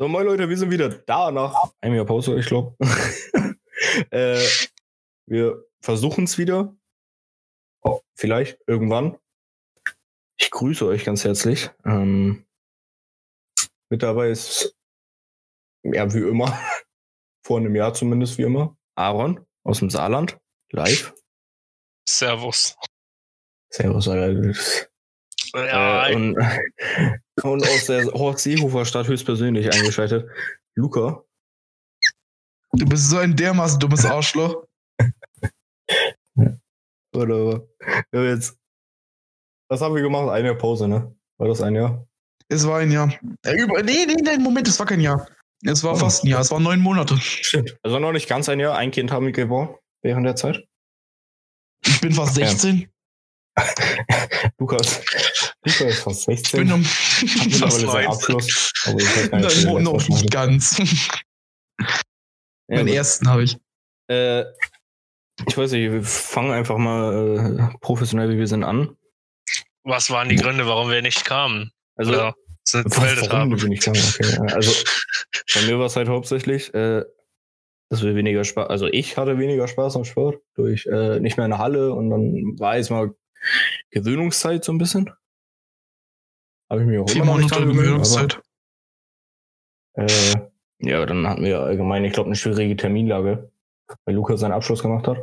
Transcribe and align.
So, 0.00 0.08
moin 0.08 0.24
Leute, 0.24 0.48
wir 0.48 0.56
sind 0.56 0.70
wieder 0.70 0.88
da 0.88 1.30
nach 1.30 1.74
einem 1.82 1.96
Jahr 1.96 2.06
Pause, 2.06 2.38
ich 2.38 2.46
glaube. 2.46 2.74
äh, 4.10 4.42
wir 5.26 5.62
versuchen 5.82 6.24
es 6.24 6.38
wieder. 6.38 6.74
Oh, 7.82 8.00
vielleicht 8.14 8.58
irgendwann. 8.66 9.18
Ich 10.38 10.50
grüße 10.50 10.86
euch 10.86 11.04
ganz 11.04 11.26
herzlich. 11.26 11.70
Ähm, 11.84 12.46
mit 13.90 14.02
dabei 14.02 14.30
ist, 14.30 14.74
ja, 15.82 16.10
wie 16.14 16.26
immer, 16.26 16.58
vor 17.44 17.58
einem 17.58 17.76
Jahr 17.76 17.92
zumindest 17.92 18.38
wie 18.38 18.44
immer, 18.44 18.78
Aaron 18.94 19.46
aus 19.64 19.80
dem 19.80 19.90
Saarland, 19.90 20.38
live. 20.70 21.12
Servus. 22.08 22.74
Servus, 23.68 24.08
Alter. 24.08 24.54
Ja, 25.52 26.08
Äh, 26.08 26.14
und, 26.14 26.38
und 27.42 27.62
aus 27.66 27.86
der 27.86 28.06
Horst 28.12 28.40
Seehofer 28.44 28.84
Stadt 28.84 29.08
höchstpersönlich 29.08 29.72
eingeschaltet. 29.72 30.28
Luca. 30.76 31.22
Du 32.72 32.86
bist 32.86 33.10
so 33.10 33.18
ein 33.18 33.34
dermaßen 33.36 33.78
dummes 33.80 34.04
Arschloch. 34.04 34.64
Oder 37.14 37.62
ja, 38.12 38.22
jetzt. 38.24 38.56
Was 39.68 39.80
haben 39.80 39.94
wir 39.94 40.02
gemacht? 40.02 40.28
Ein 40.30 40.44
Jahr 40.44 40.54
Pause, 40.54 40.86
ne? 40.88 41.14
War 41.38 41.48
das 41.48 41.60
ein 41.62 41.74
Jahr? 41.74 42.06
Es 42.48 42.66
war 42.66 42.78
ein 42.80 42.90
Jahr. 42.90 43.12
Äh, 43.44 43.60
über, 43.60 43.82
nee, 43.82 44.04
nee, 44.06 44.16
nee, 44.22 44.38
Moment, 44.38 44.68
es 44.68 44.78
war 44.78 44.86
kein 44.86 45.00
Jahr. 45.00 45.28
Es 45.64 45.82
war 45.84 45.92
Oh. 45.94 45.96
fast 45.96 46.24
ein 46.24 46.28
Jahr, 46.28 46.40
es 46.40 46.50
waren 46.50 46.62
neun 46.62 46.80
Monate. 46.80 47.16
Stimmt. 47.18 47.76
Also 47.82 47.98
noch 47.98 48.12
nicht 48.12 48.28
ganz 48.28 48.48
ein 48.48 48.60
Jahr. 48.60 48.76
Ein 48.76 48.90
Kind 48.92 49.10
haben 49.12 49.26
wir 49.26 49.32
geboren 49.32 49.76
während 50.02 50.26
der 50.26 50.36
Zeit. 50.36 50.64
Ich 51.84 52.00
bin 52.00 52.12
fast 52.12 52.36
Ja. 52.38 52.46
16. 52.46 52.88
Lukas. 54.58 55.02
Lukas 55.64 55.80
ist 55.80 56.02
fast 56.02 56.28
Ich 56.28 56.38
16. 56.38 56.60
bin 56.60 56.72
um 56.72 56.84
fast 56.84 57.80
seinen 57.80 57.86
19. 57.86 58.06
Abschluss. 58.06 58.72
Aber 58.86 58.98
ich 59.00 59.16
weiß 59.16 59.30
gar 59.30 59.38
nicht, 59.40 59.46
ob 59.50 59.64
wir 59.64 59.72
Nein, 59.74 59.82
noch 59.84 60.08
nicht 60.08 60.30
ganz. 60.30 60.78
Ja, 62.68 62.76
Meinen 62.76 62.88
ersten 62.88 63.28
habe 63.28 63.42
ich. 63.42 63.56
Äh, 64.06 64.42
ich 65.48 65.56
weiß 65.58 65.72
nicht, 65.72 65.90
wir 65.90 66.04
fangen 66.04 66.52
einfach 66.52 66.78
mal 66.78 67.68
äh, 67.72 67.78
professionell, 67.80 68.30
wie 68.30 68.38
wir 68.38 68.46
sind, 68.46 68.62
an. 68.62 68.96
was 69.82 70.08
waren 70.10 70.28
die 70.28 70.36
Gründe, 70.36 70.66
warum 70.68 70.88
wir 70.88 71.02
nicht 71.02 71.24
kamen? 71.24 71.72
Also, 71.96 72.12
Oder 72.12 72.34
sind 72.62 72.84
Was, 72.84 72.94
gemeldet 72.94 73.24
warum 73.30 73.50
haben? 73.50 73.60
wir 73.60 73.68
nicht 73.68 73.82
kamen, 73.82 73.98
okay. 73.98 74.38
Also, 74.54 74.70
bei 75.54 75.62
mir 75.62 75.80
war 75.80 75.86
es 75.86 75.96
halt 75.96 76.08
hauptsächlich, 76.08 76.72
äh, 76.74 77.02
dass 77.88 78.02
wir 78.04 78.14
weniger 78.14 78.44
Spaß, 78.44 78.68
also 78.70 78.86
ich 78.86 79.16
hatte 79.16 79.36
weniger 79.36 79.66
Spaß 79.66 79.96
am 79.96 80.04
Sport 80.04 80.40
durch 80.54 80.86
äh, 80.86 81.18
nicht 81.18 81.38
mehr 81.38 81.46
in 81.46 81.50
der 81.50 81.58
Halle 81.58 81.92
und 81.92 82.08
dann 82.10 82.54
war 82.60 82.76
jetzt 82.76 82.90
mal 82.90 83.12
Gewöhnungszeit 83.90 84.62
so 84.64 84.70
ein 84.70 84.78
bisschen. 84.78 85.10
Habe 86.70 86.82
ich 86.82 86.86
mich 86.86 86.98
auch 86.98 87.08
Vier 87.10 87.22
immer 87.22 87.32
noch 87.32 87.38
nicht 87.38 87.50
Monate 87.50 88.42
aber, 89.96 90.06
äh, 90.06 90.34
ja, 90.78 91.04
dann 91.06 91.26
hatten 91.28 91.44
wir 91.44 91.60
allgemein, 91.60 92.04
ich 92.04 92.12
glaube, 92.12 92.28
eine 92.28 92.36
schwierige 92.36 92.76
Terminlage, 92.76 93.50
weil 94.04 94.14
Lukas 94.14 94.40
seinen 94.40 94.52
Abschluss 94.52 94.82
gemacht 94.82 95.06
hat. 95.08 95.18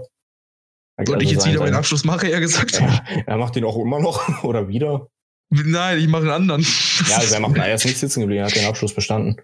Und 0.99 1.21
ich 1.21 1.31
jetzt 1.31 1.43
sein- 1.43 1.53
wieder 1.53 1.63
meinen 1.63 1.75
Abschluss 1.75 2.03
mache, 2.03 2.27
eher 2.27 2.39
gesagt. 2.39 2.79
Ja, 2.79 3.03
er 3.25 3.37
macht 3.37 3.55
den 3.55 3.63
auch 3.63 3.77
immer 3.77 3.99
noch 3.99 4.27
oder 4.43 4.67
wieder. 4.67 5.09
Nein, 5.49 5.99
ich 5.99 6.07
mache 6.07 6.23
einen 6.23 6.31
anderen. 6.31 6.61
Ja, 7.07 7.17
also 7.17 7.35
er 7.35 7.39
macht 7.39 7.55
er 7.57 7.73
ist 7.73 7.85
nicht 7.85 7.97
sitzen 7.97 8.21
geblieben, 8.21 8.41
er 8.41 8.47
hat 8.47 8.55
den 8.55 8.65
Abschluss 8.65 8.93
bestanden. 8.93 9.41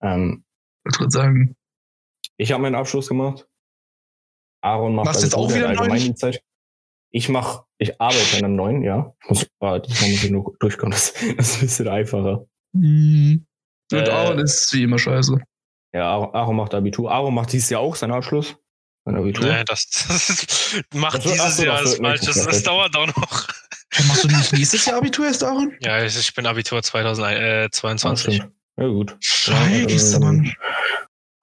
Ähm, 0.00 0.44
Ich 0.88 0.98
würde 0.98 1.10
sagen. 1.10 1.56
Ich 2.38 2.50
habe 2.52 2.62
meinen 2.62 2.74
Abschluss 2.76 3.08
gemacht. 3.08 3.46
Aaron 4.64 4.94
macht 4.94 5.06
Machst 5.06 5.20
du 5.22 5.26
jetzt 5.26 5.34
auch 5.34 5.52
wieder 5.52 5.68
einen 5.68 5.78
allgemein 5.78 6.00
die 6.00 6.14
Zeit. 6.14 6.42
Ich 7.14 7.28
mach, 7.28 7.64
ich 7.78 8.00
arbeite 8.00 8.38
an 8.38 8.44
einem 8.44 8.56
neuen, 8.56 8.82
ja. 8.82 9.14
Ich 9.22 9.28
muss, 9.28 9.46
ah, 9.60 9.78
diesmal 9.78 10.10
muss 10.10 10.24
ich 10.24 10.30
nur 10.30 10.54
durchkommen. 10.60 10.92
Das, 10.92 11.12
das 11.36 11.48
ist 11.50 11.54
ein 11.56 11.60
bisschen 11.60 11.88
einfacher. 11.88 12.46
hm. 12.74 13.46
Und 13.92 14.08
Äh, 14.08 14.10
Aaron 14.10 14.38
ist 14.38 14.72
wie 14.72 14.84
immer 14.84 14.98
scheiße. 14.98 15.38
Ja, 15.92 16.08
Aaron, 16.10 16.34
Aaron 16.34 16.56
macht 16.56 16.72
Abitur. 16.74 17.12
Aaron 17.12 17.34
macht 17.34 17.52
dieses 17.52 17.68
Jahr 17.68 17.82
auch 17.82 17.94
seinen 17.94 18.12
Abschluss. 18.12 18.56
Sein 19.04 19.16
Abitur. 19.16 19.44
Nee, 19.44 19.64
das, 19.66 19.84
das 20.08 20.80
macht 20.94 21.16
ach 21.18 21.22
dieses 21.22 21.58
Jahr 21.62 21.82
das 21.82 21.98
Jahr. 21.98 22.16
Das 22.46 22.62
dauert 22.62 22.96
auch 22.96 23.06
noch. 23.08 23.48
Machst 24.08 24.24
du 24.24 24.28
nicht 24.28 24.52
nächstes 24.54 24.86
Jahr 24.86 24.96
Abitur 24.96 25.26
erst, 25.26 25.44
Aaron? 25.44 25.74
Ja, 25.80 26.02
ich 26.02 26.16
ich 26.18 26.34
bin 26.34 26.46
Abitur 26.46 26.78
Ah, 26.78 26.82
2022. 26.82 28.34
stimmt. 28.36 28.52
Ja, 28.78 28.86
gut. 28.86 29.14
Scheiße, 29.20 30.18
dann- 30.20 30.36
Mann. 30.38 30.52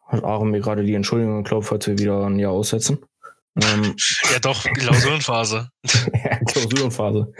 Hat 0.08 0.24
Aaron 0.24 0.50
mir 0.50 0.60
gerade 0.62 0.84
die 0.84 0.96
Entschuldigung 0.96 1.44
geglaubt, 1.44 1.68
falls 1.68 1.86
wir 1.86 2.00
wieder 2.00 2.26
ein 2.26 2.40
Jahr 2.40 2.52
aussetzen. 2.54 2.98
Ähm, 3.64 3.96
Ja, 4.32 4.40
doch, 4.40 4.64
Klausurenphase. 4.64 5.70
Klausurenphase. 6.48 7.32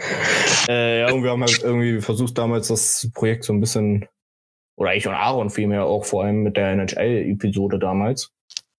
Äh, 0.68 1.00
ja, 1.00 1.12
und 1.12 1.22
wir 1.22 1.30
haben 1.30 1.42
halt 1.42 1.58
irgendwie 1.62 2.00
versucht, 2.00 2.36
damals 2.38 2.68
das 2.68 3.08
Projekt 3.14 3.44
so 3.44 3.52
ein 3.52 3.60
bisschen, 3.60 4.06
oder 4.76 4.94
ich 4.94 5.06
und 5.06 5.14
Aaron 5.14 5.50
vielmehr 5.50 5.84
auch 5.84 6.04
vor 6.04 6.24
allem 6.24 6.42
mit 6.42 6.56
der 6.56 6.70
NHL-Episode 6.72 7.78
damals, 7.78 8.30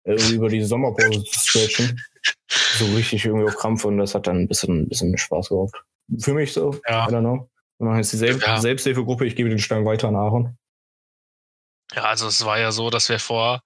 äh, 0.05 0.12
irgendwie 0.12 0.34
über 0.34 0.49
die 0.49 0.62
Sommerpause 0.62 1.23
zu 1.25 1.39
stretchen. 1.49 2.01
So 2.49 2.87
richtig 2.95 3.25
irgendwie 3.25 3.47
auf 3.47 3.57
Krampf 3.57 3.84
und 3.84 3.99
das 3.99 4.15
hat 4.15 4.27
dann 4.27 4.39
ein 4.39 4.49
bisschen, 4.49 4.83
ein 4.83 4.89
bisschen 4.89 5.17
Spaß 5.17 5.49
gemacht. 5.51 5.75
Für 6.21 6.34
mich 6.34 6.53
so, 6.53 6.78
Ja. 6.89 7.09
I 7.09 7.12
don't 7.12 7.21
know. 7.21 7.49
Wir 7.78 7.87
machen 7.87 7.99
jetzt 7.99 8.12
die 8.12 8.17
Sel 8.19 8.39
Ja. 8.41 8.61
Selbsthilfegruppe, 8.61 9.25
ich 9.27 9.37
gebe 9.37 9.49
den 9.49 9.59
Stein 9.59 9.84
weiter 9.84 10.09
an 10.09 10.17
Aaron. 10.17 10.57
Ja, 11.95 12.03
also 12.05 12.27
es 12.28 12.45
war 12.45 12.59
ja 12.59 12.72
so, 12.72 12.91
dass 12.91 13.09
wir 13.09 13.19
vor 13.19 13.62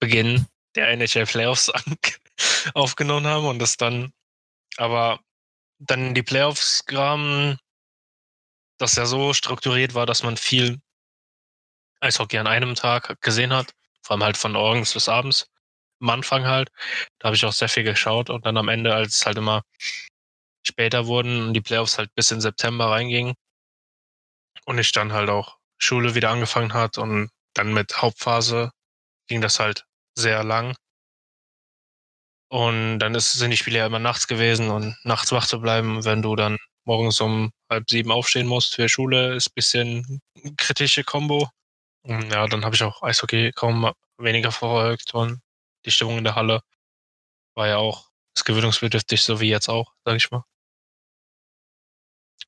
Beginn 0.00 0.46
der 0.76 0.88
NHL 0.90 1.26
Playoffs 1.26 1.68
an- 1.70 1.82
aufgenommen 2.74 3.26
haben 3.26 3.46
und 3.46 3.58
das 3.58 3.76
dann, 3.76 4.12
aber 4.76 5.20
dann 5.78 6.14
die 6.14 6.22
Playoffs 6.22 6.84
kamen, 6.86 7.58
das 8.78 8.96
ja 8.96 9.06
so 9.06 9.32
strukturiert 9.32 9.94
war, 9.94 10.06
dass 10.06 10.22
man 10.22 10.36
viel 10.36 10.80
Eishockey 12.00 12.38
an 12.38 12.46
einem 12.46 12.74
Tag 12.74 13.20
gesehen 13.22 13.52
hat, 13.52 13.72
vor 14.02 14.14
allem 14.14 14.24
halt 14.24 14.36
von 14.36 14.52
morgens 14.52 14.92
bis 14.92 15.08
abends. 15.08 15.50
Am 16.00 16.10
Anfang 16.10 16.46
halt, 16.46 16.70
da 17.18 17.26
habe 17.26 17.36
ich 17.36 17.44
auch 17.46 17.52
sehr 17.52 17.70
viel 17.70 17.84
geschaut 17.84 18.28
und 18.28 18.44
dann 18.44 18.58
am 18.58 18.68
Ende, 18.68 18.94
als 18.94 19.16
es 19.16 19.26
halt 19.26 19.38
immer 19.38 19.62
später 20.62 21.06
wurden 21.06 21.48
und 21.48 21.54
die 21.54 21.60
Playoffs 21.60 21.96
halt 21.98 22.14
bis 22.14 22.30
in 22.30 22.40
September 22.40 22.90
reingingen 22.90 23.34
und 24.66 24.78
ich 24.78 24.92
dann 24.92 25.12
halt 25.12 25.30
auch 25.30 25.58
Schule 25.78 26.14
wieder 26.14 26.30
angefangen 26.30 26.74
hat 26.74 26.98
und 26.98 27.30
dann 27.54 27.72
mit 27.72 28.02
Hauptphase 28.02 28.72
ging 29.28 29.40
das 29.40 29.60
halt 29.60 29.86
sehr 30.14 30.44
lang. 30.44 30.76
Und 32.56 33.00
dann 33.00 33.14
ist, 33.14 33.34
sind 33.34 33.50
die 33.50 33.58
Spiele 33.58 33.80
ja 33.80 33.86
immer 33.86 33.98
nachts 33.98 34.26
gewesen 34.26 34.70
und 34.70 34.96
nachts 35.04 35.30
wach 35.30 35.46
zu 35.46 35.60
bleiben, 35.60 36.02
wenn 36.06 36.22
du 36.22 36.36
dann 36.36 36.56
morgens 36.86 37.20
um 37.20 37.52
halb 37.68 37.90
sieben 37.90 38.10
aufstehen 38.10 38.46
musst 38.46 38.76
für 38.76 38.88
Schule, 38.88 39.34
ist 39.34 39.54
bisschen 39.54 40.22
kritische 40.56 41.04
Kombo. 41.04 41.50
Und 42.00 42.32
ja, 42.32 42.46
dann 42.46 42.64
habe 42.64 42.74
ich 42.74 42.82
auch 42.82 43.02
Eishockey 43.02 43.52
kaum 43.52 43.92
weniger 44.16 44.52
verfolgt 44.52 45.12
und 45.12 45.42
die 45.84 45.90
Stimmung 45.90 46.16
in 46.16 46.24
der 46.24 46.34
Halle 46.34 46.62
war 47.54 47.68
ja 47.68 47.76
auch 47.76 48.08
ist 48.34 48.46
gewöhnungsbedürftig, 48.46 49.20
so 49.20 49.38
wie 49.38 49.50
jetzt 49.50 49.68
auch, 49.68 49.92
sag 50.06 50.16
ich 50.16 50.30
mal. 50.30 50.42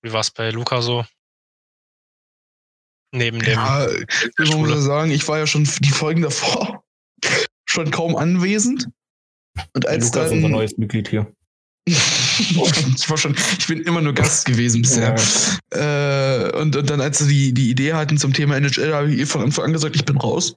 Wie 0.00 0.14
war 0.14 0.20
es 0.20 0.30
bei 0.30 0.48
Luca 0.48 0.80
so? 0.80 1.04
Neben 3.12 3.40
dem 3.40 3.52
Ja, 3.52 3.86
ich 3.90 4.56
muss 4.56 4.84
sagen, 4.84 5.10
ich 5.10 5.28
war 5.28 5.36
ja 5.36 5.46
schon 5.46 5.64
die 5.64 5.90
Folgen 5.90 6.22
davor 6.22 6.82
schon 7.66 7.90
kaum 7.90 8.16
anwesend. 8.16 8.88
Und 9.74 9.86
als 9.86 10.06
Lukas 10.06 10.26
ist 10.26 10.32
unser 10.32 10.42
dann. 10.42 10.50
neues 10.52 10.76
Mitglied 10.78 11.08
hier. 11.08 11.26
ich 11.88 13.08
war 13.08 13.16
schon, 13.16 13.34
ich 13.58 13.66
bin 13.66 13.80
immer 13.80 14.00
nur 14.00 14.12
Gast 14.12 14.44
gewesen 14.44 14.82
bisher. 14.82 15.14
Äh, 15.70 16.56
und, 16.56 16.76
und 16.76 16.90
dann, 16.90 17.00
als 17.00 17.18
sie 17.18 17.28
die, 17.28 17.54
die 17.54 17.70
Idee 17.70 17.94
hatten 17.94 18.18
zum 18.18 18.32
Thema 18.32 18.56
NHL, 18.56 18.92
habe 18.92 19.10
ich 19.10 19.18
ihr 19.18 19.26
von 19.26 19.42
Anfang 19.42 19.66
an 19.66 19.72
gesagt, 19.72 19.96
ich 19.96 20.04
bin 20.04 20.18
raus. 20.18 20.54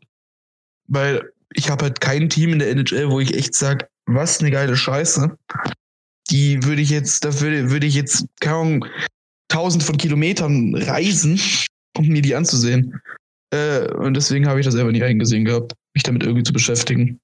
Weil 0.87 1.31
ich 1.53 1.69
habe 1.69 1.85
halt 1.85 2.01
kein 2.01 2.29
Team 2.29 2.53
in 2.53 2.59
der 2.59 2.69
NHL, 2.71 3.09
wo 3.09 3.19
ich 3.19 3.33
echt 3.33 3.55
sage, 3.55 3.87
was 4.05 4.39
eine 4.39 4.51
geile 4.51 4.75
Scheiße. 4.75 5.37
Die 6.29 6.63
würde 6.63 6.81
ich 6.81 6.89
jetzt, 6.89 7.23
da 7.23 7.39
würde, 7.39 7.71
würde 7.71 7.87
ich 7.87 7.95
jetzt 7.95 8.25
kaum 8.41 8.83
tausend 9.47 9.83
von 9.83 9.97
Kilometern 9.97 10.75
reisen, 10.75 11.39
um 11.97 12.07
mir 12.07 12.21
die 12.21 12.35
anzusehen. 12.35 12.99
Äh, 13.53 13.87
und 13.93 14.15
deswegen 14.15 14.47
habe 14.47 14.59
ich 14.59 14.65
das 14.65 14.75
selber 14.75 14.91
nicht 14.91 15.03
eingesehen 15.03 15.45
gehabt, 15.45 15.73
mich 15.93 16.03
damit 16.03 16.23
irgendwie 16.23 16.43
zu 16.43 16.53
beschäftigen. 16.53 17.20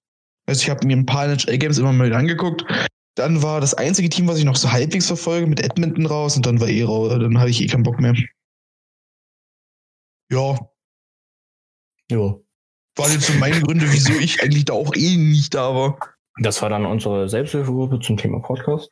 Also 0.47 0.61
ich 0.63 0.69
habe 0.69 0.85
mir 0.87 0.95
ein 0.95 1.05
paar 1.05 1.25
NHL-Games 1.25 1.77
immer 1.77 1.91
mal 1.93 2.07
wieder 2.07 2.17
angeguckt. 2.17 2.63
Dann 3.15 3.41
war 3.43 3.59
das 3.61 3.73
einzige 3.73 4.09
Team, 4.09 4.27
was 4.27 4.37
ich 4.37 4.45
noch 4.45 4.55
so 4.55 4.71
halbwegs 4.71 5.07
verfolge, 5.07 5.47
mit 5.47 5.59
Edmonton 5.59 6.05
raus 6.05 6.35
und 6.37 6.45
dann 6.45 6.59
war 6.59 6.67
eh 6.69 6.83
raus. 6.83 7.09
Dann 7.19 7.37
hatte 7.39 7.49
ich 7.49 7.61
eh 7.61 7.67
keinen 7.67 7.83
Bock 7.83 7.99
mehr. 7.99 8.15
Ja, 10.31 10.59
Ja. 12.11 12.35
waren 12.97 13.11
jetzt 13.11 13.27
so 13.27 13.33
meine 13.33 13.61
Gründe, 13.61 13.91
wieso 13.91 14.13
ich 14.13 14.41
eigentlich 14.41 14.65
da 14.65 14.73
auch 14.73 14.93
eh 14.95 15.17
nicht 15.17 15.53
da 15.53 15.73
war. 15.73 15.97
Das 16.41 16.61
war 16.61 16.69
dann 16.69 16.85
unsere 16.85 17.27
Selbsthilfegruppe 17.29 17.99
zum 17.99 18.17
Thema 18.17 18.39
Podcast. 18.39 18.91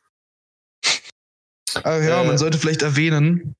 Aber 1.82 2.02
ja, 2.02 2.22
Äh. 2.22 2.26
man 2.26 2.38
sollte 2.38 2.58
vielleicht 2.58 2.82
erwähnen, 2.82 3.54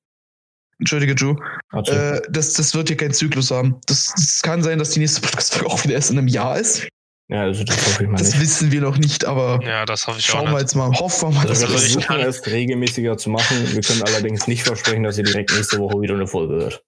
entschuldige 0.79 1.13
Joe, 1.13 1.35
äh, 1.71 2.21
das, 2.29 2.53
das 2.53 2.73
wird 2.75 2.87
hier 2.89 2.97
keinen 2.97 3.13
Zyklus 3.13 3.51
haben. 3.51 3.79
Das, 3.85 4.13
das 4.15 4.41
kann 4.41 4.63
sein, 4.63 4.79
dass 4.79 4.91
die 4.91 4.99
nächste 4.99 5.21
Podcast-Folge 5.21 5.67
auch 5.69 5.83
wieder 5.83 5.93
erst 5.93 6.11
in 6.11 6.17
einem 6.17 6.27
Jahr 6.27 6.59
ist. 6.59 6.87
Ja, 7.29 7.41
also 7.41 7.63
das 7.63 7.77
hoffe 7.77 8.03
ich 8.03 8.09
mal 8.09 8.17
Das 8.17 8.29
nicht. 8.31 8.39
wissen 8.41 8.71
wir 8.71 8.81
noch 8.81 8.97
nicht, 8.97 9.25
aber 9.25 9.59
Ja, 9.63 9.85
das 9.85 10.07
hoffe 10.07 10.19
ich 10.19 10.29
auch 10.29 10.33
schauen 10.33 10.45
wir 10.45 10.51
nicht. 10.53 10.61
jetzt 10.61 10.75
mal. 10.75 10.91
Hoffen 10.93 11.29
wir 11.29 11.35
mal, 11.35 11.47
dass 11.47 11.61
Also 11.63 11.67
wir 11.67 11.73
Also 11.75 11.83
wir 11.85 11.91
versuchen 12.01 12.07
kann- 12.07 12.21
es 12.21 12.45
regelmäßiger 12.45 13.17
zu 13.17 13.29
machen. 13.29 13.73
Wir 13.73 13.81
können 13.81 14.03
allerdings 14.03 14.47
nicht 14.47 14.63
versprechen, 14.63 15.03
dass 15.03 15.17
ihr 15.17 15.23
direkt 15.25 15.51
nächste 15.53 15.79
Woche 15.79 15.99
wieder 16.01 16.13
eine 16.15 16.27
Folge 16.27 16.55
hört. 16.55 16.83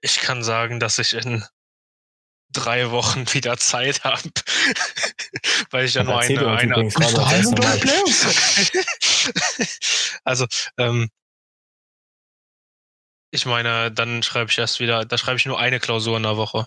Ich 0.00 0.20
kann 0.20 0.42
sagen, 0.42 0.78
dass 0.80 0.98
ich 0.98 1.14
in 1.14 1.44
drei 2.52 2.90
Wochen 2.90 3.24
wieder 3.34 3.56
Zeit 3.58 4.04
habe. 4.04 4.20
Weil 5.70 5.84
ich 5.84 5.94
ja 5.94 6.02
Das 6.04 6.08
nur 6.08 6.18
eine, 6.58 6.76
uns 6.76 6.96
eine 6.96 7.12
das. 7.54 7.80
Playoffs. 7.80 8.72
also, 10.24 10.46
ähm, 10.78 11.08
ich 13.30 13.44
meine, 13.46 13.90
dann 13.92 14.22
schreibe 14.22 14.50
ich 14.50 14.58
erst 14.58 14.80
wieder, 14.80 15.04
da 15.04 15.18
schreibe 15.18 15.36
ich 15.38 15.46
nur 15.46 15.58
eine 15.58 15.80
Klausur 15.80 16.16
in 16.16 16.22
der 16.22 16.36
Woche. 16.36 16.66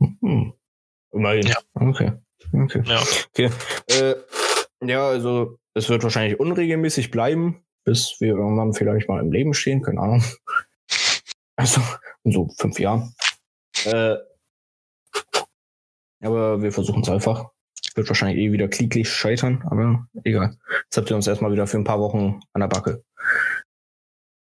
Hm. 0.00 0.52
Immerhin. 1.12 1.46
Ja. 1.46 1.56
Okay. 1.74 2.12
Okay. 2.52 2.82
Ja. 2.84 3.02
Okay. 3.30 3.50
Äh, 3.88 4.14
ja, 4.82 5.08
also 5.08 5.58
es 5.74 5.88
wird 5.88 6.02
wahrscheinlich 6.02 6.40
unregelmäßig 6.40 7.10
bleiben, 7.10 7.64
bis 7.84 8.16
wir 8.20 8.34
irgendwann 8.34 8.72
vielleicht 8.72 9.08
mal 9.08 9.20
im 9.20 9.32
Leben 9.32 9.54
stehen, 9.54 9.82
keine 9.82 10.00
Ahnung. 10.00 10.22
Also 11.56 11.82
in 12.24 12.32
so 12.32 12.48
fünf 12.56 12.80
Jahren. 12.80 13.14
Äh, 13.84 14.16
aber 16.22 16.62
wir 16.62 16.72
versuchen 16.72 17.02
es 17.02 17.10
einfach. 17.10 17.50
Wird 17.94 18.08
wahrscheinlich 18.08 18.38
eh 18.38 18.52
wieder 18.52 18.66
kläglich 18.68 19.10
scheitern, 19.10 19.62
aber 19.66 20.06
egal. 20.24 20.56
Jetzt 20.84 20.96
habt 20.96 21.10
ihr 21.10 21.16
uns 21.16 21.26
erstmal 21.26 21.52
wieder 21.52 21.66
für 21.66 21.76
ein 21.76 21.84
paar 21.84 22.00
Wochen 22.00 22.40
an 22.54 22.60
der 22.60 22.68
Backe. 22.68 23.04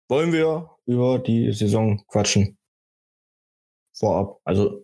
Wollen 0.08 0.32
wir 0.32 0.70
über 0.86 1.18
die 1.18 1.52
Saison 1.52 2.02
quatschen? 2.06 2.56
Vorab. 3.94 4.40
Also 4.44 4.83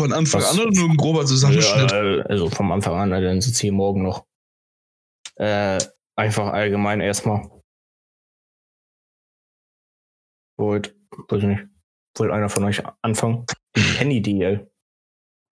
Von 0.00 0.14
Anfang 0.14 0.40
Was- 0.40 0.52
an 0.52 0.60
oder 0.60 0.70
nur 0.70 0.88
ein 0.88 0.96
grober 0.96 1.26
Zusammenschnitt? 1.26 1.90
Ja, 1.90 2.02
äh, 2.02 2.22
also 2.22 2.48
vom 2.48 2.72
Anfang 2.72 2.94
an, 2.94 3.10
dann 3.10 3.40
sitzt 3.42 3.60
hier 3.60 3.70
morgen 3.72 4.02
noch. 4.02 4.24
Äh, 5.36 5.78
einfach 6.16 6.46
allgemein 6.54 7.02
erstmal. 7.02 7.50
Wollt, 10.58 10.94
weiß 11.28 11.42
ich 11.42 11.48
nicht. 11.48 11.62
Wollt 12.16 12.30
einer 12.30 12.48
von 12.48 12.64
euch 12.64 12.82
anfangen? 13.02 13.44
Die 13.76 13.82
Penny 13.82 14.22
DL. 14.22 14.70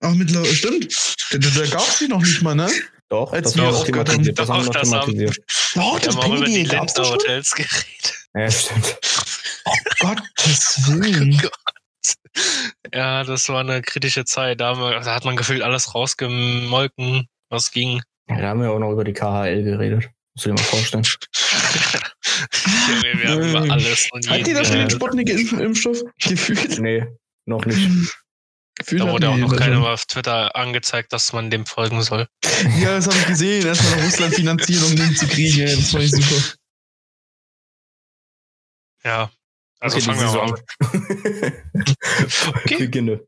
Ach, 0.02 0.14
mittlerweile, 0.14 0.54
stimmt. 0.54 0.94
Da, 1.30 1.36
da, 1.38 1.48
da 1.50 1.66
gab 1.70 1.82
es 1.86 1.98
die 1.98 2.08
noch 2.08 2.22
nicht 2.22 2.40
mal, 2.42 2.54
ne? 2.54 2.70
Doch, 3.10 3.32
Als 3.34 3.52
das 3.52 3.56
wir 3.56 3.64
wir 3.64 3.72
haben. 3.72 3.84
thematisiert. 3.84 4.38
Das 4.38 4.48
haben 4.48 4.64
wir 4.64 4.72
Doch, 4.72 4.74
noch 4.74 4.80
das 4.80 4.90
thematisiert. 4.90 5.36
Oh, 5.76 5.92
Wir 5.94 6.00
das 6.00 6.16
haben 6.16 6.32
auch 6.32 6.36
über 6.36 6.46
die? 6.46 6.68
Hotels 6.68 7.50
geredet. 7.52 8.28
Ja, 8.34 8.50
stimmt. 8.50 8.98
Gottes 10.00 10.88
Willen. 10.88 11.42
Ja, 12.94 13.24
das 13.24 13.48
war 13.48 13.60
eine 13.60 13.82
kritische 13.82 14.24
Zeit. 14.24 14.60
Da, 14.60 14.68
haben 14.68 14.80
wir, 14.80 15.00
da 15.00 15.14
hat 15.14 15.24
man 15.24 15.36
gefühlt 15.36 15.62
alles 15.62 15.94
rausgemolken, 15.94 17.26
was 17.50 17.70
ging. 17.70 18.02
Ja, 18.28 18.40
da 18.40 18.48
haben 18.48 18.60
wir 18.62 18.70
auch 18.70 18.78
noch 18.78 18.92
über 18.92 19.04
die 19.04 19.12
KHL 19.12 19.62
geredet. 19.62 20.04
Muss 20.34 20.44
ich 20.46 20.52
dir 20.52 20.52
mal 20.52 20.58
vorstellen. 20.62 21.04
Wir 23.22 23.30
haben 23.30 23.48
über 23.48 23.72
alles 23.72 24.08
und 24.12 24.28
Hat 24.30 24.46
die 24.46 24.52
da 24.54 24.64
schon 24.64 24.76
Ja. 24.76 24.84
den 24.84 24.90
Sputnik-Impfstoff? 24.90 26.02
Gefühlt. 26.22 26.78
Nee, 26.80 27.04
noch 27.46 27.64
nicht. 27.66 27.78
Gefühlt 28.78 29.02
Da 29.02 29.10
wurde 29.10 29.28
auch 29.30 29.36
noch 29.36 29.50
den 29.50 29.58
keiner 29.58 29.80
mal 29.80 29.94
auf 29.94 30.06
Twitter 30.06 30.54
angezeigt, 30.54 31.12
dass 31.12 31.32
man 31.32 31.50
dem 31.50 31.66
folgen 31.66 32.00
soll. 32.02 32.28
Ja, 32.80 32.94
das 32.96 33.06
habe 33.08 33.18
ich 33.18 33.26
gesehen. 33.26 33.66
Erstmal 33.66 33.96
nach 33.96 34.04
Russland 34.04 34.34
Finanzierung 34.34 34.96
hinzukriegen. 34.96 35.66
ey. 35.66 35.74
Das 35.76 35.92
war 35.92 36.00
nicht 36.00 36.14
super. 36.14 36.42
Ja. 39.04 39.30
Also 39.80 39.96
Okay, 39.98 40.06
fangen 40.06 40.20
wir 40.20 40.32
mal 40.32 40.52
an. 40.52 40.62
Okay. 42.48 42.76
Beginne. 42.78 43.26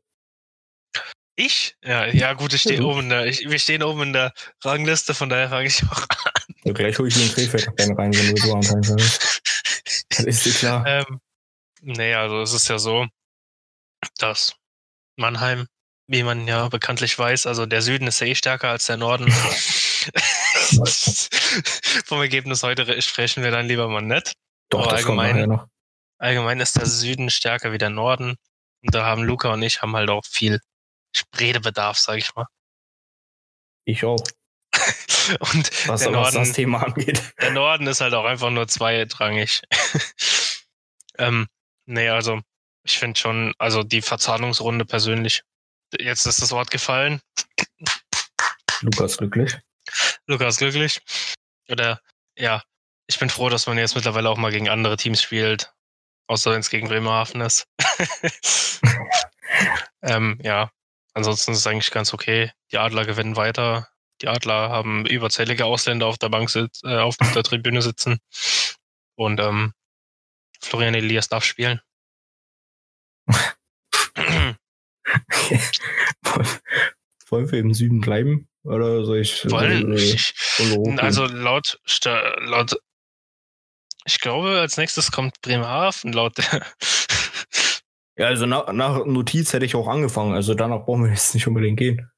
Ich? 1.35 1.75
Ja, 1.83 2.05
ja 2.07 2.33
gut, 2.33 2.53
ich 2.53 2.61
stehe 2.61 2.83
oben 2.85 3.01
in 3.01 3.09
der, 3.09 3.25
ich, 3.25 3.49
wir 3.49 3.57
stehen 3.59 3.83
oben 3.83 4.01
in 4.03 4.13
der 4.13 4.33
Rangliste, 4.63 5.13
von 5.13 5.29
daher 5.29 5.49
fange 5.49 5.67
ich 5.67 5.81
auch 5.83 6.01
an. 6.01 6.55
Ja, 6.63 6.73
gleich 6.73 6.99
hole 6.99 7.07
ich 7.07 7.15
den 7.15 7.31
Krefeld 7.33 7.67
rein, 7.79 7.93
rein, 7.95 8.13
wenn 8.13 8.35
du 8.35 8.41
so 8.41 8.53
anfangen. 8.53 8.81
Das 10.09 10.19
ist 10.19 10.45
dir 10.45 10.53
klar. 10.53 10.85
Ähm, 10.85 11.19
nee, 11.81 12.13
also 12.13 12.41
es 12.41 12.53
ist 12.53 12.67
ja 12.67 12.77
so, 12.77 13.07
dass 14.17 14.53
Mannheim, 15.15 15.67
wie 16.07 16.23
man 16.23 16.47
ja 16.47 16.67
bekanntlich 16.67 17.17
weiß, 17.17 17.45
also 17.47 17.65
der 17.65 17.81
Süden 17.81 18.07
ist 18.07 18.19
ja 18.19 18.27
eh 18.27 18.35
stärker 18.35 18.69
als 18.69 18.85
der 18.87 18.97
Norden. 18.97 19.31
Vom 22.05 22.19
Ergebnis 22.21 22.61
heute 22.63 22.87
re- 22.87 23.01
sprechen 23.01 23.41
wir 23.43 23.51
dann 23.51 23.67
lieber 23.67 23.87
mal 23.87 24.01
nicht. 24.01 24.33
Doch, 24.69 24.83
aber 24.87 24.93
allgemein-. 24.93 25.59
Allgemein 26.21 26.59
ist 26.59 26.75
der 26.75 26.85
Süden 26.85 27.31
stärker 27.31 27.71
wie 27.71 27.79
der 27.79 27.89
Norden. 27.89 28.35
Und 28.83 28.93
da 28.93 29.05
haben 29.05 29.23
Luca 29.23 29.51
und 29.53 29.63
ich 29.63 29.81
haben 29.81 29.95
halt 29.95 30.11
auch 30.11 30.23
viel 30.23 30.61
Redebedarf, 31.39 31.97
sag 31.97 32.17
ich 32.17 32.35
mal. 32.35 32.45
Ich 33.85 34.05
auch. 34.05 34.23
Und 35.39 35.87
Was, 35.87 36.01
der, 36.01 36.13
was 36.13 36.33
das 36.33 36.33
Norden, 36.33 36.53
Thema 36.53 36.83
angeht. 36.83 37.21
der 37.39 37.51
Norden 37.51 37.85
ist 37.87 38.01
halt 38.01 38.13
auch 38.13 38.25
einfach 38.25 38.49
nur 38.49 38.67
zweitrangig. 38.67 39.61
ähm, 41.17 41.47
nee, 41.85 42.09
also 42.09 42.41
ich 42.83 42.97
finde 42.97 43.19
schon, 43.19 43.53
also 43.57 43.83
die 43.83 44.01
Verzahnungsrunde 44.01 44.85
persönlich, 44.85 45.43
jetzt 45.99 46.25
ist 46.25 46.41
das 46.41 46.51
Wort 46.51 46.71
gefallen. 46.71 47.21
Lukas 48.81 49.17
glücklich. 49.17 49.57
Lukas 50.25 50.57
glücklich. 50.57 51.01
Oder 51.69 52.01
ja, 52.37 52.63
ich 53.07 53.19
bin 53.19 53.29
froh, 53.29 53.49
dass 53.49 53.67
man 53.67 53.77
jetzt 53.77 53.95
mittlerweile 53.95 54.29
auch 54.29 54.37
mal 54.37 54.51
gegen 54.51 54.69
andere 54.69 54.97
Teams 54.97 55.21
spielt. 55.21 55.71
Außer 56.31 56.51
wenn 56.51 56.61
es 56.61 56.69
gegen 56.69 56.87
Bremerhaven 56.87 57.41
ist. 57.41 57.67
ähm, 60.01 60.39
ja, 60.41 60.71
ansonsten 61.13 61.51
ist 61.51 61.57
es 61.57 61.67
eigentlich 61.67 61.91
ganz 61.91 62.13
okay. 62.13 62.53
Die 62.71 62.77
Adler 62.77 63.03
gewinnen 63.03 63.35
weiter. 63.35 63.89
Die 64.21 64.29
Adler 64.29 64.69
haben 64.69 65.05
überzählige 65.05 65.65
Ausländer 65.65 66.07
auf 66.07 66.17
der 66.17 66.29
Bank 66.29 66.49
sitz, 66.49 66.83
äh, 66.85 66.99
auf 66.99 67.17
der 67.17 67.43
Tribüne 67.43 67.81
sitzen. 67.81 68.19
Und 69.15 69.41
ähm, 69.41 69.73
Florian 70.61 70.93
Elias 70.93 71.27
darf 71.27 71.43
spielen. 71.43 71.81
Wollen 77.27 77.51
wir 77.51 77.59
im 77.59 77.73
Süden 77.73 77.99
bleiben? 77.99 78.47
Oder 78.63 79.03
soll 79.03 79.17
ich. 79.17 79.49
Wollen, 79.51 79.97
äh, 79.97 80.17
also 81.01 81.25
laut, 81.25 81.77
laut, 82.39 82.77
ich 84.05 84.19
glaube, 84.19 84.59
als 84.59 84.77
nächstes 84.77 85.11
kommt 85.11 85.41
Bremerhaven, 85.41 86.13
laut 86.13 86.37
der, 86.37 86.65
ja, 88.17 88.27
also 88.27 88.45
nach, 88.45 88.71
nach 88.71 89.05
Notiz 89.05 89.53
hätte 89.53 89.65
ich 89.65 89.75
auch 89.75 89.87
angefangen. 89.87 90.33
Also 90.33 90.53
danach 90.53 90.85
brauchen 90.85 91.03
wir 91.03 91.11
jetzt 91.11 91.33
nicht 91.33 91.47
unbedingt 91.47 91.77
gehen. 91.77 92.09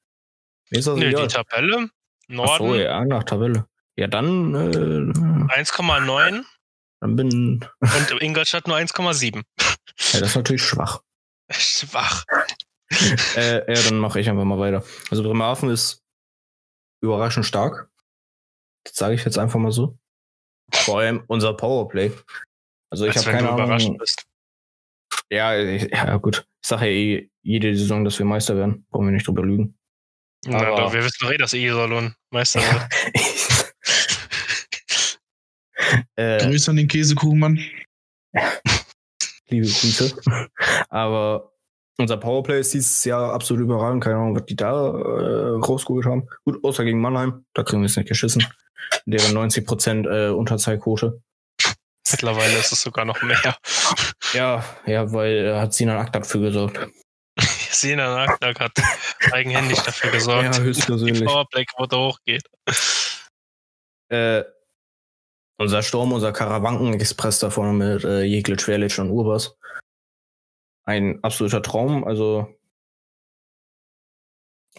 Mir 0.70 0.80
ist 0.80 0.88
das 0.88 0.98
nee, 0.98 1.08
egal. 1.08 1.28
die 1.28 1.34
Tabelle, 1.34 1.90
Ach 1.90 2.28
Norden, 2.28 2.68
so, 2.68 2.76
ja, 2.76 3.06
nach 3.06 3.24
Tabelle. 3.24 3.68
Ja, 3.96 4.08
dann, 4.08 4.56
äh, 4.56 5.60
1,9 5.60 6.44
dann 7.00 7.16
bin. 7.16 7.66
und 7.80 8.22
Ingolstadt 8.22 8.68
nur 8.68 8.78
1,7. 8.78 9.44
Ja, 10.12 10.20
das 10.20 10.30
ist 10.30 10.36
natürlich 10.36 10.64
schwach. 10.64 11.04
Schwach. 11.52 12.26
äh, 13.36 13.72
ja, 13.72 13.90
dann 13.90 14.00
mache 14.00 14.20
ich 14.20 14.28
einfach 14.28 14.44
mal 14.44 14.58
weiter. 14.58 14.84
Also 15.12 15.22
Bremerhaven 15.22 15.70
ist 15.70 16.02
überraschend 17.02 17.46
stark. 17.46 17.92
Das 18.86 18.96
sage 18.96 19.14
ich 19.14 19.24
jetzt 19.24 19.38
einfach 19.38 19.60
mal 19.60 19.72
so. 19.72 20.00
Vor 20.72 21.00
allem 21.00 21.24
unser 21.28 21.54
Powerplay. 21.54 22.12
Also 22.90 23.06
ich 23.06 23.16
habe 23.16 23.26
keine 23.32 23.48
du 23.48 23.54
überrascht 23.54 23.86
Ahnung. 23.88 23.98
bist. 23.98 24.24
Ja, 25.30 25.58
ich, 25.58 25.84
ja, 25.92 26.18
gut. 26.18 26.46
Ich 26.62 26.68
sage 26.70 26.86
ja 26.86 26.92
eh 26.92 27.30
jede 27.42 27.76
Saison, 27.76 28.04
dass 28.06 28.18
wir 28.20 28.26
Meister 28.26 28.56
werden. 28.56 28.86
Brauchen 28.90 29.08
wir 29.08 29.12
nicht 29.14 29.28
drüber 29.28 29.44
lügen. 29.44 29.78
Na, 30.46 30.58
Aber- 30.60 30.76
doch, 30.76 30.94
wir 30.94 31.04
wissen 31.04 31.18
doch 31.22 31.32
eh, 31.32 31.38
dass 31.38 31.54
Iserlohn 31.54 32.16
Meister 32.32 32.60
wird. 32.62 33.74
äh, 36.16 36.38
Grüße 36.40 36.72
an 36.72 36.78
den 36.78 36.88
Käsekuchenmann. 36.88 37.58
liebe 39.48 39.66
Grüße. 39.68 40.16
Aber 40.90 41.53
unser 41.98 42.18
Powerplay 42.18 42.60
ist 42.60 42.74
dieses 42.74 43.04
Jahr 43.06 43.34
absolut 43.34 43.64
überragend. 43.64 44.04
Keine 44.04 44.16
Ahnung, 44.16 44.36
was 44.36 44.46
die 44.46 44.56
da 44.56 44.90
äh, 44.90 45.66
rausgeholt 45.66 46.06
haben. 46.06 46.28
Gut, 46.44 46.64
außer 46.64 46.84
gegen 46.84 47.00
Mannheim. 47.02 47.46
Da 47.54 47.64
kriegen 47.64 47.82
wir 47.82 47.88
es 47.88 47.96
nicht 47.96 48.10
geschissen. 48.10 48.46
Deren 49.06 49.36
90% 49.38 50.08
äh, 50.10 50.30
Unterzahlquote. 50.30 51.22
Mittlerweile 52.12 52.58
ist 52.58 52.72
es 52.72 52.82
sogar 52.82 53.06
noch 53.06 53.22
mehr. 53.22 53.56
Ja, 54.34 54.64
ja, 54.86 55.12
weil 55.12 55.46
äh, 55.46 55.60
hat 55.60 55.74
Sinan 55.74 55.98
Akt 55.98 56.16
dafür 56.16 56.42
gesorgt. 56.42 56.80
Sina 57.72 58.14
Nacknack 58.16 58.60
hat 58.60 58.72
eigenhändig 59.32 59.80
dafür 59.80 60.12
gesorgt, 60.12 60.44
Ja, 60.44 60.50
dass 60.50 60.58
die 60.60 60.64
höchstpersönlich. 60.64 61.26
Powerplay-Quote 61.26 61.98
hochgeht. 61.98 62.44
Äh, 64.10 64.44
unser 65.58 65.82
Sturm, 65.82 66.12
unser 66.12 66.32
Karawanken-Express 66.32 67.40
da 67.40 67.50
vorne 67.50 67.74
mit 67.74 68.04
äh, 68.04 68.24
Jeglitsch, 68.24 68.66
Verlic 68.66 68.98
und 69.00 69.10
Urbas. 69.10 69.56
Ein 70.86 71.24
absoluter 71.24 71.62
Traum, 71.62 72.04
also 72.04 72.54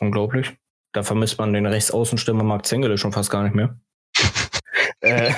unglaublich. 0.01 0.57
Da 0.93 1.03
vermisst 1.03 1.39
man 1.39 1.53
den 1.53 1.67
Rechtsaußenstürmer 1.67 2.45
Marc 2.45 2.67
Zengele 2.67 2.99
schon 2.99 3.13
fast 3.13 3.31
gar 3.31 3.43
nicht 3.43 3.55
mehr. 3.55 3.79
äh, 5.01 5.33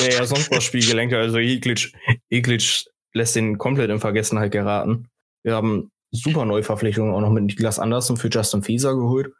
der, 0.00 0.12
ja 0.12 0.24
sonst 0.26 0.50
was 0.50 0.64
Spielgelenke, 0.64 1.18
also 1.18 1.38
Jeglitsch, 1.38 1.92
Jeglitsch 2.28 2.86
lässt 3.14 3.36
den 3.36 3.58
komplett 3.58 3.90
in 3.90 4.00
Vergessenheit 4.00 4.52
geraten. 4.52 5.08
Wir 5.42 5.54
haben 5.54 5.90
super 6.10 6.44
Neuverpflichtungen 6.44 7.14
auch 7.14 7.20
noch 7.20 7.30
mit 7.30 7.44
Niklas 7.44 7.78
Andersen 7.78 8.16
für 8.16 8.28
Justin 8.28 8.62
Fieser 8.62 8.94
geholt, 8.94 9.32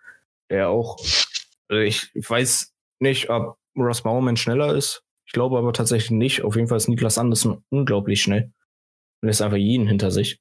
der 0.51 0.69
auch, 0.69 0.99
also 1.69 1.83
ich, 1.83 2.11
weiß 2.15 2.73
nicht, 3.01 3.31
ob 3.31 3.59
Ross 3.77 4.05
Mauerman 4.05 4.37
schneller 4.37 4.75
ist. 4.75 5.03
Ich 5.27 5.33
glaube 5.33 5.59
aber 5.59 5.73
tatsächlich 5.73 6.11
nicht. 6.11 6.43
Auf 6.43 6.57
jeden 6.57 6.69
Fall 6.69 6.79
ist 6.79 6.89
Niklas 6.89 7.19
Andersen 7.19 7.63
unglaublich 7.69 8.23
schnell. 8.23 8.53
Und 9.21 9.29
lässt 9.29 9.43
einfach 9.43 9.57
jeden 9.57 9.87
hinter 9.87 10.11
sich. 10.11 10.41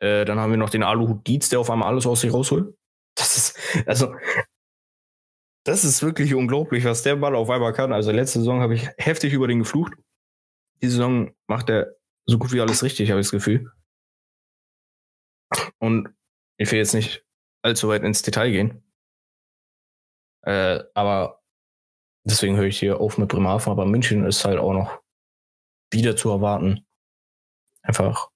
Äh, 0.00 0.24
dann 0.24 0.38
haben 0.38 0.50
wir 0.50 0.58
noch 0.58 0.70
den 0.70 0.82
Aluhut 0.82 1.26
Dietz, 1.26 1.48
der 1.48 1.60
auf 1.60 1.70
einmal 1.70 1.88
alles 1.88 2.06
aus 2.06 2.20
sich 2.20 2.32
rausholt. 2.32 2.76
Das 3.16 3.36
ist, 3.36 3.86
also, 3.86 4.14
das 5.64 5.84
ist 5.84 6.02
wirklich 6.02 6.34
unglaublich, 6.34 6.84
was 6.84 7.02
der 7.02 7.16
Ball 7.16 7.34
auf 7.34 7.48
einmal 7.48 7.72
kann. 7.72 7.92
Also 7.92 8.10
letzte 8.10 8.40
Saison 8.40 8.60
habe 8.60 8.74
ich 8.74 8.88
heftig 8.98 9.32
über 9.32 9.48
den 9.48 9.60
geflucht. 9.60 9.94
Die 10.82 10.88
Saison 10.88 11.32
macht 11.46 11.70
er 11.70 11.96
so 12.26 12.38
gut 12.38 12.52
wie 12.52 12.60
alles 12.60 12.82
richtig, 12.82 13.10
habe 13.10 13.20
ich 13.20 13.26
das 13.26 13.32
Gefühl. 13.32 13.72
Und 15.78 16.08
ich 16.58 16.70
will 16.70 16.78
jetzt 16.78 16.94
nicht 16.94 17.24
allzu 17.62 17.88
weit 17.88 18.02
ins 18.02 18.22
Detail 18.22 18.50
gehen. 18.50 18.82
Äh, 20.42 20.84
aber 20.94 21.42
deswegen 22.24 22.56
höre 22.56 22.66
ich 22.66 22.78
hier 22.78 23.00
auf 23.00 23.16
mit 23.16 23.28
Bremerhaven, 23.28 23.70
aber 23.70 23.86
München 23.86 24.26
ist 24.26 24.44
halt 24.44 24.58
auch 24.58 24.72
noch 24.72 25.03
wieder 25.94 26.16
zu 26.16 26.30
erwarten. 26.30 26.84
Einfach 27.82 28.28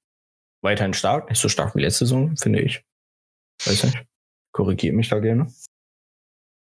weiterhin 0.63 0.95
stark, 0.95 1.29
nicht 1.29 1.41
so 1.41 1.49
stark 1.49 1.75
wie 1.75 1.83
letzte 1.83 2.07
Saison, 2.07 2.37
finde 2.37 2.61
ich. 2.61 2.83
Weiß 3.65 3.85
nicht. 3.85 4.05
Korrigiert 4.53 4.95
mich 4.95 5.09
da 5.09 5.19
gerne. 5.19 5.53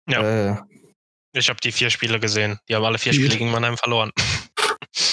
Ja. 0.09 0.53
Äh, 0.53 0.61
ich 1.33 1.49
habe 1.49 1.59
die 1.61 1.71
vier 1.71 1.89
Spiele 1.89 2.19
gesehen. 2.19 2.59
Die 2.69 2.75
haben 2.75 2.85
alle 2.85 2.97
vier 2.97 3.13
Spiele 3.13 3.35
gegen 3.35 3.51
Mannheim 3.51 3.77
verloren. 3.77 4.11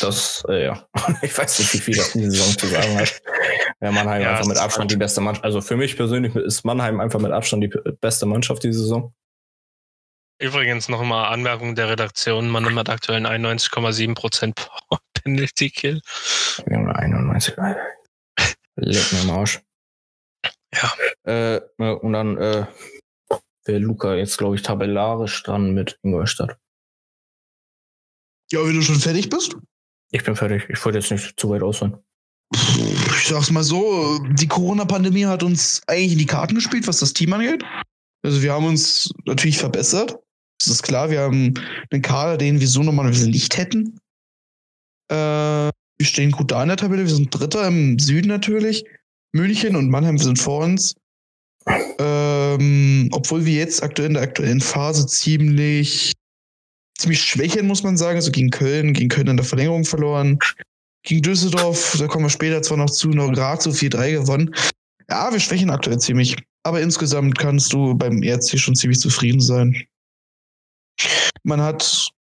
Das, 0.01 0.45
äh, 0.49 0.65
ja. 0.67 0.87
Ich 1.23 1.37
weiß 1.37 1.59
nicht, 1.59 1.75
wie 1.75 1.79
viel 1.79 1.97
das 1.97 2.15
in 2.15 2.23
dieser 2.23 2.45
Saison 2.45 2.59
zu 2.59 2.67
sagen 2.69 2.99
hat. 2.99 3.23
Ja, 3.81 3.91
Mannheim 3.91 4.23
ja, 4.23 4.31
einfach 4.33 4.47
mit 4.47 4.57
Abstand 4.57 4.91
die 4.91 4.97
beste 4.97 5.21
Mannschaft. 5.21 5.45
Also 5.45 5.61
für 5.61 5.77
mich 5.77 5.97
persönlich 5.97 6.35
ist 6.37 6.65
Mannheim 6.65 7.01
einfach 7.01 7.21
mit 7.21 7.33
Abstand 7.33 7.65
die 7.65 7.73
beste 8.01 8.27
Mannschaft 8.27 8.63
diese 8.63 8.81
Saison. 8.81 9.13
Übrigens 10.43 10.89
noch 10.89 11.05
mal 11.05 11.29
Anmerkung 11.29 11.77
der 11.77 11.89
Redaktion. 11.89 12.51
Mannheim 12.51 12.77
hat 12.77 12.89
aktuell 12.89 13.25
91,7% 13.25 14.53
Penalty 15.15 15.71
Kill. 15.71 16.01
Wir 16.67 16.79
haben 16.79 16.91
91. 16.91 17.55
Leck 18.75 19.13
mir 19.13 19.21
am 19.21 19.31
Arsch. 19.31 19.61
Ja. 20.75 20.93
Äh, 21.23 21.61
und 21.79 22.13
dann 22.13 22.37
äh, 22.39 22.67
wäre 23.65 23.79
Luca 23.79 24.15
jetzt, 24.15 24.37
glaube 24.37 24.57
ich, 24.57 24.63
tabellarisch 24.63 25.45
dran 25.45 25.75
mit 25.75 25.97
Ingolstadt. 26.03 26.57
Ja, 28.51 28.67
wenn 28.67 28.75
du 28.75 28.83
schon 28.83 28.99
fertig 28.99 29.29
bist? 29.29 29.57
Ich 30.11 30.25
bin 30.25 30.35
fertig. 30.35 30.69
Ich 30.69 30.85
wollte 30.85 30.99
jetzt 30.99 31.13
nicht 31.13 31.39
zu 31.39 31.51
weit 31.51 31.63
ausholen. 31.63 31.99
Ich 32.53 33.29
sag's 33.29 33.53
mal 33.53 33.63
so, 33.63 34.19
die 34.33 34.49
Corona-Pandemie 34.49 35.27
hat 35.27 35.45
uns 35.45 35.83
eigentlich 35.87 36.13
in 36.13 36.19
die 36.19 36.27
Karten 36.27 36.57
gespielt, 36.57 36.89
was 36.89 36.99
das 36.99 37.13
Team 37.13 37.33
angeht. 37.33 37.65
Also 38.25 38.43
wir 38.43 38.53
haben 38.53 38.67
uns 38.67 39.09
natürlich 39.25 39.59
verbessert. 39.59 40.19
Das 40.65 40.75
ist 40.75 40.83
klar, 40.83 41.11
wir 41.11 41.21
haben 41.21 41.55
einen 41.91 42.03
Kader, 42.03 42.37
den 42.37 42.61
wir 42.61 42.69
so 42.69 42.85
normalerweise 42.85 43.29
nicht 43.29 43.57
hätten. 43.57 43.99
Äh, 45.09 45.71
wir 45.99 46.07
stehen 46.07 46.31
gut 46.31 46.53
da 46.53 46.63
in 46.63 46.69
der 46.69 46.77
Tabelle. 46.77 47.03
Wir 47.03 47.15
sind 47.15 47.31
Dritter 47.31 47.67
im 47.67 47.99
Süden 47.99 48.29
natürlich. 48.29 48.85
München 49.33 49.75
und 49.75 49.91
Mannheim 49.91 50.19
sind 50.19 50.39
vor 50.39 50.65
uns. 50.65 50.95
Ähm, 51.99 53.09
obwohl 53.13 53.45
wir 53.45 53.55
jetzt 53.55 53.83
aktuell 53.83 54.09
in 54.09 54.15
der 54.15 54.23
aktuellen 54.23 54.61
Phase 54.61 55.07
ziemlich, 55.07 56.13
ziemlich 56.97 57.23
schwächeln, 57.23 57.67
muss 57.67 57.83
man 57.83 57.97
sagen. 57.97 58.17
Also 58.17 58.31
gegen 58.31 58.51
Köln, 58.51 58.93
gegen 58.93 59.09
Köln 59.09 59.29
in 59.29 59.37
der 59.37 59.47
Verlängerung 59.47 59.85
verloren. 59.85 60.39
Gegen 61.05 61.23
Düsseldorf, 61.23 61.97
da 61.99 62.07
kommen 62.07 62.27
wir 62.27 62.31
später 62.31 62.63
zwar 62.63 62.77
noch 62.77 62.91
zu, 62.91 63.09
noch 63.09 63.33
gerade 63.33 63.61
so 63.61 63.71
4-3 63.71 64.13
gewonnen. 64.13 64.55
Ja, 65.11 65.33
wir 65.33 65.41
schwächen 65.41 65.71
aktuell 65.71 65.99
ziemlich. 65.99 66.37
Aber 66.63 66.81
insgesamt 66.81 67.37
kannst 67.37 67.73
du 67.73 67.95
beim 67.95 68.23
ERC 68.23 68.57
schon 68.59 68.77
ziemlich 68.77 69.01
zufrieden 69.01 69.41
sein. 69.41 69.85
Man 71.45 71.61
hat 71.61 72.13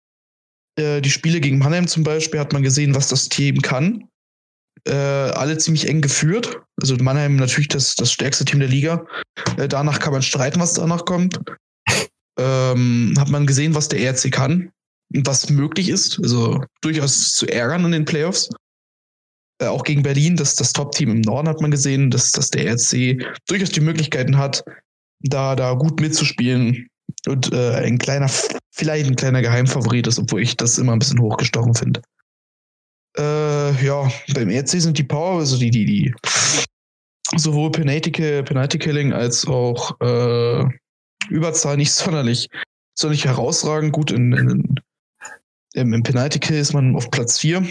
äh, 0.76 1.00
die 1.00 1.10
Spiele 1.10 1.40
gegen 1.40 1.58
Mannheim 1.58 1.86
zum 1.86 2.02
Beispiel, 2.02 2.40
hat 2.40 2.52
man 2.52 2.62
gesehen, 2.62 2.94
was 2.94 3.08
das 3.08 3.28
Team 3.28 3.60
kann. 3.60 4.08
Äh, 4.84 4.92
alle 4.92 5.58
ziemlich 5.58 5.88
eng 5.88 6.00
geführt. 6.00 6.60
Also 6.80 6.96
Mannheim 6.96 7.36
natürlich 7.36 7.68
das, 7.68 7.94
das 7.94 8.12
stärkste 8.12 8.44
Team 8.44 8.60
der 8.60 8.68
Liga. 8.68 9.06
Äh, 9.56 9.68
danach 9.68 10.00
kann 10.00 10.12
man 10.12 10.22
streiten, 10.22 10.60
was 10.60 10.74
danach 10.74 11.04
kommt. 11.04 11.38
Ähm, 12.38 13.14
hat 13.18 13.28
man 13.28 13.46
gesehen, 13.46 13.74
was 13.74 13.88
der 13.88 14.00
ERC 14.00 14.32
kann 14.32 14.70
und 15.14 15.26
was 15.26 15.50
möglich 15.50 15.88
ist. 15.88 16.18
Also 16.22 16.64
durchaus 16.80 17.34
zu 17.34 17.46
ärgern 17.46 17.84
in 17.84 17.92
den 17.92 18.04
Playoffs. 18.04 18.48
Äh, 19.60 19.66
auch 19.66 19.84
gegen 19.84 20.02
Berlin, 20.02 20.36
das, 20.36 20.56
das 20.56 20.72
Top-Team 20.72 21.10
im 21.10 21.20
Norden 21.20 21.48
hat 21.48 21.60
man 21.60 21.70
gesehen, 21.70 22.10
dass, 22.10 22.32
dass 22.32 22.50
der 22.50 22.66
ERC 22.66 23.22
durchaus 23.46 23.70
die 23.70 23.80
Möglichkeiten 23.80 24.38
hat, 24.38 24.64
da, 25.20 25.54
da 25.54 25.74
gut 25.74 26.00
mitzuspielen 26.00 26.88
und 27.26 27.52
äh, 27.52 27.74
ein 27.76 27.98
kleiner, 27.98 28.28
vielleicht 28.70 29.06
ein 29.06 29.16
kleiner 29.16 29.42
Geheimfavorit 29.42 30.06
ist, 30.06 30.18
obwohl 30.18 30.42
ich 30.42 30.56
das 30.56 30.78
immer 30.78 30.92
ein 30.92 30.98
bisschen 30.98 31.20
hochgestochen 31.20 31.74
finde. 31.74 32.02
Äh, 33.16 33.84
ja, 33.84 34.10
beim 34.34 34.48
ERC 34.48 34.68
sind 34.68 34.96
die 34.96 35.04
Power, 35.04 35.40
also 35.40 35.58
die, 35.58 35.70
die, 35.70 35.84
die 35.84 36.14
sowohl 37.36 37.70
Penalty, 37.70 38.10
Penalty 38.10 38.78
Killing 38.78 39.12
als 39.12 39.46
auch 39.46 39.98
äh, 40.00 40.64
Überzahl 41.28 41.76
nicht 41.76 41.92
sonderlich, 41.92 42.48
sonderlich 42.94 43.24
herausragend. 43.24 43.92
Gut, 43.92 44.10
in, 44.10 44.32
in, 44.32 44.74
im, 45.74 45.92
im 45.92 46.02
Penalty 46.02 46.38
Kill 46.38 46.58
ist 46.58 46.72
man 46.72 46.96
auf 46.96 47.10
Platz 47.10 47.38
4 47.38 47.66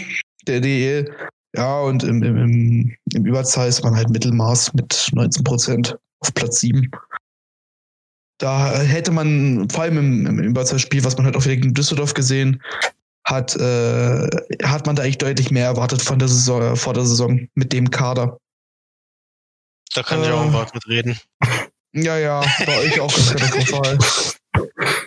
der 0.46 0.60
DL. 0.60 1.12
Ja, 1.54 1.80
und 1.80 2.02
im, 2.02 2.22
im, 2.22 2.96
im 3.14 3.26
Überzahl 3.26 3.68
ist 3.68 3.84
man 3.84 3.94
halt 3.94 4.08
Mittelmaß 4.08 4.72
mit 4.74 5.10
19 5.12 5.44
Prozent 5.44 5.98
auf 6.20 6.32
Platz 6.34 6.60
7. 6.60 6.90
Da 8.42 8.76
hätte 8.80 9.12
man, 9.12 9.70
vor 9.70 9.84
allem 9.84 9.98
im, 9.98 10.26
im 10.26 10.38
Überzahlspiel, 10.40 11.04
was 11.04 11.16
man 11.16 11.26
halt 11.26 11.36
auch 11.36 11.44
wieder 11.44 11.54
gegen 11.54 11.74
Düsseldorf 11.74 12.12
gesehen 12.12 12.60
hat, 13.24 13.54
äh, 13.54 14.28
hat 14.64 14.84
man 14.84 14.96
da 14.96 15.04
eigentlich 15.04 15.18
deutlich 15.18 15.52
mehr 15.52 15.66
erwartet 15.66 16.02
von 16.02 16.18
der 16.18 16.26
Saison, 16.26 16.74
vor 16.74 16.92
der 16.92 17.04
Saison 17.04 17.46
mit 17.54 17.72
dem 17.72 17.88
Kader. 17.88 18.38
Da 19.94 20.02
kann 20.02 20.22
äh, 20.22 20.26
ich 20.26 20.32
auch 20.32 20.42
ein 20.42 20.52
Wort 20.52 20.74
mitreden. 20.74 21.18
Ja, 21.94 22.16
ja, 22.16 22.42
bei 22.64 22.78
euch 22.78 22.98
auch 23.00 23.14
ganz 23.14 23.34
katastrophal. 23.34 23.98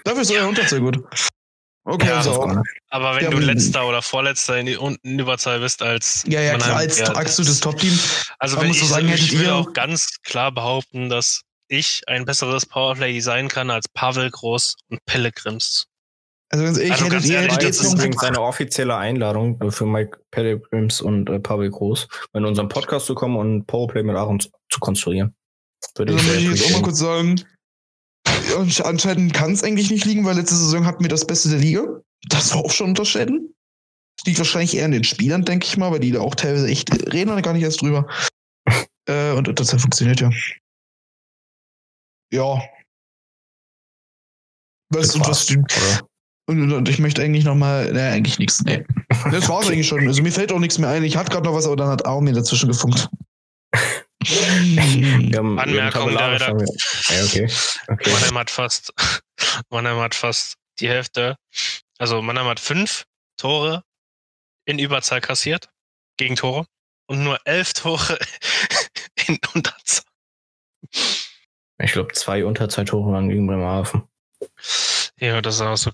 Dafür 0.04 0.22
ist 0.22 0.32
euer 0.32 0.48
Unterzahl 0.48 0.82
gut. 0.82 1.00
Okay, 1.84 2.10
ja, 2.10 2.18
also 2.18 2.44
auch. 2.44 2.56
Aber 2.92 3.15
wenn 3.15 3.24
ja, 3.24 3.30
du 3.32 3.39
letzter 3.39 3.88
oder 3.88 4.04
vorletzter 4.04 4.60
in 4.60 4.68
die 4.68 4.77
unten 4.77 5.18
Überzahl 5.18 5.62
bist 5.62 5.82
als 5.82 6.24
ja 6.27 6.42
ja 6.42 6.60
klar, 6.60 6.75
als 6.75 7.00
ja, 7.00 7.08
absolutes 7.08 7.60
Top-Team. 7.60 7.98
Also 8.38 8.62
wenn 8.62 8.70
ich, 8.70 8.88
sagen, 8.88 9.10
ich 9.10 9.36
will 9.36 9.50
auch 9.50 9.74
ganz 9.74 10.22
klar 10.22 10.51
behaupten, 10.51 11.10
dass 11.10 11.42
ich 11.68 12.02
ein 12.08 12.26
besseres 12.26 12.66
Powerplay 12.66 13.14
designen 13.14 13.50
kann 13.50 13.70
als 13.70 13.88
Pavel 13.90 14.30
Groß 14.30 14.76
und 14.90 15.00
Pellegrims. 15.06 15.88
Also 16.50 16.80
ich 16.80 16.92
also 16.92 17.06
hätte 17.06 17.34
ehrlich, 17.34 17.58
das 17.58 17.82
ist 17.82 17.94
übrigens 17.94 18.24
eine 18.24 18.40
offizielle 18.40 18.96
Einladung 18.96 19.72
für 19.72 19.86
Mike 19.86 20.20
Pellegrims 20.32 21.02
und 21.02 21.30
äh, 21.30 21.40
Pavel 21.40 21.72
Groß, 21.72 22.08
in 22.34 22.46
unserem 22.46 22.70
Podcast 22.70 23.08
zu 23.08 23.16
kommen 23.16 23.36
und 23.36 23.66
Powerplay 23.66 24.04
mit 24.04 24.16
Aaron 24.16 24.40
zu 24.40 24.80
konstruieren. 24.80 25.36
Würde 25.96 26.14
also 26.14 26.34
ich, 26.34 26.44
jetzt 26.44 26.66
auch 26.66 26.72
mal 26.72 26.82
kurz 26.84 27.00
sagen, 27.00 27.42
anscheinend 28.84 29.34
kann 29.34 29.52
es 29.52 29.64
eigentlich 29.64 29.90
nicht 29.90 30.06
liegen, 30.06 30.26
weil 30.26 30.36
letzte 30.36 30.56
Saison 30.56 30.86
hatten 30.86 31.04
wir 31.04 31.10
das 31.10 31.26
Beste 31.26 31.50
der 31.50 31.60
Liga. 31.60 32.02
Das 32.30 32.54
war 32.54 32.64
auch 32.64 32.72
schon 32.72 32.90
unterscheiden. 32.90 33.54
Das 34.18 34.26
liegt 34.28 34.38
wahrscheinlich 34.38 34.78
eher 34.78 34.86
an 34.86 34.92
den 34.92 35.04
Spielern, 35.04 35.46
denke 35.46 35.66
ich 35.66 35.78
mal, 35.78 35.92
weil 35.92 36.00
die 36.00 36.12
da 36.12 36.22
auch 36.22 36.36
teilweise 36.36 36.68
echt 36.68 36.92
reden 37.12 37.42
gar 37.42 37.54
nicht 37.54 37.64
erst 37.64 37.82
drüber. 37.82 38.08
äh, 39.10 39.32
und 39.32 39.60
das 39.60 39.74
hat 39.74 39.82
funktioniert 39.82 40.22
ja. 40.22 40.30
Ja. 42.36 42.62
Was, 44.89 45.15
und 45.15 45.27
was 45.27 45.50
und, 46.48 46.62
und, 46.62 46.72
und, 46.74 46.89
ich 46.89 47.00
möchte 47.00 47.24
eigentlich 47.24 47.44
noch 47.44 47.56
mal, 47.56 47.92
ne, 47.92 48.12
eigentlich 48.12 48.39
nichts. 48.39 48.63
Nee. 48.63 48.86
Das 49.32 49.50
war's 49.50 49.68
eigentlich 49.68 49.88
schon. 49.88 50.06
Also 50.08 50.22
mir 50.22 50.32
fällt 50.32 50.51
auch 50.51 50.60
nichts 50.60 50.77
mehr 50.77 50.89
ein. 50.89 51.04
Ich 51.04 51.18
hatte 51.18 51.32
gerade 51.32 51.46
noch 51.46 51.56
was, 51.56 51.65
aber 51.65 51.75
dann 51.75 51.89
hat 51.89 52.06
Armin 52.06 52.36
dazwischen 52.36 52.68
gefunkt. 52.68 53.10
haben, 54.25 55.60
Anmerkung 55.60 56.12
der 56.12 56.32
Redaktion. 56.34 56.77
Ja, 57.10 57.24
okay. 57.24 57.50
okay. 57.88 58.12
Mannheim 58.12 58.38
hat 58.38 58.50
fast, 58.50 58.94
Mannheim 59.70 59.98
hat 59.98 60.13
fast 60.15 60.56
die 60.80 60.89
Hälfte. 60.89 61.38
Also 61.98 62.22
Mannheim 62.22 62.48
hat 62.48 62.60
fünf 62.60 63.06
Tore 63.38 63.84
in 64.65 64.80
Überzahl 64.80 65.22
kassiert, 65.22 65.70
gegen 66.18 66.36
Tore, 66.36 66.65
und 67.08 67.24
nur 67.24 67.39
elf 67.46 67.74
Tore 67.74 68.20
in 69.27 69.39
Unterzahl. 69.54 70.06
Ich 71.77 71.91
glaube, 71.91 72.13
zwei 72.13 72.46
Unterzahltore 72.46 73.12
waren 73.12 73.29
gegen 73.29 73.48
Bremerhaven. 73.48 74.03
Ja, 75.20 75.41
das 75.41 75.55
ist 75.55 75.62
auch 75.62 75.75
so 75.75 75.91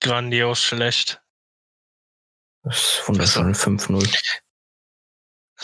grandios 0.00 0.62
schlecht. 0.62 1.22
Das 2.62 2.76
ist 2.76 3.08
wundervoll, 3.08 3.52
5-0. 3.52 4.40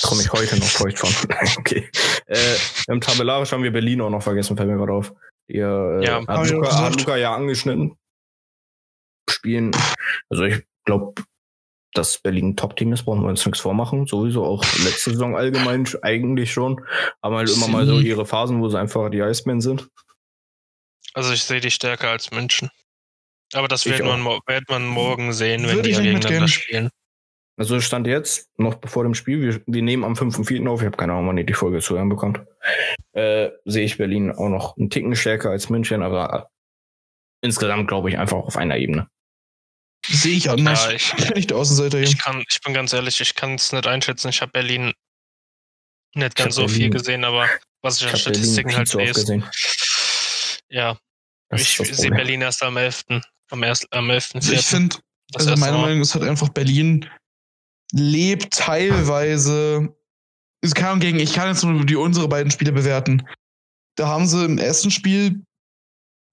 Komme 0.03 0.23
ich 0.23 0.33
heute 0.33 0.59
noch 0.59 0.67
feucht 0.67 0.99
von. 0.99 1.11
okay. 1.59 1.91
Äh, 2.27 2.57
Im 2.89 3.01
Tabellarisch 3.01 3.53
haben 3.53 3.63
wir 3.63 3.73
Berlin 3.73 4.01
auch 4.01 4.11
noch 4.11 4.23
vergessen, 4.23 4.57
fällt 4.57 4.69
mir 4.69 4.77
gerade 4.77 4.93
auf. 4.93 5.13
Ihr 5.47 5.99
äh, 6.01 6.05
ja, 6.05 6.27
hat, 6.27 6.49
Luca, 6.49 6.83
hat 6.83 6.97
Luca 6.97 7.17
ja 7.17 7.35
angeschnitten. 7.35 7.97
Spielen. 9.29 9.73
Also 10.29 10.45
ich 10.45 10.65
glaube, 10.85 11.23
dass 11.95 12.19
Berlin 12.19 12.51
ein 12.51 12.57
Top-Team 12.57 12.93
ist, 12.93 13.05
brauchen 13.05 13.23
wir 13.23 13.29
uns 13.29 13.45
nichts 13.45 13.61
vormachen. 13.61 14.07
Sowieso 14.07 14.45
auch 14.45 14.63
letzte 14.85 15.11
Saison 15.11 15.37
allgemein 15.37 15.89
eigentlich 16.03 16.53
schon. 16.53 16.81
Aber 17.21 17.39
halt 17.39 17.51
immer 17.51 17.69
mal 17.69 17.87
so 17.87 17.99
ihre 17.99 18.27
Phasen, 18.27 18.61
wo 18.61 18.69
sie 18.69 18.79
einfach 18.79 19.11
die 19.11 19.19
Icemen 19.19 19.61
sind. 19.61 19.89
Also 21.15 21.33
ich 21.33 21.43
sehe 21.43 21.61
die 21.61 21.71
stärker 21.71 22.11
als 22.11 22.31
München. 22.31 22.71
Aber 23.53 23.67
das 23.67 23.85
wird 23.85 24.05
man, 24.05 24.25
wird 24.25 24.69
man 24.69 24.87
morgen 24.87 25.33
sehen, 25.33 25.65
wenn 25.67 25.77
Würde 25.77 25.89
die 25.89 25.95
gegeneinander 25.95 26.47
spielen. 26.47 26.91
Also 27.57 27.79
stand 27.81 28.07
jetzt, 28.07 28.49
noch 28.57 28.77
bevor 28.77 29.03
dem 29.03 29.15
Spiel, 29.15 29.43
wir, 29.43 29.61
wir 29.67 29.83
nehmen 29.83 30.05
am 30.05 30.15
5.4. 30.15 30.67
auf, 30.67 30.81
ich 30.81 30.87
habe 30.87 30.97
keine 30.97 31.13
Ahnung, 31.13 31.29
wann 31.29 31.39
ihr 31.39 31.45
die 31.45 31.53
Folge 31.53 31.81
zu 31.81 31.95
hören 31.95 32.09
bekommt. 32.09 32.41
äh, 33.13 33.51
sehe 33.67 33.85
ich 33.85 33.99
Berlin 33.99 34.31
auch 34.31 34.49
noch 34.49 34.77
einen 34.79 34.89
Ticken 34.89 35.15
stärker 35.15 35.51
als 35.51 35.69
München, 35.69 36.03
aber 36.03 36.49
insgesamt 37.43 37.89
glaube 37.89 38.09
ich 38.09 38.17
einfach 38.17 38.39
auf 38.39 38.57
einer 38.57 38.79
Ebene. 38.79 39.09
Sehe 40.13 40.37
ich 40.37 40.51
anders. 40.51 40.85
Ja, 40.85 40.91
ich- 40.93 41.13
bin 41.17 41.29
nicht 41.35 41.51
der 41.51 41.57
Außenseiter 41.57 41.99
hier. 41.99 42.07
Ich 42.09 42.19
kann, 42.19 42.43
ich 42.49 42.61
bin 42.61 42.75
ganz 42.75 42.93
ehrlich, 42.93 43.21
ich 43.21 43.35
kann 43.35 43.55
es 43.55 43.73
nicht 43.73 43.87
einschätzen. 43.87 44.29
Ich 44.29 44.41
habe 44.43 44.53
Berlin 44.53 44.93
nicht 46.15 46.29
Ich 46.29 46.35
ganz 46.35 46.55
so 46.57 46.67
viel 46.69 46.79
Berlin- 46.79 46.91
gesehen, 46.93 47.25
aber 47.25 47.49
was 47.83 48.01
ich 48.01 48.07
Ich 48.07 48.13
an 48.13 48.19
Statistiken 48.19 48.69
viel 48.71 48.79
halt 48.79 48.93
lese. 48.95 49.13
gesehen. 49.15 49.45
Ja, 50.69 50.99
Das 51.49 51.63
ich 51.63 51.81
ist 51.81 51.97
sehe. 52.01 52.11
Berlin 52.11 52.43
erst 52.43 52.63
am 52.63 52.77
11. 52.77 53.05
Am, 53.51 53.63
erst, 53.63 53.93
am 53.93 54.09
11. 54.11 54.35
Also 54.35 54.53
ich 54.53 54.67
finde, 54.67 54.97
also 55.35 55.51
meiner. 55.57 55.79
Meinung 55.79 55.97
nach 55.99 56.03
ist 56.03 56.15
halt 56.15 56.25
einfach 56.25 56.49
Berlin 56.51 57.09
lebt 57.93 58.53
teilweise. 58.55 59.95
Es 60.63 60.75
kann 60.75 61.01
gegen, 61.01 61.19
ich 61.19 61.33
kann 61.33 61.49
jetzt 61.49 61.65
nur 61.65 61.85
die 61.87 61.97
unsere 61.97 62.29
beiden 62.29 62.51
Spiele 62.53 62.71
bewerten. 62.73 63.27
Da 63.97 64.07
haben 64.09 64.27
sie 64.27 64.45
im 64.45 64.59
ersten 64.59 64.91
Spiel 64.91 65.43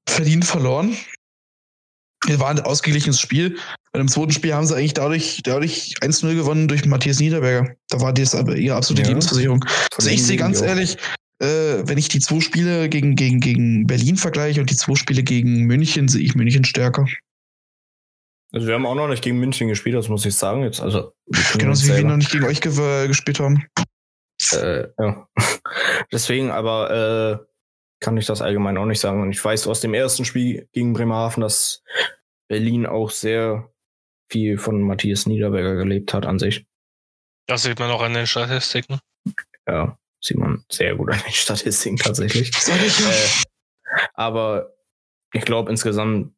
verdient 0.08 0.46
verloren. 0.46 0.96
War 2.26 2.50
ein 2.50 2.60
ausgeglichenes 2.60 3.20
Spiel. 3.20 3.58
Und 3.94 4.02
im 4.02 4.08
zweiten 4.08 4.32
Spiel 4.32 4.54
haben 4.54 4.66
sie 4.66 4.76
eigentlich 4.76 4.94
dadurch, 4.94 5.42
dadurch 5.44 5.96
1-0 6.02 6.36
gewonnen 6.36 6.68
durch 6.68 6.86
Matthias 6.86 7.20
Niederberger. 7.20 7.76
Da 7.90 8.02
war 8.02 8.14
das 8.14 8.36
aber 8.36 8.56
ihre 8.56 8.76
absolute 8.76 9.04
Ja. 9.04 9.10
Lebensversicherung. 9.10 9.64
Also 9.96 10.10
ich 10.10 10.24
sehe 10.24 10.38
ganz 10.38 10.62
ehrlich, 10.62 10.98
äh, 11.40 11.84
wenn 11.84 11.98
ich 11.98 12.10
die 12.10 12.20
zwei 12.20 12.40
Spiele 12.40 12.90
gegen, 12.90 13.16
gegen, 13.16 13.40
gegen 13.40 13.88
Berlin 13.88 14.18
vergleiche 14.18 14.60
und 14.60 14.70
die 14.70 14.76
zwei 14.76 14.96
Spiele 14.96 15.24
gegen 15.24 15.64
München, 15.66 16.08
sehe 16.08 16.24
ich 16.24 16.36
München 16.36 16.66
stärker. 16.66 17.06
Also 18.52 18.68
wir 18.68 18.76
haben 18.76 18.86
auch 18.86 18.96
noch 18.96 19.08
nicht 19.08 19.24
gegen 19.24 19.40
München 19.40 19.68
gespielt, 19.68 19.96
das 19.96 20.10
muss 20.10 20.26
ich 20.26 20.36
sagen. 20.36 20.64
Jetzt, 20.64 20.80
also 20.80 21.14
Genauso 21.58 21.88
wie 21.88 21.98
wir 21.98 22.04
noch 22.04 22.18
nicht 22.18 22.32
gegen 22.32 22.46
euch 22.46 22.62
ge 22.62 23.08
gespielt 23.08 23.40
haben. 23.40 23.66
Äh, 24.52 24.88
ja. 24.98 25.28
Deswegen 26.12 26.52
aber 26.52 27.42
äh, 27.42 27.47
kann 28.00 28.18
ich 28.18 28.26
das 28.26 28.42
allgemein 28.42 28.78
auch 28.78 28.86
nicht 28.86 29.00
sagen. 29.00 29.22
Und 29.22 29.32
ich 29.32 29.44
weiß 29.44 29.68
aus 29.68 29.82
dem 29.82 29.94
ersten 29.94 30.26
Spiel 30.26 30.68
gegen 30.74 30.94
Bremerhaven, 30.94 31.42
dass 31.42 31.82
Berlin 32.48 32.86
auch 32.86 33.10
sehr 33.10 33.72
viel 34.32 34.58
von 34.58 34.82
Matthias 34.82 35.26
Niederberger 35.26 35.76
gelebt 35.76 36.14
hat 36.14 36.26
an 36.26 36.38
sich. 36.40 36.66
Das 37.48 37.64
sieht 37.64 37.80
man 37.80 37.90
auch 37.92 38.02
an 38.02 38.14
den 38.14 38.28
Statistiken. 38.28 39.00
Ja, 39.68 39.98
sieht 40.22 40.38
man 40.38 40.64
sehr 40.72 40.96
gut 40.96 41.12
an 41.12 41.22
den 41.26 41.32
Statistiken 41.34 41.98
tatsächlich. 41.98 42.52
Ja. 42.68 42.76
Äh, 42.76 43.28
aber 44.14 44.74
ich 45.34 45.46
glaube 45.46 45.72
insgesamt, 45.72 46.34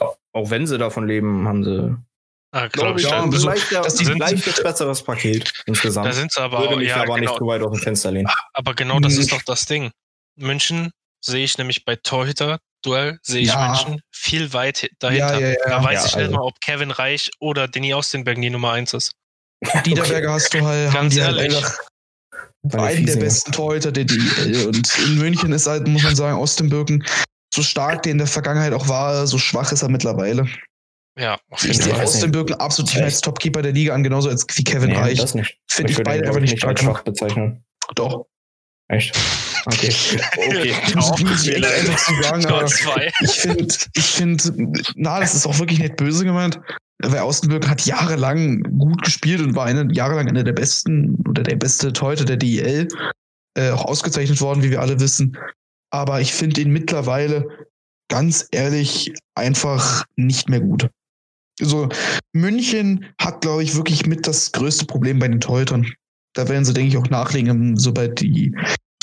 auch- 0.00 0.16
wenn 0.50 0.66
sie 0.66 0.78
davon 0.78 1.06
leben, 1.08 1.46
haben 1.48 1.64
sie, 1.64 1.96
Ah, 2.52 2.68
glaube 2.68 2.94
glaub 2.94 2.98
ich, 2.98 3.04
ja, 3.04 3.24
leichter- 3.50 3.82
dass 3.82 3.96
die- 3.96 4.06
ein 4.06 4.18
leichtes 4.18 4.62
besseres 4.62 5.02
Paket 5.02 5.48
da 5.48 5.62
insgesamt. 5.66 6.14
sind 6.14 6.30
sie 6.32 6.40
aber 6.40 6.60
Würde 6.60 6.74
auch, 6.74 6.78
mich 6.78 6.88
ja, 6.88 7.02
aber 7.02 7.18
nicht 7.18 7.26
genau, 7.28 7.38
so 7.38 7.46
weit 7.48 7.62
aus 7.62 7.72
dem 7.72 7.80
Fenster 7.82 8.12
lehnen. 8.12 8.28
aber 8.52 8.74
genau 8.74 9.00
das 9.00 9.14
ist 9.14 9.18
Nicht. 9.18 9.32
doch 9.32 9.42
das 9.42 9.66
Ding. 9.66 9.90
München 10.36 10.90
sehe 11.20 11.44
ich 11.44 11.56
nämlich 11.58 11.84
bei 11.84 11.96
Torhüter-Duell, 11.96 13.18
sehe 13.22 13.42
ich 13.42 13.48
Ja. 13.48 13.68
München 13.68 14.00
viel 14.10 14.52
weit 14.52 14.82
hi- 14.82 14.90
dahinter. 14.98 15.34
Ja, 15.34 15.38
ja, 15.40 15.48
ja. 15.50 15.56
Da 15.68 15.84
weiß 15.84 15.94
Ja, 15.94 16.06
ich 16.06 16.16
nicht 16.16 16.24
also- 16.26 16.36
mal, 16.36 16.42
ob 16.42 16.60
Kevin 16.60 16.90
Reich 16.90 17.30
oder 17.40 17.68
Denny 17.68 17.94
Austenberg 17.94 18.40
die 18.40 18.50
Nummer 18.50 18.72
1 18.72 18.92
ist. 18.94 19.12
Niederberger 19.86 20.32
hast 20.32 20.52
du 20.52 20.60
halt, 20.64 20.88
haben 20.88 20.94
Ganz 20.94 21.14
die 21.14 21.22
halt 21.22 21.36
ehrlich. 21.38 21.56
einfach 21.56 21.78
Meine 22.62 22.82
einen 22.88 23.06
der 23.06 23.16
besten 23.16 23.52
Torhüter 23.52 23.92
der 23.92 24.04
DL. 24.04 24.66
Und 24.66 24.98
in 24.98 25.18
München 25.18 25.52
ist 25.52 25.66
halt, 25.66 25.86
muss 25.86 26.02
man 26.02 26.16
sagen, 26.16 26.68
Birken, 26.70 27.04
so 27.54 27.62
stark 27.62 28.02
der 28.02 28.12
in 28.12 28.18
der 28.18 28.26
Vergangenheit 28.26 28.72
auch 28.72 28.88
war, 28.88 29.26
so 29.26 29.38
schwach 29.38 29.70
ist 29.72 29.82
er 29.82 29.88
mittlerweile. 29.88 30.46
Ja, 31.18 31.38
auf 31.50 31.62
Ich 31.64 31.76
jeden 31.76 31.90
Fall. 31.94 32.04
nicht. 32.04 32.32
Birken 32.32 32.54
absolut 32.56 32.92
nicht 32.92 33.02
als 33.04 33.20
Topkeeper 33.20 33.62
der 33.62 33.70
Liga 33.72 33.94
an, 33.94 34.02
genauso 34.02 34.28
als 34.28 34.44
wie 34.56 34.64
Kevin 34.64 34.90
Nee, 34.90 34.96
Reich. 34.96 35.18
das 35.20 35.34
nicht. 35.34 35.56
Finde 35.70 35.92
ich 35.92 35.98
würde 35.98 36.10
beide 36.10 36.26
einfach 36.26 36.42
ich, 36.42 36.50
nicht 36.50 36.58
stark 36.60 36.78
schwach 36.80 37.02
bezeichnen. 37.02 37.64
Doch. 37.94 38.26
Echt? 38.88 39.16
Okay. 39.66 39.94
okay. 40.36 40.74
Auch 40.96 41.18
ich 41.18 41.28
so 41.98 42.22
sagen, 42.22 42.68
finde, 43.32 43.74
ich 43.94 44.04
finde, 44.04 44.74
na, 44.96 45.20
das 45.20 45.34
ist 45.34 45.46
auch 45.46 45.58
wirklich 45.58 45.78
nicht 45.78 45.96
böse 45.96 46.24
gemeint. 46.24 46.60
Weil 47.02 47.20
Austenbürg 47.20 47.68
hat 47.68 47.84
jahrelang 47.86 48.62
gut 48.78 49.02
gespielt 49.02 49.40
und 49.40 49.56
war 49.56 49.66
eine, 49.66 49.92
jahrelang 49.92 50.28
einer 50.28 50.44
der 50.44 50.52
besten 50.52 51.16
oder 51.28 51.42
der 51.42 51.56
beste 51.56 51.92
Torhüter 51.92 52.24
der 52.24 52.36
DEL. 52.36 52.88
Äh, 53.56 53.70
auch 53.70 53.84
ausgezeichnet 53.84 54.40
worden, 54.40 54.62
wie 54.62 54.70
wir 54.70 54.80
alle 54.80 55.00
wissen. 55.00 55.36
Aber 55.90 56.20
ich 56.20 56.34
finde 56.34 56.60
ihn 56.60 56.72
mittlerweile 56.72 57.46
ganz 58.08 58.48
ehrlich 58.50 59.12
einfach 59.34 60.04
nicht 60.16 60.48
mehr 60.48 60.60
gut. 60.60 60.88
Also 61.60 61.88
München 62.32 63.06
hat, 63.20 63.42
glaube 63.42 63.62
ich, 63.62 63.76
wirklich 63.76 64.06
mit 64.06 64.26
das 64.26 64.52
größte 64.52 64.86
Problem 64.86 65.18
bei 65.20 65.28
den 65.28 65.40
Torhütern. 65.40 65.86
Da 66.34 66.48
werden 66.48 66.64
sie, 66.64 66.74
denke 66.74 66.88
ich, 66.88 66.96
auch 66.96 67.10
nachlegen, 67.10 67.76
sobald 67.76 68.20
die, 68.20 68.52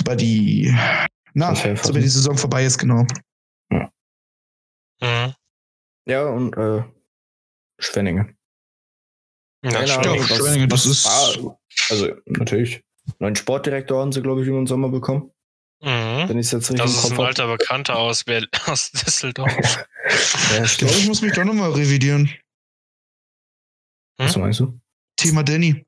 sobald 0.02 0.22
die, 0.22 0.74
na, 1.34 1.56
sobald 1.56 1.96
die 2.04 2.08
Saison 2.10 2.38
vorbei 2.38 2.66
ist, 2.66 2.78
genau. 2.78 3.06
Mhm. 5.02 5.34
Ja, 6.06 6.26
und 6.28 6.56
äh, 6.58 6.84
Schwenningen. 7.80 8.38
Ja, 9.64 9.86
stimmt. 9.88 10.06
Ahnung, 10.08 10.18
Ja, 10.18 10.30
was- 10.30 10.38
Schwenningen, 10.38 10.70
das 10.70 10.86
was 10.86 10.92
ist- 10.92 11.06
war- 11.06 11.60
Also, 11.90 12.16
natürlich. 12.26 12.84
Neuen 13.20 13.36
Sportdirektor 13.36 14.02
haben 14.02 14.12
sie, 14.12 14.22
glaube 14.22 14.42
ich, 14.42 14.48
über 14.48 14.58
den 14.58 14.68
Sommer 14.68 14.90
bekommen. 14.90 15.32
Mhm. 15.82 16.30
Wenn 16.30 16.38
jetzt 16.38 16.54
Das 16.54 16.70
ist 16.70 17.02
Kopf 17.02 17.12
ein 17.12 17.20
alter 17.26 17.48
Bekannter 17.48 17.96
aus, 17.98 18.24
Berl 18.24 18.48
aus 18.68 18.92
Düsseldorf. 18.92 19.86
Ja, 20.52 20.64
Ich 20.64 20.78
glaube, 20.78 20.94
ich 20.94 21.08
muss 21.08 21.22
mich 21.22 21.34
doch 21.34 21.44
nochmal 21.44 21.72
revidieren. 21.72 22.30
Was 24.18 24.36
meinst 24.38 24.60
du? 24.60 24.80
Thema 25.16 25.44
Danny. 25.44 25.86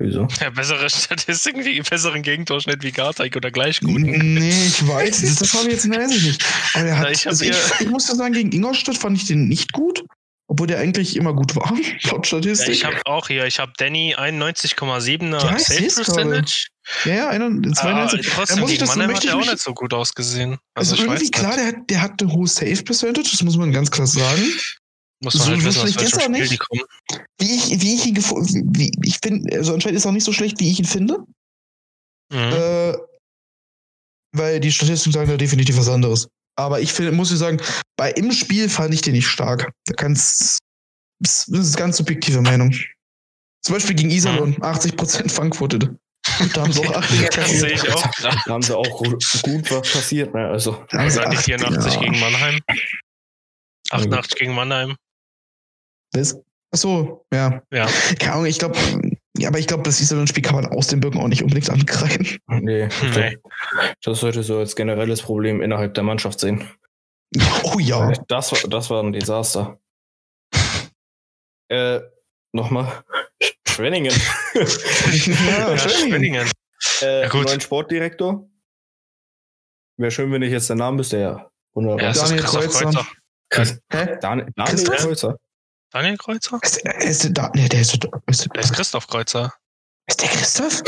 Wieso? 0.00 0.28
Ja, 0.40 0.50
bessere 0.50 0.88
Statistiken, 0.88 1.64
wie 1.64 1.80
besseren 1.80 2.22
Gegentorschnitt 2.22 2.82
wie 2.84 2.92
Garteig 2.92 3.34
oder 3.34 3.50
gleich 3.50 3.80
gut. 3.80 4.00
Nee, 4.00 4.48
ich 4.66 4.86
weiß. 4.86 5.22
Das, 5.22 5.36
das 5.36 5.54
habe 5.54 5.66
ich 5.66 5.72
jetzt, 5.74 5.90
weiß 5.90 6.12
ich 6.12 6.22
nicht. 6.24 6.44
Aber 6.74 6.84
der 6.84 6.98
hat, 6.98 7.10
ich 7.10 7.26
also 7.26 7.44
ich, 7.44 7.56
ich 7.80 7.88
muss 7.88 8.08
ja 8.08 8.14
sagen, 8.14 8.32
gegen 8.32 8.52
Ingolstadt 8.52 8.96
fand 8.96 9.16
ich 9.18 9.26
den 9.26 9.48
nicht 9.48 9.72
gut. 9.72 10.04
Obwohl 10.50 10.66
der 10.66 10.78
eigentlich 10.78 11.14
immer 11.16 11.34
gut 11.34 11.54
war, 11.56 11.70
laut 12.04 12.24
Ja, 12.24 12.24
Statistik. 12.24 12.70
ich 12.70 12.84
habe 12.86 12.96
auch 13.04 13.26
hier, 13.28 13.44
ich 13.44 13.58
habe 13.58 13.72
Danny 13.76 14.14
91,7er 14.16 15.32
Ja, 15.32 15.58
Save. 15.58 15.80
Percentage. 15.82 16.68
ja, 17.04 17.14
ja, 17.14 17.28
einer, 17.28 17.46
Aber 17.46 17.72
92. 17.72 18.26
Ah, 18.26 18.32
trotzdem, 18.34 18.60
muss 18.60 18.70
ich 18.72 18.78
das- 18.78 18.88
Mannheim 18.96 19.14
hat 19.14 19.24
er 19.26 19.36
auch 19.36 19.40
nicht 19.44 19.58
so 19.58 19.74
gut 19.74 19.92
ausgesehen. 19.92 20.56
Also, 20.74 20.92
Also, 20.94 21.04
irgendwie 21.04 21.30
klar, 21.30 21.48
nicht. 21.48 21.58
der 21.58 21.66
hat, 21.66 21.90
der 21.90 22.00
hat 22.02 22.22
eine 22.22 22.32
hohe 22.32 22.46
Save-Percentage, 22.46 23.28
das 23.30 23.42
muss 23.42 23.58
man 23.58 23.72
ganz 23.72 23.90
klar 23.90 24.06
sagen. 24.06 24.42
Muss 25.20 25.34
man 25.34 25.42
so 25.42 25.50
halt 25.52 25.64
wissen, 25.64 25.80
schlecht 25.80 26.02
ist 26.02 26.14
er 26.14 26.20
Spiel 26.22 26.30
nicht. 26.30 26.62
Wie 27.38 27.54
ich, 27.54 27.80
wie 27.80 27.94
ich 27.94 28.06
ihn 28.06 28.14
gefunden, 28.14 28.72
wie, 28.76 28.92
ich 29.02 29.18
finde, 29.22 29.56
also 29.56 29.74
anscheinend 29.74 29.96
ist 29.98 30.04
er 30.04 30.10
auch 30.10 30.14
nicht 30.14 30.24
so 30.24 30.32
schlecht, 30.32 30.60
wie 30.60 30.70
ich 30.70 30.78
ihn 30.78 30.84
finde. 30.84 31.18
Mhm. 32.32 32.38
Äh, 32.38 32.94
weil 34.36 34.60
die 34.60 34.70
Statistiken 34.70 35.12
sagen 35.12 35.28
da 35.30 35.36
definitiv 35.36 35.76
was 35.76 35.88
anderes. 35.88 36.28
Aber 36.56 36.80
ich 36.80 36.92
finde, 36.92 37.12
muss 37.12 37.32
ich 37.32 37.38
sagen, 37.38 37.60
bei 37.96 38.10
im 38.12 38.30
Spiel 38.32 38.68
fand 38.68 38.92
ich 38.94 39.00
den 39.00 39.14
nicht 39.14 39.28
stark. 39.28 39.72
Da 39.86 39.94
kannst 39.94 40.58
das 41.20 41.48
ist 41.48 41.76
ganz 41.76 41.96
subjektive 41.96 42.40
Meinung. 42.40 42.72
Zum 43.64 43.74
Beispiel 43.74 43.96
gegen 43.96 44.10
Iserlohn, 44.10 44.54
80% 44.56 45.30
Fangquote. 45.30 45.96
Und 46.40 46.56
da 46.56 46.62
haben 46.62 46.72
sie 46.72 46.86
auch 46.86 46.92
8 46.94 47.10
Dinger 47.12 47.28
das 47.30 47.50
sehe 47.50 47.72
ich 47.72 47.92
auch. 47.92 48.10
Da 48.20 48.44
haben 48.46 48.62
sie 48.62 48.76
auch 48.76 49.02
gut, 49.42 49.70
was 49.70 49.92
passiert. 49.92 50.32
Ne? 50.34 50.46
Also, 50.48 50.84
Da 50.90 50.98
haben 50.98 51.10
sie 51.10 51.16
Sagen 51.16 51.30
die 51.32 51.36
acht 51.38 51.44
84 51.44 51.92
Dinger. 51.94 52.04
gegen 52.04 52.20
Mannheim. 52.20 52.60
88 53.90 54.38
gegen 54.38 54.54
Mannheim. 54.54 54.96
Was? 56.14 56.34
Ach 56.70 56.78
so, 56.78 57.26
ja. 57.32 57.62
Ja. 57.72 57.86
Keine 58.18 58.32
Ahnung, 58.34 58.46
ich 58.46 58.58
glaube, 58.58 58.78
ja, 59.38 59.48
aber 59.48 59.58
ich 59.58 59.66
glaube, 59.66 59.84
das 59.84 60.00
Iserlohn-Spiel 60.00 60.42
kann 60.42 60.54
man 60.56 60.66
aus 60.66 60.88
den 60.88 61.00
Birken 61.00 61.20
auch 61.20 61.28
nicht 61.28 61.42
unbedingt 61.42 61.70
angreifen. 61.70 62.38
nee, 62.48 62.88
Nee. 63.14 63.38
das 64.02 64.20
sollte 64.20 64.42
so 64.42 64.58
als 64.58 64.74
generelles 64.76 65.22
Problem 65.22 65.62
innerhalb 65.62 65.94
der 65.94 66.04
Mannschaft 66.04 66.40
sehen. 66.40 66.68
Oh 67.62 67.78
ja. 67.78 68.12
Das, 68.28 68.52
war, 68.52 68.68
das 68.70 68.90
war 68.90 69.02
ein 69.02 69.12
Desaster. 69.12 69.78
äh, 71.68 72.00
nochmal. 72.52 73.04
Schwenningen. 73.68 74.12
ja, 74.54 74.66
Schwenningen. 74.66 75.78
Schwenningen. 75.78 76.50
äh, 77.02 77.22
Ja. 77.22 77.34
Neuen 77.34 77.60
Sportdirektor. 77.60 78.48
Wäre 79.98 80.10
schön, 80.10 80.30
wenn 80.32 80.42
ich 80.42 80.52
jetzt 80.52 80.70
den 80.70 80.78
Namen 80.78 80.98
wüsste. 80.98 81.18
Ja, 81.18 81.50
wunderbar. 81.74 82.02
Ja, 82.02 82.10
ist 82.10 82.22
Daniel 82.22 82.42
Kreuzer. 82.44 83.06
Kreuzer. 83.50 83.78
Hä? 83.92 84.16
Dan 84.20 84.52
Daniel 84.56 84.74
Christoph? 84.74 84.96
Kreuzer. 84.96 85.36
Daniel 85.90 86.16
Kreuzer? 86.18 86.58
Ist, 86.62 86.84
der- 86.84 86.96
ist 87.00 87.24
der 87.24 87.30
da? 87.30 87.50
Nee, 87.54 87.68
der 87.68 87.80
ist, 87.80 87.94
ist, 88.26 88.48
Der 88.54 88.60
ist 88.62 88.72
Christoph 88.72 89.06
Kreuzer. 89.06 89.54
ist 90.06 90.20
der 90.20 90.28
Christoph? 90.28 90.82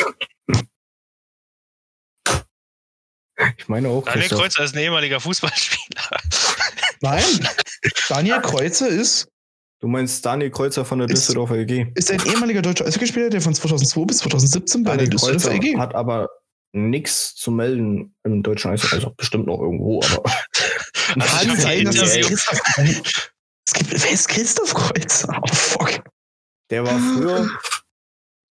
Ich 3.56 3.68
meine 3.68 3.88
auch 3.88 4.04
Daniel 4.04 4.20
Christoph. 4.22 4.40
Kreuzer 4.40 4.64
ist 4.64 4.74
ein 4.74 4.78
ehemaliger 4.80 5.20
Fußballspieler. 5.20 6.02
Nein. 7.00 7.48
Daniel 8.08 8.40
Kreuzer 8.42 8.88
ist, 8.88 9.28
Du 9.80 9.88
meinst 9.88 10.26
Daniel 10.26 10.50
Kreuzer 10.50 10.84
von 10.84 10.98
der 10.98 11.08
Ist- 11.08 11.16
Düsseldorfer 11.22 11.54
EG. 11.56 11.86
ist 11.94 12.10
ein 12.10 12.20
ehemaliger 12.26 12.60
deutscher 12.60 12.84
Eishockeyspieler, 12.84 13.30
der 13.30 13.40
von 13.40 13.54
2002 13.54 14.04
bis 14.04 14.18
2017 14.18 14.82
bei 14.84 14.90
der 14.90 14.96
Daniel 15.06 15.10
Düsseldorfer 15.10 15.48
Kreuzer 15.48 15.66
EG. 15.68 15.78
hat 15.78 15.94
aber 15.94 16.28
nichts 16.72 17.34
zu 17.34 17.50
melden 17.50 18.14
im 18.22 18.42
deutschen 18.42 18.70
Eishockey. 18.72 18.96
Also 18.96 19.14
bestimmt 19.16 19.46
noch 19.46 19.58
irgendwo, 19.58 20.02
aber 20.02 20.24
Also 21.18 21.48
Kann 21.48 21.56
sein, 21.58 21.84
dass 21.86 21.94
es 21.96 22.14
Interview- 22.14 22.26
Christoph 22.28 22.60
es 23.66 23.73
gibt, 23.75 23.90
Wer 24.03 24.11
ist 24.11 24.29
Christoph 24.29 24.75
Kreuzer? 24.75 25.40
Oh 25.42 25.46
fuck. 25.55 26.03
der 26.70 26.85
war 26.85 26.99
früher. 26.99 27.49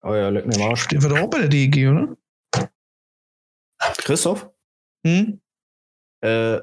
Oh 0.01 0.13
ja, 0.15 0.29
leck 0.29 0.45
mir 0.45 0.55
am 0.55 0.69
Arsch. 0.71 0.87
Der 0.87 1.01
war 1.03 1.09
doch 1.09 1.19
auch 1.19 1.29
bei 1.29 1.39
der 1.39 1.49
DEG, 1.49 1.87
oder? 1.89 2.15
Christoph? 3.97 4.49
Hm? 5.05 5.41
Äh, 6.23 6.59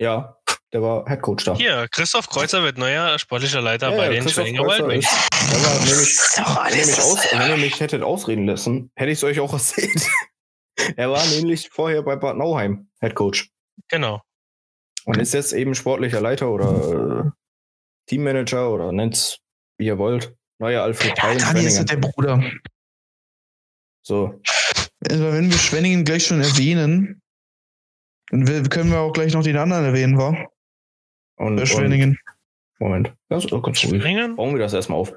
ja, 0.00 0.36
der 0.72 0.82
war 0.82 1.06
Headcoach 1.08 1.44
da. 1.44 1.54
Hier, 1.56 1.86
Christoph 1.90 2.28
Kreuzer 2.28 2.62
wird 2.62 2.78
neuer 2.78 3.18
sportlicher 3.18 3.60
Leiter 3.60 3.90
Ja, 3.90 3.96
bei 3.96 4.04
ja, 4.06 4.10
den 4.12 4.22
Christoph 4.24 4.44
Schwenninger 4.46 4.92
ist- 4.92 5.08
Der 5.52 5.62
war 5.64 5.88
nämlich, 5.88 6.18
doch 6.36 6.64
wenn 6.64 6.78
ihr, 6.78 6.86
mich 6.86 7.00
aus, 7.00 7.18
wenn 7.32 7.50
ihr 7.50 7.56
mich 7.56 7.80
hättet 7.80 8.02
ausreden 8.02 8.46
lassen, 8.46 8.90
hätte 8.96 9.10
ich 9.10 9.18
es 9.18 9.24
euch 9.24 9.40
auch 9.40 9.52
erzählt. 9.52 10.06
er 10.96 11.10
war 11.10 11.24
nämlich 11.26 11.70
vorher 11.70 12.02
bei 12.02 12.16
Bad 12.16 12.36
Nauheim 12.36 12.88
Headcoach 13.00 13.50
Genau. 13.88 14.22
und 15.04 15.18
ist 15.18 15.32
jetzt 15.34 15.52
eben 15.52 15.74
sportlicher 15.74 16.20
Leiter 16.20 16.50
oder 16.50 17.24
äh, 17.26 17.30
Teammanager 18.06 18.70
oder 18.72 18.92
nennt's 18.92 19.38
wie 19.78 19.86
ihr 19.86 19.98
wollt. 19.98 20.34
Neuer 20.58 20.82
Alfred 20.82 21.10
Ja, 21.10 21.14
Teil 21.14 21.32
in 21.32 21.38
Dani 21.38 21.60
ist 21.64 21.78
halt 21.78 21.88
Schwenningen. 21.90 22.02
der 22.02 22.08
Bruder. 22.08 22.52
So, 24.06 24.40
Also 25.08 25.32
wenn 25.32 25.50
wir 25.50 25.58
Schwenningen 25.58 26.04
gleich 26.04 26.26
schon 26.26 26.40
erwähnen, 26.40 27.22
dann 28.30 28.68
können 28.68 28.90
wir 28.90 29.00
auch 29.00 29.12
gleich 29.12 29.32
noch 29.34 29.42
den 29.42 29.56
anderen 29.56 29.84
erwähnen, 29.84 30.16
wa? 30.18 30.28
und, 31.36 31.56
Bei 31.56 31.62
und 31.62 31.66
Schwenningen. 31.66 32.18
Moment, 32.78 33.14
ganz, 33.28 33.50
oh, 33.52 33.60
ganz 33.60 33.82
ruhig. 33.84 34.02
Schwenningen? 34.02 34.36
Bauen 34.36 34.54
wir 34.54 34.60
das 34.60 34.72
erstmal 34.74 34.98
auf. 34.98 35.12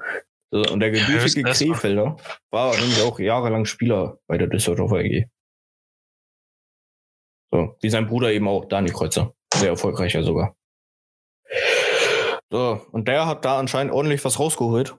So, 0.50 0.62
und 0.72 0.80
der 0.80 0.94
Ja, 0.94 1.06
gebürtige 1.06 1.42
das 1.42 1.60
mal. 1.60 1.72
Krefelder 1.74 2.16
war 2.50 2.74
nämlich 2.76 3.02
auch 3.02 3.18
jahrelang 3.18 3.64
Spieler 3.66 4.18
bei 4.26 4.38
der 4.38 4.46
Düsseldorfer 4.48 5.00
EG. 5.00 5.26
So, 7.52 7.76
wie 7.80 7.90
sein 7.90 8.06
Bruder 8.06 8.32
eben 8.32 8.48
auch, 8.48 8.64
Dani 8.66 8.90
Kreuzer. 8.90 9.34
Sehr 9.54 9.70
erfolgreicher 9.70 10.22
sogar. 10.22 10.56
So, 12.50 12.80
und 12.92 13.08
der 13.08 13.26
hat 13.26 13.44
da 13.44 13.58
anscheinend 13.58 13.92
ordentlich 13.92 14.24
was 14.24 14.38
rausgeholt, 14.38 14.96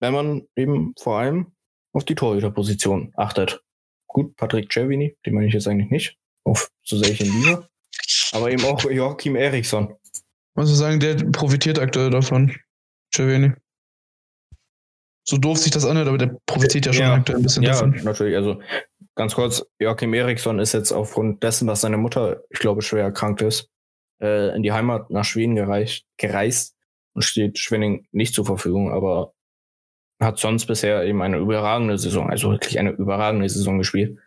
wenn 0.00 0.12
man 0.14 0.48
eben 0.56 0.94
vor 0.98 1.18
allem 1.18 1.52
auf 1.92 2.04
die 2.04 2.14
Torhüterposition 2.14 3.12
achtet. 3.16 3.62
Gut, 4.06 4.36
Patrick 4.36 4.72
Cervini, 4.72 5.16
den 5.26 5.34
meine 5.34 5.46
ich 5.48 5.54
jetzt 5.54 5.68
eigentlich 5.68 5.90
nicht, 5.90 6.18
auf 6.44 6.70
so 6.82 6.96
sehr 6.96 7.10
ich 7.12 7.20
ihn 7.20 7.32
liebe. 7.42 7.68
Aber 8.32 8.50
eben 8.50 8.64
auch 8.64 8.82
Joachim 8.90 9.36
Eriksson. 9.36 9.94
Muss 10.54 10.70
ich 10.70 10.76
sagen, 10.76 11.00
der 11.00 11.16
profitiert 11.30 11.78
aktuell 11.78 12.10
davon. 12.10 12.54
Cervini. 13.14 13.52
So 15.24 15.36
doof 15.38 15.58
sich 15.58 15.70
das 15.70 15.84
anhört, 15.84 16.08
aber 16.08 16.18
der 16.18 16.36
profitiert 16.46 16.86
ja 16.86 16.92
schon 16.92 17.02
Ja. 17.04 17.14
aktuell 17.14 17.38
ein 17.38 17.42
bisschen 17.42 17.62
Ja, 17.62 17.72
davon. 17.72 18.00
natürlich. 18.02 18.34
Also 18.36 18.60
ganz 19.14 19.34
kurz, 19.34 19.64
Joachim 19.78 20.14
Eriksson 20.14 20.58
ist 20.58 20.72
jetzt 20.72 20.90
aufgrund 20.92 21.42
dessen, 21.42 21.66
dass 21.68 21.82
seine 21.82 21.96
Mutter, 21.96 22.42
ich 22.50 22.58
glaube, 22.58 22.82
schwer 22.82 23.04
erkrankt 23.04 23.40
ist, 23.42 23.68
äh, 24.22 24.54
in 24.56 24.62
die 24.62 24.72
Heimat 24.72 25.10
nach 25.10 25.24
Schweden 25.24 25.54
gereist, 25.56 26.04
gereist 26.16 26.74
und 27.14 27.22
steht 27.22 27.58
Schwenning 27.58 28.06
nicht 28.12 28.34
zur 28.34 28.46
Verfügung, 28.46 28.92
aber 28.92 29.34
hat 30.20 30.38
sonst 30.38 30.66
bisher 30.66 31.04
eben 31.04 31.20
eine 31.20 31.38
überragende 31.38 31.98
Saison, 31.98 32.30
also 32.30 32.52
wirklich 32.52 32.78
eine 32.78 32.90
überragende 32.90 33.48
Saison 33.48 33.78
gespielt. 33.78 34.18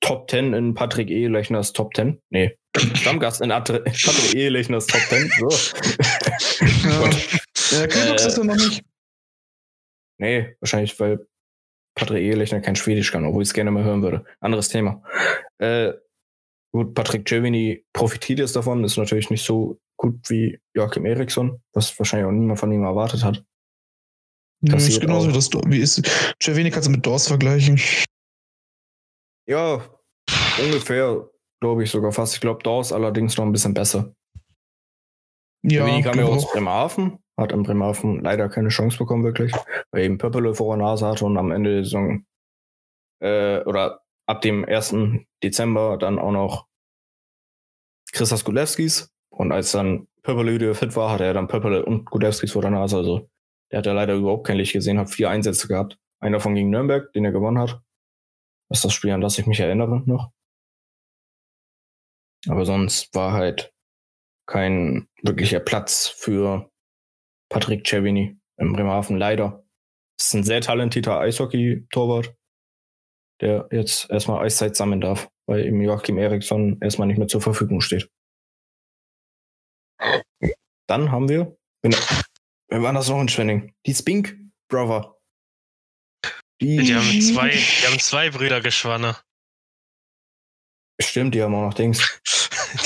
Top 0.00 0.30
10 0.30 0.52
in 0.54 0.74
Patrick 0.74 1.10
Ehelechners 1.10 1.72
Top 1.72 1.94
10. 1.94 2.20
Nee, 2.30 2.56
Stammgast 2.76 3.40
in 3.40 3.52
Atre- 3.52 3.80
Patrick 3.84 4.34
Ehelechners 4.34 4.86
Top 4.86 5.00
10. 5.02 5.30
So. 5.38 5.48
Ja. 6.84 7.80
Äh, 7.82 8.14
ist 8.14 8.38
er 8.38 8.44
noch 8.44 8.54
nicht. 8.54 8.82
Nee, 10.18 10.54
wahrscheinlich, 10.60 10.98
weil 11.00 11.26
Patrick 11.96 12.22
Ehelechner 12.22 12.60
kein 12.60 12.76
Schwedisch 12.76 13.10
kann, 13.10 13.24
obwohl 13.24 13.42
ich 13.42 13.48
es 13.48 13.54
gerne 13.54 13.70
mal 13.70 13.84
hören 13.84 14.02
würde. 14.02 14.24
Anderes 14.40 14.68
Thema. 14.68 15.02
Äh, 15.58 15.92
gut, 16.74 16.92
Patrick 16.92 17.28
Cervini 17.28 17.84
profitiert 17.92 18.40
jetzt 18.40 18.56
davon, 18.56 18.82
ist 18.82 18.96
natürlich 18.96 19.30
nicht 19.30 19.44
so 19.44 19.78
gut 19.96 20.28
wie 20.28 20.58
Joachim 20.74 21.06
Eriksson, 21.06 21.62
was 21.72 21.96
wahrscheinlich 22.00 22.26
auch 22.26 22.32
niemand 22.32 22.58
von 22.58 22.72
ihm 22.72 22.82
erwartet 22.82 23.22
hat. 23.22 23.44
Ja, 24.60 24.76
ist 24.76 25.00
genauso 25.00 25.28
auch. 25.28 25.30
wie 25.30 25.36
das 25.36 25.50
wie 25.52 25.78
ist. 25.78 26.34
Cervini 26.42 26.70
kannst 26.70 26.88
du 26.88 26.90
mit 26.90 27.06
Dors 27.06 27.28
vergleichen. 27.28 27.80
Ja, 29.46 29.84
ungefähr, 30.60 31.28
glaube 31.60 31.84
ich 31.84 31.90
sogar 31.90 32.10
fast. 32.10 32.34
Ich 32.34 32.40
glaube, 32.40 32.62
Dawes 32.64 32.92
allerdings 32.92 33.36
noch 33.36 33.44
ein 33.44 33.52
bisschen 33.52 33.74
besser. 33.74 34.12
Ja, 35.62 35.84
Cervini 35.84 36.02
kam 36.02 36.18
ja 36.18 36.24
aus. 36.24 36.50
Bremerhaven, 36.50 37.18
hat 37.38 37.52
in 37.52 37.62
Bremerhaven 37.62 38.20
leider 38.20 38.48
keine 38.48 38.70
Chance 38.70 38.98
bekommen, 38.98 39.22
wirklich, 39.22 39.52
weil 39.92 40.02
eben 40.02 40.18
Pöppele 40.18 40.54
vor 40.54 40.76
der 40.76 40.84
Nase 40.84 41.06
hatte 41.06 41.24
und 41.24 41.36
am 41.38 41.52
Ende 41.52 41.74
der 41.74 41.84
Saison 41.84 42.26
äh, 43.20 43.60
oder 43.60 44.03
ab 44.26 44.40
dem 44.40 44.64
1. 44.64 44.94
Dezember 45.42 45.98
dann 45.98 46.18
auch 46.18 46.32
noch 46.32 46.66
Christas 48.12 48.44
Gulewskis 48.44 49.12
und 49.30 49.52
als 49.52 49.72
dann 49.72 50.06
Pöppele 50.22 50.54
wieder 50.54 50.74
fit 50.74 50.96
war, 50.96 51.10
hatte 51.10 51.24
er 51.24 51.34
dann 51.34 51.48
Pöppele 51.48 51.84
und 51.84 52.06
Gulewskis 52.06 52.52
vor 52.52 52.62
der 52.62 52.70
Nase, 52.70 52.96
also 52.96 53.28
der 53.70 53.78
hat 53.78 53.86
ja 53.86 53.92
leider 53.92 54.14
überhaupt 54.14 54.46
kein 54.46 54.56
Licht 54.56 54.72
gesehen, 54.72 54.98
hat 54.98 55.10
vier 55.10 55.30
Einsätze 55.30 55.68
gehabt. 55.68 55.98
Einer 56.20 56.40
von 56.40 56.54
gegen 56.54 56.70
Nürnberg, 56.70 57.12
den 57.12 57.24
er 57.24 57.32
gewonnen 57.32 57.58
hat. 57.58 57.82
Das 58.68 58.78
ist 58.78 58.84
das 58.84 58.94
Spiel, 58.94 59.10
an 59.10 59.20
das 59.20 59.38
ich 59.38 59.46
mich 59.46 59.60
erinnere 59.60 60.02
noch. 60.06 60.30
Aber 62.48 62.64
sonst 62.64 63.14
war 63.14 63.32
halt 63.32 63.74
kein 64.46 65.08
wirklicher 65.22 65.60
Platz 65.60 66.06
für 66.06 66.70
Patrick 67.48 67.86
Cervini 67.86 68.38
im 68.56 68.72
Bremerhaven, 68.72 69.16
leider. 69.16 69.64
Ist 70.18 70.34
ein 70.34 70.44
sehr 70.44 70.60
talentierter 70.60 71.18
Eishockey-Torwart, 71.18 72.34
der 73.40 73.68
jetzt 73.70 74.10
erstmal 74.10 74.44
Eiszeit 74.44 74.76
sammeln 74.76 75.00
darf, 75.00 75.28
weil 75.46 75.64
eben 75.66 75.80
Joachim 75.80 76.18
Eriksson 76.18 76.78
erstmal 76.80 77.08
nicht 77.08 77.18
mehr 77.18 77.28
zur 77.28 77.40
Verfügung 77.40 77.80
steht. 77.80 78.08
Dann 80.86 81.10
haben 81.10 81.28
wir, 81.28 81.56
wen, 81.82 81.94
wer 82.68 82.82
war 82.82 82.92
das 82.92 83.08
noch 83.08 83.20
in 83.20 83.28
Schwenning? 83.28 83.74
Die 83.86 83.94
Spink 83.94 84.36
Brother. 84.68 85.16
Die, 86.60 86.76
Die 86.78 86.94
haben 86.94 87.20
zwei, 87.20 87.50
die 87.50 87.86
haben 87.86 87.98
zwei 87.98 88.30
Brüder 88.30 88.60
geschwanne. 88.60 89.16
stimmt, 91.00 91.34
die 91.34 91.42
haben 91.42 91.54
auch 91.54 91.66
noch 91.66 91.74
Dings. 91.74 92.20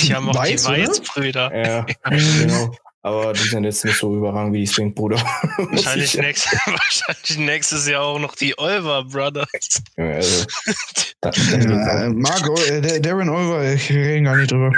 Die 0.00 0.14
haben 0.14 0.28
auch 0.28 0.34
Weiß, 0.34 0.64
die? 0.64 0.68
Weißbrüder. 0.68 1.66
Ja, 1.66 1.80
genau. 2.04 2.76
Aber 3.02 3.32
die 3.32 3.38
sind 3.48 3.64
jetzt 3.64 3.84
nicht 3.84 3.96
so 3.96 4.16
überragend 4.16 4.52
wie 4.54 4.61
die 4.61 4.66
Spink-Brüder. 4.66 5.16
Wahrscheinlich, 5.56 6.14
nächst, 6.16 6.46
wahrscheinlich 6.66 7.38
nächstes 7.38 7.87
Jahr 7.88 8.02
auch 8.02 8.18
noch 8.18 8.34
die 8.34 8.58
Olver 8.58 9.04
Brothers. 9.04 9.82
Ja, 9.96 10.04
also, 10.14 10.46
da, 11.20 11.30
Ja, 11.30 12.08
Marco, 12.11 12.54
äh, 12.62 13.00
Darren 13.00 13.28
Olver, 13.28 13.72
ich 13.72 13.88
rede 13.90 14.22
gar 14.24 14.37
nicht 14.37 14.50
drüber. 14.50 14.72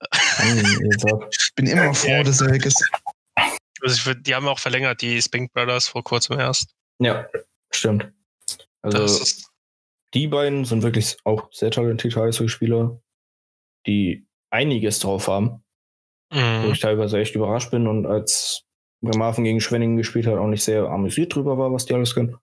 ab. 0.00 0.12
Hm. 0.36 1.24
Ich 1.30 1.54
bin 1.54 1.66
immer 1.66 1.94
froh, 1.94 2.08
Ja. 2.08 2.22
dass 2.22 2.40
er 2.42 2.50
weg 2.50 2.66
ist. 2.66 2.84
Also 3.82 3.94
ich 3.96 4.06
würd, 4.06 4.26
die 4.26 4.34
haben 4.34 4.48
auch 4.48 4.58
verlängert, 4.58 5.00
die 5.00 5.20
Spink 5.22 5.52
Brothers 5.52 5.88
vor 5.88 6.04
kurzem 6.04 6.38
erst. 6.38 6.74
Ja, 6.98 7.26
stimmt. 7.74 8.12
Also, 8.82 9.24
die 10.14 10.28
beiden 10.28 10.64
sind 10.64 10.82
wirklich 10.82 11.16
auch 11.24 11.48
sehr 11.52 11.70
talentierte 11.70 12.20
Eishockeyspieler, 12.22 13.00
die 13.86 14.26
einiges 14.50 14.98
drauf 15.00 15.28
haben, 15.28 15.62
wo 16.30 16.36
Mhm. 16.66 16.72
ich 16.72 16.80
teilweise 16.80 17.18
echt 17.20 17.34
überrascht 17.34 17.70
bin 17.70 17.86
und 17.86 18.06
als 18.06 18.64
Bremerhaven 19.02 19.44
gegen 19.44 19.60
Schwenningen 19.60 19.96
gespielt 19.96 20.26
hat, 20.26 20.34
auch 20.38 20.46
nicht 20.48 20.64
sehr 20.64 20.84
amüsiert 20.88 21.34
drüber 21.34 21.58
war, 21.58 21.72
was 21.72 21.84
die 21.86 21.94
alles 21.94 22.14
können. 22.14 22.36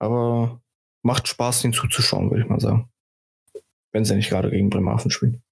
Aber 0.00 0.62
macht 1.04 1.28
Spaß, 1.28 1.62
den 1.62 1.72
zuzuschauen, 1.72 2.30
würde 2.30 2.42
ich 2.44 2.48
mal 2.48 2.60
sagen. 2.60 2.90
Wenn 3.92 4.04
sie 4.04 4.14
nicht 4.14 4.30
gerade 4.30 4.50
gegen 4.50 4.70
Bremerhaven 4.70 5.10
spielen. 5.10 5.42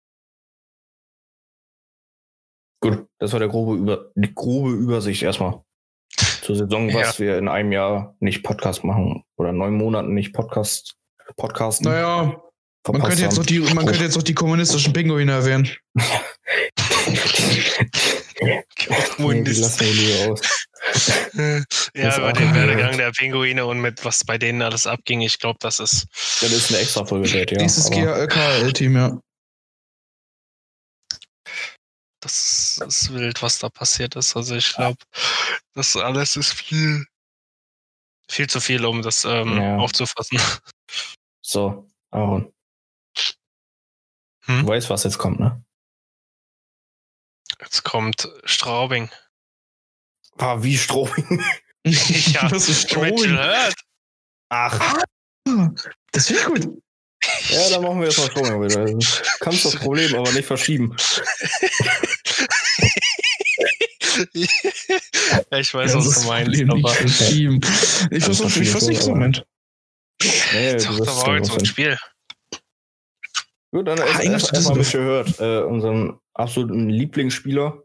Gut, 2.83 3.07
das 3.19 3.33
war 3.33 3.41
der 3.41 3.49
grobe 3.49 3.75
Über 3.77 4.11
die 4.15 4.35
grobe 4.35 4.71
Übersicht 4.71 5.23
erstmal 5.23 5.63
zur 6.43 6.57
Saison, 6.57 6.93
was 6.95 7.21
wir 7.21 7.37
in 7.37 7.49
einem 7.49 7.73
Jahr 7.73 8.17
nicht 8.21 8.43
Podcast 8.43 8.83
machen 8.85 9.23
oder 9.37 9.53
neun 9.53 9.75
Monaten 9.75 10.15
nicht 10.15 10.33
Podcast 10.33 10.97
podcasten. 11.37 11.85
Naja, 11.91 12.43
man 12.89 13.03
könnte, 13.03 13.23
jetzt 13.23 13.37
noch 13.37 13.47
die, 13.47 13.61
man 13.61 13.85
könnte 13.87 14.03
jetzt 14.05 14.17
noch 14.17 14.23
die 14.23 14.35
kommunistischen 14.35 14.93
Pinguine 14.93 15.33
erwähnen. 15.33 15.71
nee, 18.41 18.65
lieber 19.43 20.33
aus. 20.33 20.41
ja, 21.95 22.05
Das 22.05 22.19
über 22.19 22.29
auch 22.29 22.33
den 22.33 22.55
Werdegang 22.55 22.97
der 22.97 23.11
Pinguine 23.13 23.67
und 23.67 23.81
mit 23.81 24.05
was 24.05 24.25
bei 24.25 24.39
denen 24.39 24.63
alles 24.63 24.87
abging, 24.87 25.21
ich 25.21 25.39
glaube, 25.39 25.59
das 25.61 25.79
ist 25.79 26.07
Das 26.41 26.51
ist 26.51 26.71
eine 26.71 26.79
extra 26.81 27.05
Folge 27.05 27.33
wert, 27.33 27.51
ja. 27.51 27.59
Nächstes 27.59 27.87
aber- 27.93 28.27
KL-Team, 28.27 28.97
ja. 28.97 29.21
das 32.21 32.81
ist 32.87 33.13
wild, 33.15 33.41
was 33.43 33.59
da 33.59 33.69
passiert 33.71 34.15
ist. 34.17 34.37
Also 34.37 34.55
ich 34.55 34.75
glaube, 34.75 34.99
das 35.75 35.97
alles 35.97 36.37
ist 36.37 36.53
viel, 36.53 37.07
viel 38.31 38.47
zu 38.49 38.61
viel, 38.61 38.85
um 38.85 39.03
das 39.03 39.25
ähm, 39.25 39.57
Ja. 39.57 39.77
aufzufassen. 39.79 40.39
So, 41.43 41.89
Aaron. 42.11 42.53
Hm? 44.51 44.61
Du 44.67 44.69
weißt, 44.69 44.91
was 44.91 45.05
jetzt 45.05 45.19
kommt, 45.19 45.39
ne? 45.41 45.63
Jetzt 47.61 47.83
kommt 47.85 48.29
Straubing. 48.45 49.11
Ah, 50.39 50.63
wie 50.63 50.77
Strobing. 50.79 51.43
Ja, 51.87 52.47
das 52.49 52.69
ist. 52.69 52.95
Hurt. 52.95 53.75
Ach, 54.51 54.99
Das 56.13 56.27
finde 56.27 56.41
ich 56.43 56.47
gut. 56.47 56.83
ja, 57.49 57.71
dann 57.71 57.83
machen 57.83 58.01
wir 58.01 58.09
jetzt 58.09 58.19
mal 58.19 58.31
Strobing 58.31 58.63
wieder. 58.63 58.81
Also, 58.81 59.23
Kannst 59.41 59.65
das 59.65 59.77
Problem 59.77 60.15
aber 60.15 60.31
nicht 60.33 60.45
verschieben. 60.47 60.95
ja, 64.35 65.59
ich 65.59 65.73
weiß, 65.73 65.93
Ja, 65.93 65.99
was 65.99 66.05
das 66.05 66.21
du 66.23 66.29
meinst, 66.29 66.63
aber 66.71 66.89
verschieben. 66.91 67.61
Ich 68.11 68.25
versuche 68.25 68.49
ich 68.49 68.53
verschieben 68.53 68.71
versuche 68.71 68.81
schon, 68.81 68.89
nicht 68.91 69.03
so 69.03 69.11
Moment. 69.11 69.47
Nee, 70.53 70.73
das 70.75 70.85
doch 70.85 70.99
es 71.01 71.25
heute 71.25 71.41
dann 71.41 71.45
so 71.45 71.55
ein. 71.55 71.65
Spiel. 71.65 71.99
Gut, 73.73 73.87
dann 73.87 73.99
Ah, 74.01 74.05
erst- 74.23 74.53
erstmal 74.53 74.79
Düsseldorf. 74.79 75.27
mitgehört. 75.29 75.41
Äh, 75.41 75.65
unseren 75.67 76.19
absoluten 76.35 76.89
Lieblingsspieler. 76.89 77.83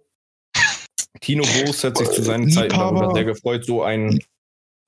Tino 1.21 1.43
Boos 1.43 1.83
hat 1.83 1.97
sich 1.97 2.09
zu 2.09 2.21
seinen 2.23 2.49
Zeiten 2.49 2.71
Liebhaber. 2.71 2.99
darüber 3.01 3.13
sehr 3.13 3.25
gefreut, 3.25 3.65
so 3.65 3.83
einen, 3.83 4.19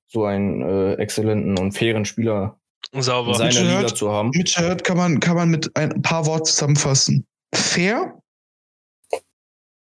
so 0.08 0.24
einen 0.24 0.62
äh, 0.62 0.94
exzellenten 0.94 1.58
und 1.58 1.72
fairen 1.72 2.04
Spieler 2.04 2.60
in 2.92 3.02
Sauber. 3.02 3.34
seiner 3.34 3.46
Mitchell 3.48 3.66
Liga 3.66 3.80
Hurt. 3.82 3.96
zu 3.96 4.10
haben. 4.10 4.30
Mit 4.34 4.48
Shirt 4.48 4.84
kann 4.84 4.96
man, 4.96 5.20
kann 5.20 5.36
man 5.36 5.48
mit 5.50 5.74
ein 5.76 6.02
paar 6.02 6.26
Worten 6.26 6.44
zusammenfassen. 6.46 7.26
Fair 7.54 8.20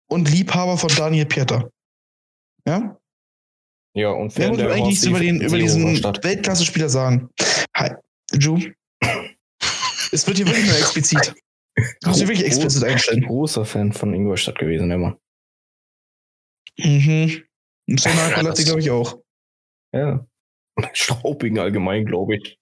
und 0.09 0.31
Liebhaber 0.31 0.77
von 0.79 0.91
Daniel 0.97 1.27
Pieter. 1.27 1.71
Ja? 2.67 2.97
Ja, 3.95 4.11
und 4.11 4.37
Wer 4.37 4.49
Fan 4.49 4.57
muss 4.57 4.65
eigentlich 4.73 4.85
nichts 4.85 5.05
über, 5.05 5.19
den, 5.21 5.41
über 5.41 5.59
diesen. 5.59 5.85
Weltklasse-Spieler 6.03 6.89
sagen? 6.89 7.29
Hi, 7.77 7.91
Ju. 8.35 8.59
Es 10.13 10.27
wird 10.27 10.37
hier 10.37 10.47
wirklich 10.47 10.67
nur 10.67 10.79
explizit. 10.79 11.35
Du 12.03 12.11
musst 12.11 12.21
wirklich 12.21 12.45
explizit 12.45 12.85
einstellen. 12.85 13.23
Großer 13.23 13.65
Fan 13.65 13.93
von 13.93 14.13
Ingolstadt 14.13 14.59
gewesen, 14.59 14.89
Mann. 14.89 15.19
Mhm. 16.79 17.45
Und 17.89 17.99
so 17.99 18.11
nah 18.11 18.29
Ja, 18.43 18.53
glaube 18.53 18.81
ich 18.81 18.91
auch. 18.91 19.23
Ja. 19.95 20.27
Straubing 20.93 21.59
allgemein, 21.59 22.05
glaube 22.05 22.37
ich. 22.37 22.59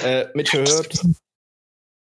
Äh, 0.00 0.28
Mitchell 0.34 0.64
Hurt 0.64 1.02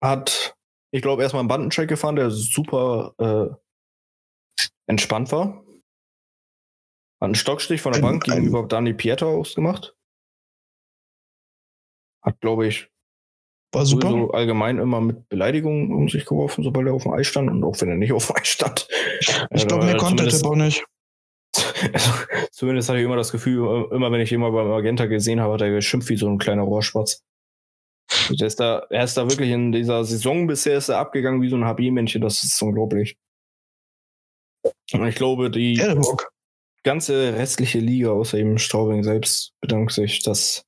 hat, 0.04 0.58
ich 0.92 1.02
glaube, 1.02 1.24
erstmal 1.24 1.42
einen 1.42 1.48
Bandencheck 1.48 1.88
gefahren, 1.88 2.18
der 2.18 2.30
super 2.30 3.14
äh, 3.18 4.66
entspannt 4.88 5.32
war. 5.32 5.64
Hat 7.22 7.26
einen 7.26 7.36
Stockstich 7.36 7.82
von 7.82 7.94
der 7.94 8.02
Bank 8.02 8.26
gegenüber 8.26 8.68
Dani 8.68 8.94
Pieter 8.94 9.28
ausgemacht. 9.28 9.96
Hat, 12.22 12.40
glaube 12.42 12.68
ich, 12.68 12.90
War 13.72 13.86
super. 13.86 14.10
sowieso 14.10 14.32
allgemein 14.32 14.80
immer 14.80 15.00
mit 15.00 15.30
Beleidigungen 15.30 15.94
um 15.94 16.10
sich 16.10 16.26
geworfen, 16.26 16.64
sobald 16.64 16.88
er 16.88 16.94
auf 16.94 17.04
dem 17.04 17.14
Eis 17.14 17.28
stand 17.28 17.50
und 17.52 17.64
auch 17.64 17.80
wenn 17.82 17.90
er 17.90 17.96
nicht 17.98 18.14
auf 18.14 18.26
dem 18.28 18.36
Eis 18.38 18.48
stand. 18.48 18.88
ich 19.52 19.68
glaube, 19.68 19.86
mehr 19.86 19.96
Äh, 19.96 19.98
konnte 19.98 20.24
der 20.24 20.34
zumindest- 20.34 20.42
Tipp 20.42 20.52
auch 20.52 20.56
nicht. 20.56 21.94
also, 21.94 22.12
zumindest 22.52 22.90
hatte 22.90 23.00
ich 23.00 23.06
immer 23.06 23.16
das 23.16 23.32
Gefühl, 23.32 23.88
immer 23.92 24.12
wenn 24.12 24.22
ich 24.22 24.32
ihn 24.32 24.40
mal 24.40 24.52
beim 24.52 24.68
Magenta 24.70 25.06
gesehen 25.06 25.40
habe, 25.40 25.54
hat 25.54 25.62
er 25.62 25.70
geschimpft 25.72 26.10
wie 26.10 26.18
so 26.18 26.28
ein 26.28 26.38
kleiner 26.40 26.64
Rohrspatz. 26.64 27.24
Der 28.32 28.48
ist 28.48 28.60
da, 28.60 28.88
er 28.90 29.04
ist 29.04 29.18
da 29.18 29.30
wirklich 29.30 29.52
in 29.52 29.72
dieser 29.72 30.04
Saison 30.04 30.48
bisher 30.48 30.78
ist 30.78 30.90
er 30.90 30.98
abgegangen 30.98 31.42
wie 31.44 31.50
so 31.50 31.56
ein 31.58 31.64
HB-Männchen, 31.66 32.22
das 32.22 32.44
ist 32.44 32.60
unglaublich. 32.62 33.18
Und 34.94 35.08
ich 35.08 35.16
glaube, 35.16 35.52
die 35.52 35.76
ganze 36.84 37.34
restliche 37.36 37.80
Liga 37.80 38.10
außer 38.12 38.38
eben 38.40 38.58
Straubing 38.58 39.04
selbst 39.04 39.54
bedankt 39.62 39.92
sich, 39.92 40.24
dass 40.24 40.66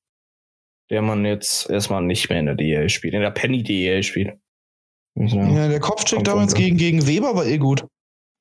der 0.92 1.00
Mann 1.00 1.24
jetzt 1.24 1.70
erstmal 1.70 2.02
nicht 2.02 2.28
mehr 2.28 2.38
in 2.38 2.46
der 2.46 2.54
DL 2.54 2.90
spielt, 2.90 3.14
in 3.14 3.22
der 3.22 3.30
Penny 3.30 3.62
DL 3.62 4.02
spielt. 4.02 4.38
Ja. 5.18 5.48
Ja, 5.48 5.68
der 5.68 5.80
Kopfcheck 5.80 6.22
damals 6.22 6.54
gegen, 6.54 6.76
gegen 6.76 7.06
Weber 7.06 7.34
war 7.34 7.46
eh 7.46 7.56
gut. 7.56 7.86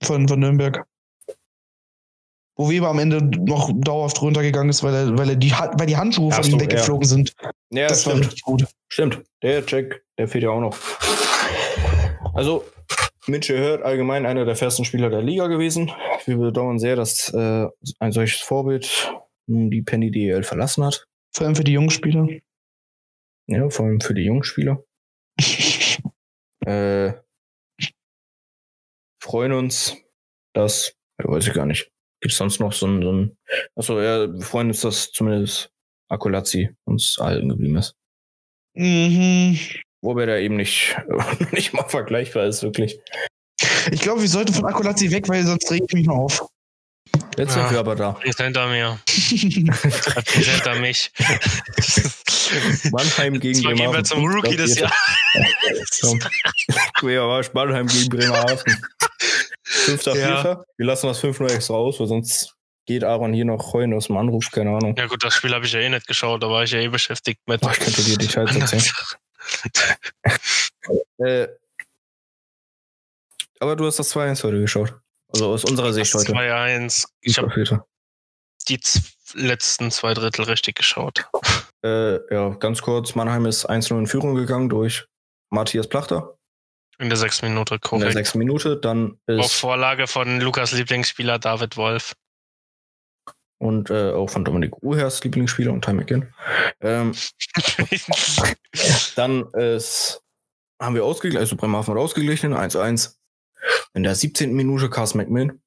Von, 0.03 0.27
von 0.27 0.39
Nürnberg. 0.39 0.85
Wo 2.57 2.69
Weber 2.69 2.89
am 2.89 2.99
Ende 2.99 3.23
noch 3.23 3.71
dauerhaft 3.73 4.21
runtergegangen 4.21 4.69
ist, 4.69 4.83
weil 4.83 4.93
er, 4.93 5.17
weil 5.17 5.29
er 5.29 5.35
die, 5.37 5.51
weil 5.51 5.87
die 5.87 5.95
Handschuhe 5.95 6.29
Ach 6.31 6.37
von 6.37 6.43
so, 6.43 6.51
ihm 6.51 6.59
ja. 6.59 6.65
weggeflogen 6.65 7.07
sind. 7.07 7.33
Ja, 7.71 7.87
das 7.87 8.05
war 8.05 8.13
stimmt. 8.13 8.27
richtig 8.27 8.43
gut. 8.43 8.67
Stimmt, 8.89 9.23
der 9.41 9.65
Check, 9.65 10.03
der 10.17 10.27
fehlt 10.27 10.43
ja 10.43 10.49
auch 10.49 10.59
noch. 10.59 10.77
Also, 12.33 12.65
Mitchell 13.27 13.63
Hurt 13.63 13.81
allgemein 13.83 14.25
einer 14.25 14.43
der 14.43 14.57
festen 14.57 14.83
Spieler 14.83 15.09
der 15.09 15.21
Liga 15.21 15.47
gewesen. 15.47 15.91
Wir 16.25 16.37
bedauern 16.37 16.79
sehr, 16.79 16.97
dass 16.97 17.33
äh, 17.33 17.67
ein 17.99 18.11
solches 18.11 18.41
Vorbild 18.41 19.13
nun 19.47 19.69
die 19.71 19.81
Penny 19.81 20.11
DL 20.11 20.43
verlassen 20.43 20.83
hat. 20.83 21.07
Vor 21.33 21.45
allem 21.45 21.55
für 21.55 21.63
die 21.63 21.73
jungen 21.73 21.89
Spieler. 21.89 22.27
Ja, 23.47 23.69
vor 23.69 23.85
allem 23.85 24.01
für 24.01 24.13
die 24.13 24.23
jungen 24.23 24.43
Spieler. 24.43 24.83
Äh, 26.63 27.13
freuen 29.19 29.53
uns, 29.53 29.97
dass, 30.53 30.93
ja, 31.19 31.27
weiß 31.27 31.47
ich 31.47 31.53
gar 31.53 31.65
nicht, 31.65 31.91
gibt 32.21 32.33
es 32.33 32.37
sonst 32.37 32.59
noch 32.59 32.71
so 32.71 32.85
ein, 32.85 33.01
so 33.01 33.11
ein 33.11 33.37
achso, 33.75 33.99
ja, 33.99 34.31
wir 34.31 34.41
freuen 34.41 34.67
uns, 34.67 34.81
dass 34.81 35.11
zumindest 35.11 35.71
Akolazzi 36.07 36.69
uns 36.85 37.17
erhalten 37.17 37.49
geblieben 37.49 37.77
ist. 37.77 37.95
mhm. 38.75 39.57
Wobei 40.03 40.27
der 40.27 40.39
eben 40.41 40.55
nicht, 40.55 40.95
nicht 41.51 41.73
mal 41.73 41.89
vergleichbar 41.89 42.45
ist, 42.45 42.61
wirklich. 42.61 42.99
Ich 43.91 44.01
glaube, 44.01 44.21
wir 44.21 44.29
sollten 44.29 44.53
von 44.53 44.65
Akolazzi 44.65 45.09
weg, 45.11 45.29
weil 45.29 45.43
sonst 45.43 45.71
reg 45.71 45.83
ich 45.87 45.93
mich 45.93 46.05
noch 46.05 46.17
auf. 46.17 46.47
Jetzt 47.37 47.53
sind 47.53 47.71
wir 47.71 47.79
aber 47.79 47.95
da. 47.95 48.19
Ist 48.23 48.39
hinter 48.41 48.67
mir. 48.67 48.99
Ist 49.07 49.31
hinter 49.31 50.75
mich. 50.79 51.11
Mannheim 52.91 53.39
gegen 53.39 53.61
Zwar 53.61 53.73
gehen 53.73 53.79
wir 53.79 53.85
Bremerhaven. 53.91 54.05
zum 54.05 54.25
Rookie 54.25 54.55
des 54.57 54.77
Jahres. 54.77 54.95
Ja, 57.01 57.27
war 57.27 57.43
Mannheim 57.53 57.87
gegen 57.87 58.09
Bremerhaven. 58.09 58.77
Fünfter, 59.63 60.15
Ja. 60.15 60.25
Vierter. 60.41 60.65
Wir 60.77 60.85
lassen 60.85 61.07
das 61.07 61.19
5-0 61.23 61.49
extra 61.51 61.73
aus, 61.75 61.99
weil 61.99 62.07
sonst 62.07 62.53
geht 62.85 63.03
Aaron 63.03 63.33
hier 63.33 63.45
noch 63.45 63.73
heulen 63.73 63.93
aus 63.93 64.07
dem 64.07 64.17
Anruf, 64.17 64.51
keine 64.51 64.71
Ahnung. 64.75 64.95
Ja 64.97 65.07
gut, 65.07 65.23
das 65.23 65.33
Spiel 65.35 65.53
habe 65.53 65.65
ich 65.65 65.71
ja 65.71 65.79
eh 65.79 65.89
nicht 65.89 66.07
geschaut, 66.07 66.43
da 66.43 66.49
war 66.49 66.63
ich 66.63 66.71
ja 66.71 66.79
eh 66.79 66.89
beschäftigt 66.89 67.39
mit. 67.47 67.61
Boah, 67.61 67.71
ich 67.71 67.79
könnte 67.79 68.03
dir 68.03 68.17
Details 68.17 68.55
erzählen. 68.57 68.83
äh, 71.19 71.47
aber 73.59 73.75
du 73.75 73.85
hast 73.85 73.97
das 73.99 74.13
2-1 74.15 74.43
heute 74.43 74.59
geschaut. 74.59 74.93
Also 75.33 75.49
aus 75.49 75.63
unserer 75.63 75.93
Sicht 75.93 76.13
heute. 76.13 76.33
2-1. 76.33 77.05
Ich 77.21 77.37
habe 77.37 77.51
die 78.67 78.79
letzten 79.33 79.91
zwei 79.91 80.13
Drittel 80.13 80.45
richtig 80.45 80.75
geschaut. 80.75 81.25
Äh, 81.83 82.31
ja, 82.31 82.49
ganz 82.49 82.79
kurz. 82.83 83.15
Mannheim 83.15 83.47
ist 83.47 83.67
1-0 83.67 83.97
in 83.97 84.05
Führung 84.05 84.35
gegangen 84.35 84.69
durch 84.69 85.07
Matthias 85.49 85.87
Plachter 85.89 86.37
In 86.99 87.09
der 87.09 87.17
sechsten 87.17 87.47
Minute, 87.47 87.73
in 87.73 87.79
der 87.81 87.89
korrekt. 87.89 88.13
sechsten 88.13 88.37
Minute. 88.37 88.77
Dann 88.77 89.17
Auf 89.27 89.45
ist 89.45 89.53
Vorlage 89.53 90.05
von 90.05 90.39
Lukas 90.41 90.73
Lieblingsspieler 90.73 91.39
David 91.39 91.77
Wolf. 91.77 92.13
und 93.57 93.89
äh, 93.89 94.11
auch 94.11 94.29
von 94.29 94.45
Dominik 94.45 94.83
Uhers 94.83 95.23
Lieblingsspieler 95.23 95.71
und 95.73 95.83
Ty 95.83 95.93
McGinn. 95.93 96.31
Ähm, 96.81 97.15
dann 99.15 99.51
ist, 99.53 100.21
haben 100.79 100.93
wir 100.93 101.03
ausgeglichen, 101.03 101.39
also 101.39 101.55
Bremerhaven 101.55 101.95
hat 101.95 101.99
ausgeglichen, 101.99 102.53
1-1. 102.53 103.15
In 103.93 104.03
der 104.03 104.15
17. 104.15 104.53
Minute 104.53 104.89
Carsten 104.89 105.17
McMillan. 105.17 105.61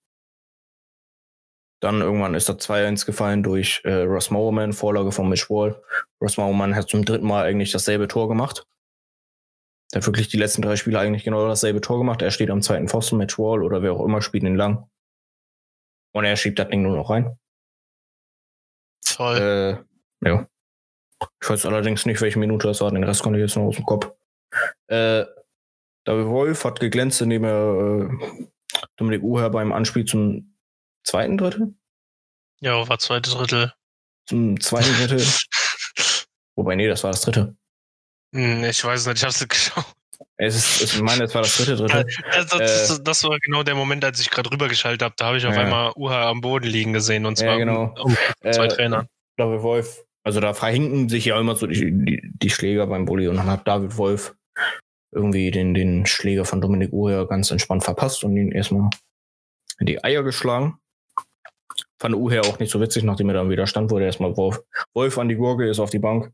Dann 1.81 2.01
irgendwann 2.01 2.35
ist 2.35 2.49
da 2.49 2.55
2-1 2.55 3.05
gefallen 3.05 3.43
durch 3.43 3.83
äh, 3.85 4.03
Ross 4.03 4.31
Mowerman, 4.31 4.73
Vorlage 4.73 5.13
von 5.13 5.29
Mitch 5.29 5.51
Wall. 5.51 5.83
Ross 6.21 6.39
Mowerman 6.39 6.75
hat 6.75 6.89
zum 6.89 7.05
dritten 7.05 7.27
Mal 7.27 7.45
eigentlich 7.45 7.73
dasselbe 7.73 8.09
Tor 8.09 8.29
gemacht. 8.29 8.67
Der 9.93 10.01
hat 10.01 10.07
wirklich 10.07 10.29
die 10.29 10.39
letzten 10.39 10.63
drei 10.63 10.77
Spiele 10.77 10.99
eigentlich 10.99 11.25
genau 11.25 11.47
dasselbe 11.47 11.81
Tor 11.81 11.99
gemacht. 11.99 12.23
Er 12.23 12.31
steht 12.31 12.51
am 12.51 12.63
zweiten 12.63 12.89
Pfosten, 12.89 13.19
Mitch 13.19 13.39
Wall 13.39 13.63
oder 13.63 13.83
wer 13.83 13.93
auch 13.93 14.05
immer 14.05 14.23
spielt 14.23 14.45
ihn 14.45 14.57
lang. 14.57 14.89
Und 16.13 16.25
er 16.25 16.37
schiebt 16.37 16.59
das 16.59 16.69
Ding 16.69 16.83
nur 16.83 16.97
noch 16.97 17.11
rein. 17.11 17.39
Toll. 19.05 19.85
Äh, 20.23 20.29
ja. 20.29 20.49
Ich 21.43 21.51
weiß 21.51 21.67
allerdings 21.67 22.07
nicht, 22.07 22.21
welche 22.21 22.39
Minute 22.39 22.67
das 22.67 22.81
war. 22.81 22.91
Den 22.91 23.05
Rest 23.05 23.23
konnte 23.23 23.39
ich 23.39 23.45
jetzt 23.45 23.57
noch 23.57 23.65
aus 23.65 23.77
dem 23.77 23.85
Kopf. 23.85 24.11
Äh, 24.87 25.25
David 26.05 26.27
Wolf 26.27 26.65
hat 26.65 26.81
geglänzt, 26.81 27.21
indem 27.23 27.45
er 27.45 28.11
äh, 28.11 28.47
Dominik 28.97 29.23
Uher 29.23 29.51
beim 29.51 29.73
Anspiel 29.73 30.05
zum 30.05 30.57
zweiten 31.05 31.39
Drittel? 31.39 31.75
Ja, 32.61 32.87
war 32.89 32.99
zweite 32.99 33.31
Drittel. 33.31 33.73
Zum 34.27 34.61
zweiten 34.61 34.93
Drittel. 34.95 35.25
Wobei, 36.57 36.77
nee, 36.77 36.89
das 36.89 37.03
war 37.05 37.11
das 37.11 37.23
dritte. 37.23 37.57
Hm, 38.35 38.65
Ich 38.65 38.85
weiß 38.85 39.07
nicht, 39.07 39.19
ich 39.19 39.25
hab's 39.25 39.41
nicht 39.41 39.51
geschaut. 39.51 39.85
Es 40.37 40.57
ist, 40.57 40.95
ich 40.95 41.01
meine, 41.03 41.25
es 41.25 41.35
war 41.35 41.43
das 41.43 41.57
dritte 41.57 41.77
Drittel. 41.77 42.07
Das, 42.33 42.47
das, 42.49 43.03
das 43.03 43.25
war 43.25 43.39
genau 43.41 43.63
der 43.63 43.75
Moment, 43.75 44.05
als 44.05 44.21
ich 44.21 44.31
gerade 44.31 44.51
rübergeschaltet 44.51 45.03
habe. 45.03 45.15
Da 45.17 45.27
habe 45.27 45.39
ich 45.39 45.47
auf 45.47 45.55
Ja. 45.55 45.63
einmal 45.63 45.93
Uha 45.97 46.29
am 46.29 46.41
Boden 46.41 46.67
liegen 46.67 46.93
gesehen 46.93 47.27
und 47.27 47.39
Ja, 47.39 47.47
zwar 47.47 47.59
genau. 47.59 47.95
um, 48.03 48.13
um 48.13 48.17
zwei 48.53 48.67
Äh, 48.67 48.69
Trainern. 48.69 49.07
David 49.37 49.63
Wolf, 49.63 50.05
also 50.23 50.41
da 50.41 50.55
verhinken 50.55 51.09
sich 51.09 51.25
ja 51.27 51.39
immer 51.41 51.57
so 51.57 51.67
die, 51.67 51.91
die, 51.93 52.23
die 52.35 52.51
Schläger 52.51 52.87
beim 52.87 53.05
Bulli 53.05 53.27
und 53.29 53.37
dann 53.37 53.47
hat 53.47 53.67
David 53.67 53.97
Wolf 53.97 54.35
irgendwie 55.15 55.51
den, 55.51 55.75
den 55.75 56.07
Schläger 56.07 56.45
von 56.45 56.61
Dominik 56.61 56.93
Uher 56.93 57.27
ganz 57.27 57.51
entspannt 57.51 57.85
verpasst 57.85 58.25
und 58.25 58.37
ihn 58.37 58.53
erstmal 58.53 58.91
in 59.79 59.87
die 59.87 60.03
Eier 60.03 60.23
geschlagen. 60.23 60.79
Fand 61.99 62.15
Uher 62.15 62.43
auch 62.43 62.59
nicht 62.59 62.71
so 62.71 62.81
witzig, 62.81 63.05
nachdem 63.05 63.29
er 63.29 63.35
dann 63.35 63.51
wieder 63.51 63.67
stand, 63.67 63.91
wurde 63.91 64.05
erstmal 64.05 64.37
Wolf, 64.37 64.63
Wolf 64.93 65.19
an 65.19 65.29
die 65.29 65.37
Gurgel, 65.37 65.69
ist 65.69 65.81
auf 65.81 65.91
die 65.91 65.99
Bank. 65.99 66.33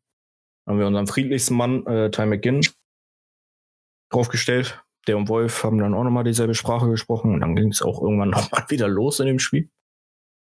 Dann 0.64 0.74
haben 0.74 0.78
wir 0.78 0.86
unseren 0.86 1.06
friedlichsten 1.06 1.54
Mann, 1.54 1.86
äh, 1.86 2.10
Ty 2.10 2.26
McGinn, 2.26 2.60
draufgestellt. 4.10 4.82
Der 5.06 5.16
und 5.16 5.28
Wolf 5.28 5.64
haben 5.64 5.78
dann 5.78 5.94
auch 5.94 6.04
nochmal 6.04 6.24
dieselbe 6.24 6.54
Sprache 6.54 6.88
gesprochen 6.88 7.32
und 7.32 7.40
dann 7.40 7.56
ging 7.56 7.68
es 7.68 7.82
auch 7.82 8.02
irgendwann 8.02 8.30
nochmal 8.30 8.64
wieder 8.68 8.88
los 8.88 9.20
in 9.20 9.26
dem 9.26 9.38
Spiel. 9.38 9.70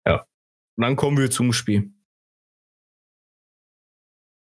Ja. 0.06 0.26
Und 0.76 0.82
dann 0.82 0.96
kommen 0.96 1.18
wir 1.18 1.30
zum 1.30 1.52
Spiel. 1.52 1.92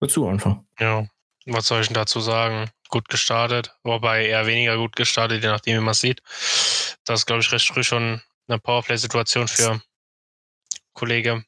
Willst 0.01 0.17
du 0.17 0.29
anfangen? 0.29 0.69
Ja, 0.79 1.09
was 1.47 1.67
soll 1.67 1.81
ich 1.81 1.89
denn 1.89 1.95
dazu 1.95 2.21
sagen? 2.21 2.71
Gut 2.89 3.09
gestartet, 3.09 3.75
wobei 3.83 4.27
eher 4.27 4.47
weniger 4.47 4.77
gut 4.77 4.97
gestartet, 4.97 5.43
je 5.43 5.49
nachdem, 5.49 5.77
wie 5.77 5.85
man 5.85 5.93
es 5.93 6.01
sieht. 6.01 6.23
Das 7.05 7.21
ist, 7.21 7.27
glaube 7.27 7.43
ich, 7.43 7.53
recht 7.53 7.67
früh 7.67 7.85
schon 7.85 8.23
eine 8.49 8.59
Powerplay-Situation 8.59 9.47
für 9.47 9.83
Kollege. 10.95 11.45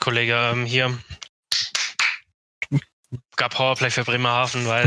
Kollege 0.00 0.34
ähm, 0.34 0.64
hier. 0.64 0.96
gab 3.36 3.54
Powerplay 3.54 3.90
für 3.90 4.04
Bremerhaven, 4.04 4.66
weil 4.66 4.86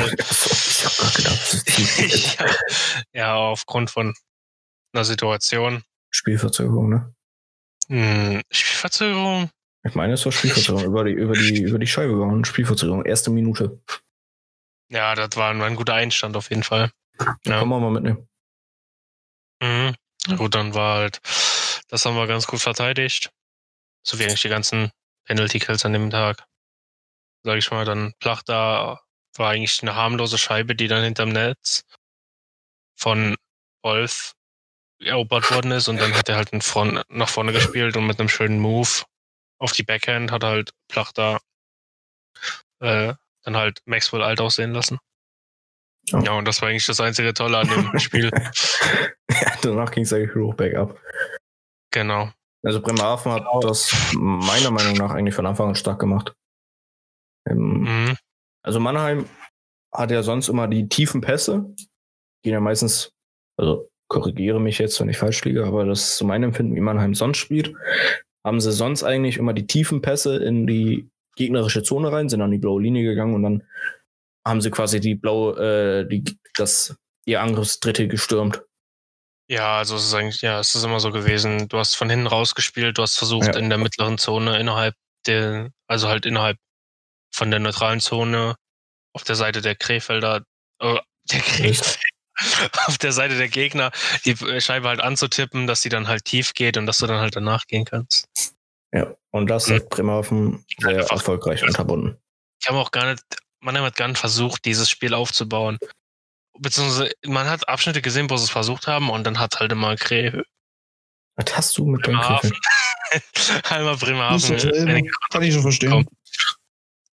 ja, 2.34 2.46
ja, 3.14 3.36
aufgrund 3.36 3.90
von 3.90 4.14
einer 4.94 5.06
Situation. 5.06 5.84
Spielverzögerung, 6.10 6.90
ne? 6.90 7.14
Hm, 7.88 8.42
Spielverzögerung? 8.52 9.50
Ich 9.84 9.96
meine, 9.96 10.14
es 10.14 10.26
war 10.26 10.32
Spielverzögerung. 10.32 10.86
über, 10.86 11.04
die, 11.04 11.12
über, 11.12 11.34
die, 11.34 11.62
über 11.62 11.80
die 11.80 11.88
Scheibe 11.88 12.16
gehauen. 12.16 12.46
Spielverzögerung. 12.46 13.06
Erste 13.06 13.32
Minute. 13.32 13.82
Ja, 14.92 15.16
das 15.16 15.38
war 15.38 15.52
ein, 15.52 15.62
ein 15.62 15.76
guter 15.78 15.94
Einstand 15.94 16.36
auf 16.36 16.50
jeden 16.50 16.64
Fall. 16.64 16.92
Ja. 17.46 17.60
Kann 17.60 17.68
man 17.70 17.82
mal 17.82 17.92
mitnehmen. 17.92 18.28
Mhm. 19.62 19.96
Gut, 20.38 20.54
dann 20.54 20.74
war 20.74 20.98
halt, 20.98 21.22
das 21.88 22.06
haben 22.06 22.16
wir 22.16 22.28
ganz 22.28 22.46
gut 22.46 22.60
verteidigt. 22.60 23.32
So 24.04 24.20
wie 24.20 24.26
eigentlich 24.26 24.42
die 24.42 24.50
ganzen 24.50 24.92
Penalty 25.26 25.60
Kills 25.60 25.86
an 25.86 25.94
dem 25.94 26.10
Tag. 26.10 26.44
Sag 27.44 27.58
ich 27.58 27.72
mal, 27.72 27.86
dann 27.86 28.14
Plach 28.20 28.44
da 28.44 29.00
war 29.38 29.50
eigentlich 29.50 29.82
eine 29.82 29.96
harmlose 29.96 30.38
Scheibe, 30.38 30.76
die 30.76 30.88
dann 30.88 31.04
hinterm 31.04 31.30
Netz 31.30 31.86
von 32.96 33.38
Wolf 33.84 34.34
erobert 35.00 35.50
worden 35.52 35.72
ist 35.72 35.88
und 35.88 35.98
dann 35.98 36.14
hat 36.14 36.30
er 36.30 36.36
halt 36.36 36.50
in 36.50 36.62
Front, 36.62 37.04
nach 37.10 37.30
vorne 37.30 37.54
gespielt 37.54 37.96
und 37.96 38.06
mit 38.06 38.20
einem 38.20 38.30
schönen 38.30 38.60
Move 38.60 39.04
auf 39.58 39.72
die 39.72 39.84
Backhand 39.84 40.32
hat 40.32 40.44
halt 40.44 40.72
Plach 40.88 41.12
da 41.14 41.40
äh, 42.80 43.14
dann 43.44 43.56
halt 43.58 43.82
Maxwell 43.86 44.22
alt 44.24 44.42
aussehen 44.42 44.72
lassen. 44.72 45.00
Ja. 46.08 46.20
Ja, 46.24 46.32
und 46.34 46.48
das 46.48 46.62
war 46.62 46.70
eigentlich 46.70 46.86
das 46.88 47.00
einzige 47.00 47.34
Tolle 47.34 47.60
an 47.60 47.68
dem 47.68 48.00
Spiel. 48.00 48.32
ja, 49.30 49.52
danach 49.62 49.92
ging 49.92 50.04
es 50.04 50.14
eigentlich 50.14 50.36
hoch 50.36 50.56
bergab. 50.56 51.00
Genau. 51.92 52.32
Also 52.64 52.82
Bremerhaven 52.82 53.32
hat 53.32 53.46
das 53.64 53.94
meiner 54.14 54.72
Meinung 54.72 54.94
nach 54.94 55.12
eigentlich 55.12 55.36
von 55.36 55.46
Anfang 55.46 55.70
an 55.70 55.76
stark 55.76 56.00
gemacht. 56.00 56.34
Ähm, 57.50 57.82
Mhm. 57.84 58.18
Also 58.64 58.80
Mannheim 58.80 59.28
hat 59.92 60.12
ja 60.12 60.22
sonst 60.24 60.48
immer 60.48 60.68
die 60.68 60.88
tiefen 60.88 61.22
Pässe. 61.22 61.74
Gehen 62.44 62.54
ja 62.54 62.60
meistens, 62.60 63.12
also 63.58 63.90
korrigiere 64.08 64.60
mich 64.60 64.78
jetzt, 64.78 65.00
wenn 65.00 65.10
ich 65.10 65.18
falsch 65.18 65.44
liege, 65.46 65.66
aber 65.66 65.86
das 65.86 66.02
ist 66.02 66.18
zu 66.18 66.26
meinem 66.26 66.46
Empfinden, 66.46 66.76
wie 66.76 66.82
Mannheim 66.82 67.16
sonst 67.16 67.38
spielt. 67.38 67.74
Haben 68.46 68.60
sie 68.62 68.72
sonst 68.72 69.04
eigentlich 69.04 69.38
immer 69.38 69.54
die 69.54 69.68
tiefen 69.68 70.02
Pässe 70.02 70.38
in 70.38 70.66
die 70.68 71.10
gegnerische 71.36 71.84
Zone 71.84 72.12
rein, 72.12 72.30
sind 72.30 72.42
an 72.42 72.52
die 72.52 72.58
blaue 72.58 72.82
Linie 72.82 73.04
gegangen 73.04 73.36
und 73.36 73.44
dann 73.44 73.64
haben 74.46 74.62
sie 74.62 74.72
quasi 74.72 75.00
die 75.00 75.16
blaue, 75.16 76.04
äh, 76.04 76.08
die, 76.08 76.24
das, 76.56 76.96
ihr 77.26 77.42
Angriffsdrittel 77.42 78.08
gestürmt. 78.08 78.62
Ja, 79.50 79.78
also 79.78 79.96
es 79.98 80.06
ist 80.06 80.14
eigentlich, 80.14 80.42
ja, 80.42 80.60
es 80.60 80.76
ist 80.76 80.84
immer 80.84 81.00
so 81.00 81.12
gewesen. 81.12 81.68
Du 81.68 81.78
hast 81.78 81.96
von 81.96 82.10
hinten 82.10 82.28
rausgespielt, 82.28 82.98
du 82.98 83.02
hast 83.02 83.18
versucht 83.18 83.48
Ja. 83.56 83.58
in 83.60 83.70
der 83.70 83.78
mittleren 83.78 84.18
Zone 84.18 84.58
innerhalb 84.60 84.96
der, 85.28 85.70
also 85.88 86.08
halt 86.08 86.26
innerhalb 86.26 86.58
von 87.34 87.52
der 87.52 87.60
neutralen 87.60 88.00
Zone 88.00 88.56
auf 89.14 89.24
der 89.24 89.36
Seite 89.36 89.62
der 89.62 89.76
Krefelder, 89.76 90.44
äh, 90.80 90.98
der 91.32 91.40
Krefeld, 91.42 92.00
auf 92.88 92.98
der 92.98 93.12
Seite 93.12 93.38
der 93.38 93.50
Gegner 93.50 93.92
die 94.26 94.36
Scheibe 94.62 94.88
halt 94.88 95.02
anzutippen, 95.02 95.68
dass 95.68 95.82
sie 95.82 95.90
dann 95.90 96.08
halt 96.08 96.26
tief 96.26 96.54
geht 96.54 96.78
und 96.78 96.86
dass 96.86 96.98
du 97.00 97.08
dann 97.08 97.20
halt 97.20 97.36
danach 97.36 97.68
gehen 97.68 97.86
kannst. 97.86 98.28
Ja, 98.94 99.16
und 99.32 99.48
das 99.48 99.68
Mhm. 99.68 99.76
hat 99.76 99.90
Bremerhaven 99.90 100.66
sehr 100.80 101.00
Einfach- 101.00 101.12
erfolgreich 101.12 101.64
unterbunden. 101.64 102.18
Ich 102.62 102.68
habe 102.68 102.78
auch 102.80 102.92
gar 102.92 103.10
nicht, 103.12 103.24
man 103.62 103.78
hat 103.80 103.96
gar 103.96 104.08
nicht 104.08 104.18
versucht, 104.20 104.66
dieses 104.66 104.90
Spiel 104.90 105.14
aufzubauen. 105.14 105.78
Beziehungsweise 106.60 107.12
man 107.26 107.50
hat 107.50 107.68
Abschnitte 107.70 108.02
gesehen, 108.02 108.30
wo 108.30 108.38
sie 108.38 108.44
es 108.44 108.50
versucht 108.50 108.88
haben 108.88 109.10
und 109.10 109.24
dann 109.24 109.40
hat 109.40 109.60
halt 109.60 109.72
immer 109.72 109.96
Kre 109.96 110.44
Was 111.36 111.56
hast 111.58 111.78
du 111.78 111.86
mit 111.86 112.02
Bremerhaven, 112.04 112.52
einmal 113.70 113.96
Bremerhaven 113.98 114.56
ich, 114.58 114.66
äh, 114.66 115.02
kann 115.32 115.44
ich 115.44 115.54
schon 115.54 115.62
verstehen. 115.64 115.92
Komm. 115.92 116.08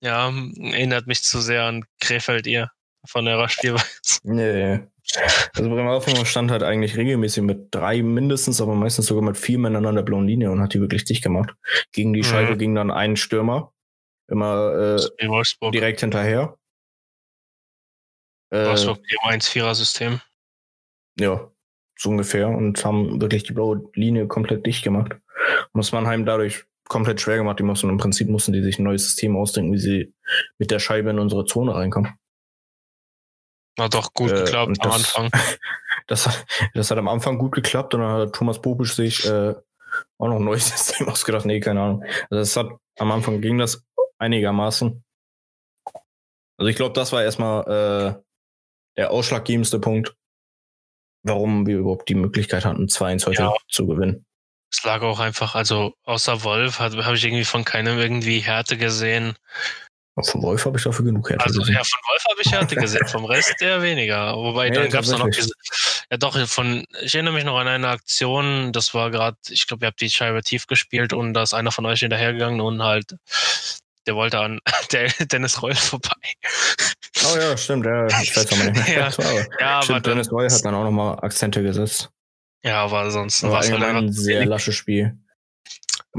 Ja, 0.01 0.29
erinnert 0.29 1.07
mich 1.07 1.23
zu 1.23 1.41
sehr 1.41 1.65
an 1.65 1.85
Krefeld 2.01 2.47
ihr 2.47 2.71
von 3.07 3.27
ihrer 3.27 3.49
Spielweise. 3.49 3.85
Nee. 4.25 4.81
Also 5.55 5.71
Bremerhaven 5.71 6.27
stand 6.27 6.51
halt 6.51 6.63
eigentlich 6.63 6.97
regelmäßig 6.97 7.43
mit 7.43 7.69
drei 7.75 8.03
mindestens, 8.03 8.61
aber 8.61 8.75
meistens 8.75 9.07
sogar 9.07 9.25
mit 9.25 9.37
vier 9.39 9.59
Männern 9.59 9.87
an 9.87 9.95
der 9.95 10.03
blauen 10.03 10.27
Linie 10.27 10.51
und 10.51 10.61
hat 10.61 10.75
die 10.75 10.81
wirklich 10.81 11.05
dicht 11.05 11.23
gemacht. 11.23 11.55
Gegen 11.93 12.13
die 12.13 12.21
Mhm. 12.21 12.25
Scheibe 12.25 12.57
ging 12.57 12.75
dann 12.75 12.91
ein 12.91 13.17
Stürmer 13.17 13.73
immer 14.31 14.99
äh, 14.99 15.71
direkt 15.71 16.01
hinterher. 16.01 16.59
Äh, 18.51 18.67
Wolfsburg 18.67 18.99
im 18.99 19.31
1-4er-System. 19.31 20.21
ja, 21.19 21.51
so 21.97 22.11
ungefähr 22.11 22.49
und 22.49 22.85
haben 22.85 23.21
wirklich 23.21 23.43
die 23.45 23.53
blaue 23.53 23.91
Linie 23.95 24.27
komplett 24.29 24.65
dicht 24.67 24.85
gemacht. 24.85 25.17
Muss 25.73 25.93
Mannheim 25.93 26.25
dadurch 26.27 26.65
komplett 26.89 27.21
schwer 27.21 27.39
gemacht. 27.39 27.59
Die 27.59 27.65
mussten 27.65 27.89
im 27.89 27.99
Prinzip 27.99 28.29
mussten 28.29 28.53
die 28.53 28.63
sich 28.63 28.79
ein 28.79 28.85
neues 28.85 29.05
System 29.05 29.37
ausdenken, 29.37 29.73
wie 29.73 29.79
sie 29.79 30.15
mit 30.59 30.71
der 30.71 30.79
Scheibe 30.79 31.11
in 31.11 31.19
unsere 31.19 31.45
Zone 31.45 31.75
reinkommen. 31.75 32.13
Hat 33.79 33.95
doch 33.95 34.13
gut 34.13 34.31
Äh, 34.33 34.45
geklappt 34.45 34.77
am 34.81 34.91
das- 34.91 35.15
Anfang. 35.17 35.31
Das 36.07 36.27
hat, 36.27 36.47
das 36.73 36.91
hat 36.91 36.97
am 36.97 37.09
Anfang 37.09 37.37
gut 37.37 37.55
geklappt 37.55 37.93
und 37.93 38.01
dann 38.01 38.11
hat 38.13 38.33
Thomas 38.33 38.63
Bobisch 38.63 38.95
sich 38.95 39.27
äh, 39.27 39.55
auch 40.17 40.27
noch 40.29 40.37
ein 40.37 40.45
neues 40.45 40.69
System 40.71 41.07
ausgedacht. 41.09 41.45
Nee, 41.45 41.61
keine 41.61 41.83
Ahnung. 41.83 42.05
Also 42.31 42.41
es 42.41 42.57
hat 42.57 42.69
am 42.99 43.13
Anfang 43.13 43.43
ging 43.43 43.59
das 43.59 43.85
einigermaßen. 44.19 45.05
Also 46.57 46.69
ich 46.71 46.77
glaube, 46.77 46.95
das 46.95 47.13
war 47.13 47.23
erstmal 47.23 48.17
äh, 48.17 48.23
der 48.97 49.11
ausschlaggebendste 49.11 49.79
Punkt, 49.81 50.15
warum 51.25 51.67
wir 51.67 51.77
überhaupt 51.79 52.09
die 52.09 52.15
Möglichkeit 52.15 52.65
hatten, 52.65 52.87
2-1 52.87 53.27
heute 53.27 53.43
Ja. 53.43 53.55
zu 53.69 53.87
gewinnen. 53.87 54.25
Es 54.73 54.83
lag 54.85 55.03
auch 55.03 55.21
einfach, 55.21 55.55
also 55.55 55.93
außer 56.05 56.43
Wolf 56.43 56.79
habe 56.79 57.15
ich 57.15 57.25
irgendwie 57.25 57.45
von 57.45 57.65
keinem 57.67 57.99
irgendwie 57.99 58.39
Härte 58.41 58.79
gesehen. 58.79 59.37
Auch 60.19 60.27
Von 60.29 60.43
Wolf 60.43 60.65
habe 60.65 60.77
ich 60.79 60.83
dafür 60.85 61.05
genug 61.05 61.31
Härte 61.31 61.45
Also 61.45 61.61
gesehen. 61.61 61.75
ja, 61.77 61.83
von 61.85 62.01
Wolf 62.11 62.23
habe 62.31 62.41
ich 62.45 62.53
Härte 62.53 62.75
gesehen, 62.77 63.07
vom 63.07 63.25
Rest 63.25 63.55
eher 63.63 63.81
weniger. 63.83 64.35
Wobei 64.37 64.69
Nee, 64.69 64.75
dann 64.77 64.91
gab 64.91 65.05
es 65.05 65.11
noch 65.11 65.29
diese, 65.29 65.53
ja 66.11 66.17
doch, 66.17 66.37
von, 66.49 66.85
ich 67.03 67.15
erinnere 67.15 67.35
mich 67.35 67.45
noch 67.45 67.57
an 67.59 67.69
eine 67.69 67.89
Aktion, 67.89 68.73
das 68.73 68.95
war 68.95 69.11
gerade, 69.11 69.37
ich 69.49 69.67
glaube, 69.67 69.85
ihr 69.85 69.89
habt 69.89 70.01
die 70.01 70.11
Scheibe 70.11 70.43
tief 70.43 70.67
gespielt 70.67 71.13
und 71.13 71.35
da 71.35 71.43
ist 71.43 71.55
einer 71.55 71.71
von 71.71 71.87
euch 71.87 72.01
hinterhergegangen 72.01 72.61
und 72.61 72.83
halt, 72.83 73.15
der 74.07 74.17
wollte 74.17 74.41
an 74.41 74.59
der 74.93 75.09
Dennis 75.27 75.63
Reul 75.63 75.75
vorbei. 75.75 76.11
Oh 77.25 77.37
ja, 77.39 77.57
stimmt. 77.57 77.87
Ja, 77.87 78.07
ich 78.21 78.37
weiß 78.37 78.51
mal 78.57 78.71
nicht. 78.73 78.89
Ja. 78.97 79.07
Aber- 79.07 79.35
Ja, 79.61 79.69
aber 79.77 79.83
stimmt, 79.85 80.07
dann, 80.07 80.13
Dennis 80.15 80.33
Roy 80.33 80.49
hat 80.49 80.65
dann 80.65 80.75
auch 80.75 80.85
nochmal 80.85 81.19
Akzente 81.21 81.63
gesetzt. 81.63 82.11
ja, 82.65 82.83
aber 82.85 82.99
Aber 83.01 83.13
war 83.13 83.61
es 83.61 83.71
halt 83.71 83.83
ein 83.83 84.13
sehr 84.13 84.47
lasches 84.47 84.75
Spiel. 84.75 85.17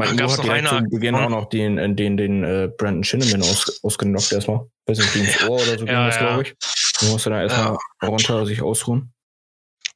Uhr 0.07 0.15
gab's 0.15 0.33
hat 0.33 0.37
noch 0.39 0.45
direkt 0.45 0.71
eine 0.71 0.83
zu 0.83 0.89
Beginn 0.89 1.15
auch 1.15 1.29
noch 1.29 1.49
den, 1.49 1.77
äh, 1.77 1.93
den, 1.93 2.17
den 2.17 2.43
äh, 2.43 2.69
Brandon 2.77 3.03
Shinneman 3.03 3.41
aus, 3.41 3.83
ausgenockt 3.83 4.31
erstmal. 4.31 4.69
Weiß 4.85 4.97
nicht, 4.99 5.13
gegen 5.13 5.25
das 5.25 5.43
Ohr 5.43 5.55
oder 5.55 5.77
so 5.77 5.85
ging 5.85 5.87
Ja, 5.87 6.07
das, 6.07 6.15
ja. 6.15 6.21
glaube 6.21 6.43
ich. 6.43 6.55
Du 6.99 7.05
musst 7.07 7.25
dann 7.25 7.33
erstmal 7.33 7.77
runter 8.03 8.45
sich 8.45 8.61
ausruhen. 8.61 9.13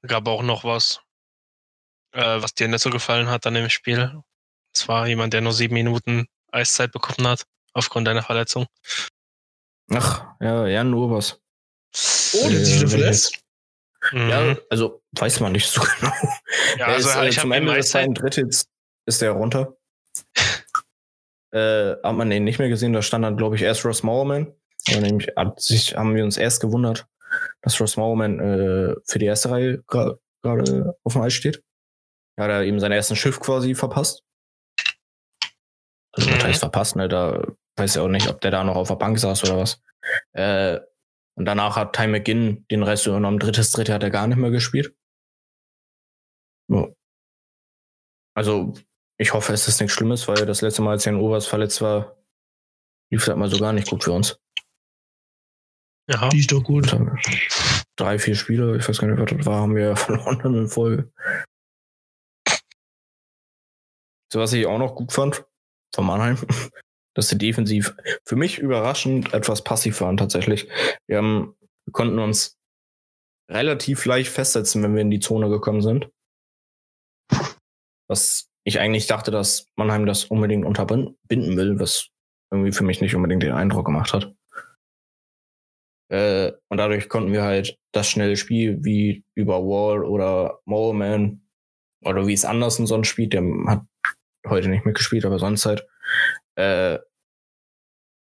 gab 0.05 0.27
auch 0.27 0.43
noch 0.43 0.63
was, 0.63 1.01
äh, 2.13 2.41
was 2.41 2.53
dir 2.53 2.67
nicht 2.67 2.81
so 2.81 2.89
gefallen 2.89 3.29
hat 3.29 3.45
an 3.45 3.53
dem 3.53 3.69
Spiel. 3.69 4.21
Es 4.73 4.87
war 4.87 5.07
jemand, 5.07 5.33
der 5.33 5.41
nur 5.41 5.53
sieben 5.53 5.75
Minuten 5.75 6.27
Eiszeit 6.51 6.91
bekommen 6.91 7.27
hat, 7.27 7.45
aufgrund 7.73 8.07
einer 8.07 8.23
Verletzung. 8.23 8.67
Ach, 9.91 10.25
ja, 10.39 10.67
Jan 10.67 10.93
Urbers. 10.93 11.39
Oh, 12.33 12.49
der 12.49 12.65
sich 12.65 12.75
Äh, 12.75 12.79
wieder 12.79 12.89
verletzt. 12.89 13.39
Mhm. 14.11 14.29
Ja, 14.29 14.57
also 14.69 15.01
weiß 15.13 15.39
man 15.39 15.53
nicht 15.53 15.67
so 15.67 15.81
genau. 15.99 16.13
ja 16.77 16.87
also 16.87 17.09
ist, 17.09 17.15
äh, 17.15 17.29
ich 17.29 17.39
zum 17.39 17.51
habe 17.51 17.55
Ende 17.55 17.73
des 17.73 17.89
zweiten 17.89 18.13
Drittels 18.13 18.67
ist 19.05 19.21
er 19.21 19.31
runter. 19.31 19.77
Äh, 21.51 21.95
hat 22.03 22.15
man 22.15 22.29
den 22.29 22.43
nicht 22.43 22.59
mehr 22.59 22.69
gesehen, 22.69 22.93
da 22.93 23.01
stand 23.01 23.23
dann, 23.23 23.37
glaube 23.37 23.55
ich, 23.55 23.61
erst 23.61 23.85
Ross 23.85 24.03
Mowerman. 24.03 24.53
Nämlich 24.89 25.31
sich, 25.57 25.95
haben 25.95 26.15
wir 26.15 26.23
uns 26.23 26.37
erst 26.37 26.61
gewundert, 26.61 27.07
dass 27.61 27.79
Ross 27.79 27.95
Mowerman 27.95 28.39
äh, 28.39 28.95
für 29.05 29.19
die 29.19 29.25
erste 29.25 29.49
Reihe 29.51 29.83
gra- 29.87 30.17
gerade 30.41 30.97
auf 31.03 31.13
dem 31.13 31.21
Eis 31.21 31.33
steht. 31.33 31.63
Ja, 32.37 32.45
hat 32.45 32.51
er 32.51 32.63
eben 32.63 32.79
seinen 32.79 32.91
ersten 32.93 33.15
Schiff 33.15 33.39
quasi 33.39 33.75
verpasst. 33.75 34.23
Also, 36.11 36.29
was 36.31 36.39
Mhm. 36.39 36.47
heißt 36.47 36.59
verpasst, 36.59 36.95
ne? 36.95 37.07
Da 37.07 37.43
weiß 37.77 37.95
ich 37.95 38.01
auch 38.01 38.07
nicht, 38.09 38.27
ob 38.27 38.41
der 38.41 38.51
da 38.51 38.63
noch 38.63 38.75
auf 38.75 38.89
der 38.89 38.95
Bank 38.95 39.17
saß 39.19 39.43
oder 39.45 39.57
was. 39.57 39.81
Äh, 40.33 40.79
und 41.35 41.45
danach 41.45 41.75
hat 41.75 41.95
Ty 41.95 42.07
McGinn 42.07 42.65
den 42.69 42.83
Rest 42.83 43.07
übernommen. 43.07 43.39
Drittes, 43.39 43.71
dritte 43.71 43.93
hat 43.93 44.03
er 44.03 44.09
gar 44.11 44.27
nicht 44.27 44.37
mehr 44.37 44.51
gespielt. 44.51 44.95
Also, 48.35 48.73
ich 49.17 49.33
hoffe, 49.33 49.53
es 49.53 49.67
ist 49.67 49.79
nichts 49.79 49.93
Schlimmes, 49.93 50.27
weil 50.27 50.45
das 50.45 50.61
letzte 50.61 50.81
Mal, 50.81 50.91
als 50.91 51.05
Jan 51.05 51.19
Overs 51.19 51.47
verletzt 51.47 51.81
war, 51.81 52.17
lief 53.11 53.25
das 53.25 53.35
mal 53.35 53.49
so 53.49 53.59
gar 53.59 53.73
nicht 53.73 53.89
gut 53.89 54.03
für 54.03 54.11
uns. 54.11 54.39
ja, 56.09 56.29
Die 56.29 56.39
ist 56.39 56.51
doch 56.51 56.63
gut. 56.63 56.95
Drei, 57.95 58.17
vier 58.17 58.35
Spiele, 58.35 58.75
ich 58.77 58.87
weiß 58.87 58.97
gar 58.97 59.07
nicht, 59.07 59.19
was 59.19 59.37
das 59.37 59.45
war, 59.45 59.61
haben 59.61 59.75
wir 59.75 59.95
verloren 59.95 60.55
in 60.55 60.67
Folge. 60.67 61.11
So, 64.31 64.39
was 64.39 64.53
ich 64.53 64.65
auch 64.65 64.79
noch 64.79 64.95
gut 64.95 65.11
fand 65.11 65.45
von 65.93 66.07
Mannheim, 66.07 66.37
dass 67.15 67.29
sie 67.29 67.37
defensiv 67.37 67.95
für 68.25 68.35
mich 68.35 68.57
überraschend 68.57 69.31
etwas 69.33 69.63
passiv 69.63 70.01
waren 70.01 70.17
tatsächlich. 70.17 70.67
Wir 71.05 71.17
haben, 71.17 71.55
wir 71.85 71.91
konnten 71.91 72.17
uns 72.17 72.57
relativ 73.51 74.05
leicht 74.05 74.31
festsetzen, 74.31 74.81
wenn 74.81 74.95
wir 74.95 75.03
in 75.03 75.11
die 75.11 75.19
Zone 75.19 75.49
gekommen 75.49 75.83
sind. 75.83 76.09
Was 78.07 78.49
ich 78.63 78.79
eigentlich 78.79 79.07
dachte, 79.07 79.31
dass 79.31 79.69
Mannheim 79.75 80.05
das 80.05 80.25
unbedingt 80.25 80.65
unterbinden 80.65 81.57
will, 81.57 81.79
was 81.79 82.09
irgendwie 82.51 82.71
für 82.71 82.83
mich 82.83 83.01
nicht 83.01 83.15
unbedingt 83.15 83.43
den 83.43 83.51
Eindruck 83.51 83.85
gemacht 83.85 84.13
hat. 84.13 84.33
Äh, 86.09 86.51
und 86.69 86.77
dadurch 86.77 87.09
konnten 87.09 87.31
wir 87.31 87.43
halt 87.43 87.77
das 87.91 88.07
schnelle 88.07 88.37
Spiel 88.37 88.83
wie 88.83 89.25
über 89.35 89.59
Wall 89.63 90.05
oder 90.05 90.59
Moleman 90.65 91.41
oder 92.05 92.27
wie 92.27 92.33
es 92.33 92.45
Anderson 92.45 92.87
sonst 92.87 93.07
spielt, 93.07 93.33
der 93.33 93.43
hat 93.67 93.85
heute 94.47 94.69
nicht 94.69 94.85
mitgespielt, 94.85 95.25
aber 95.25 95.39
sonst 95.39 95.65
halt, 95.65 95.87
äh, 96.55 96.99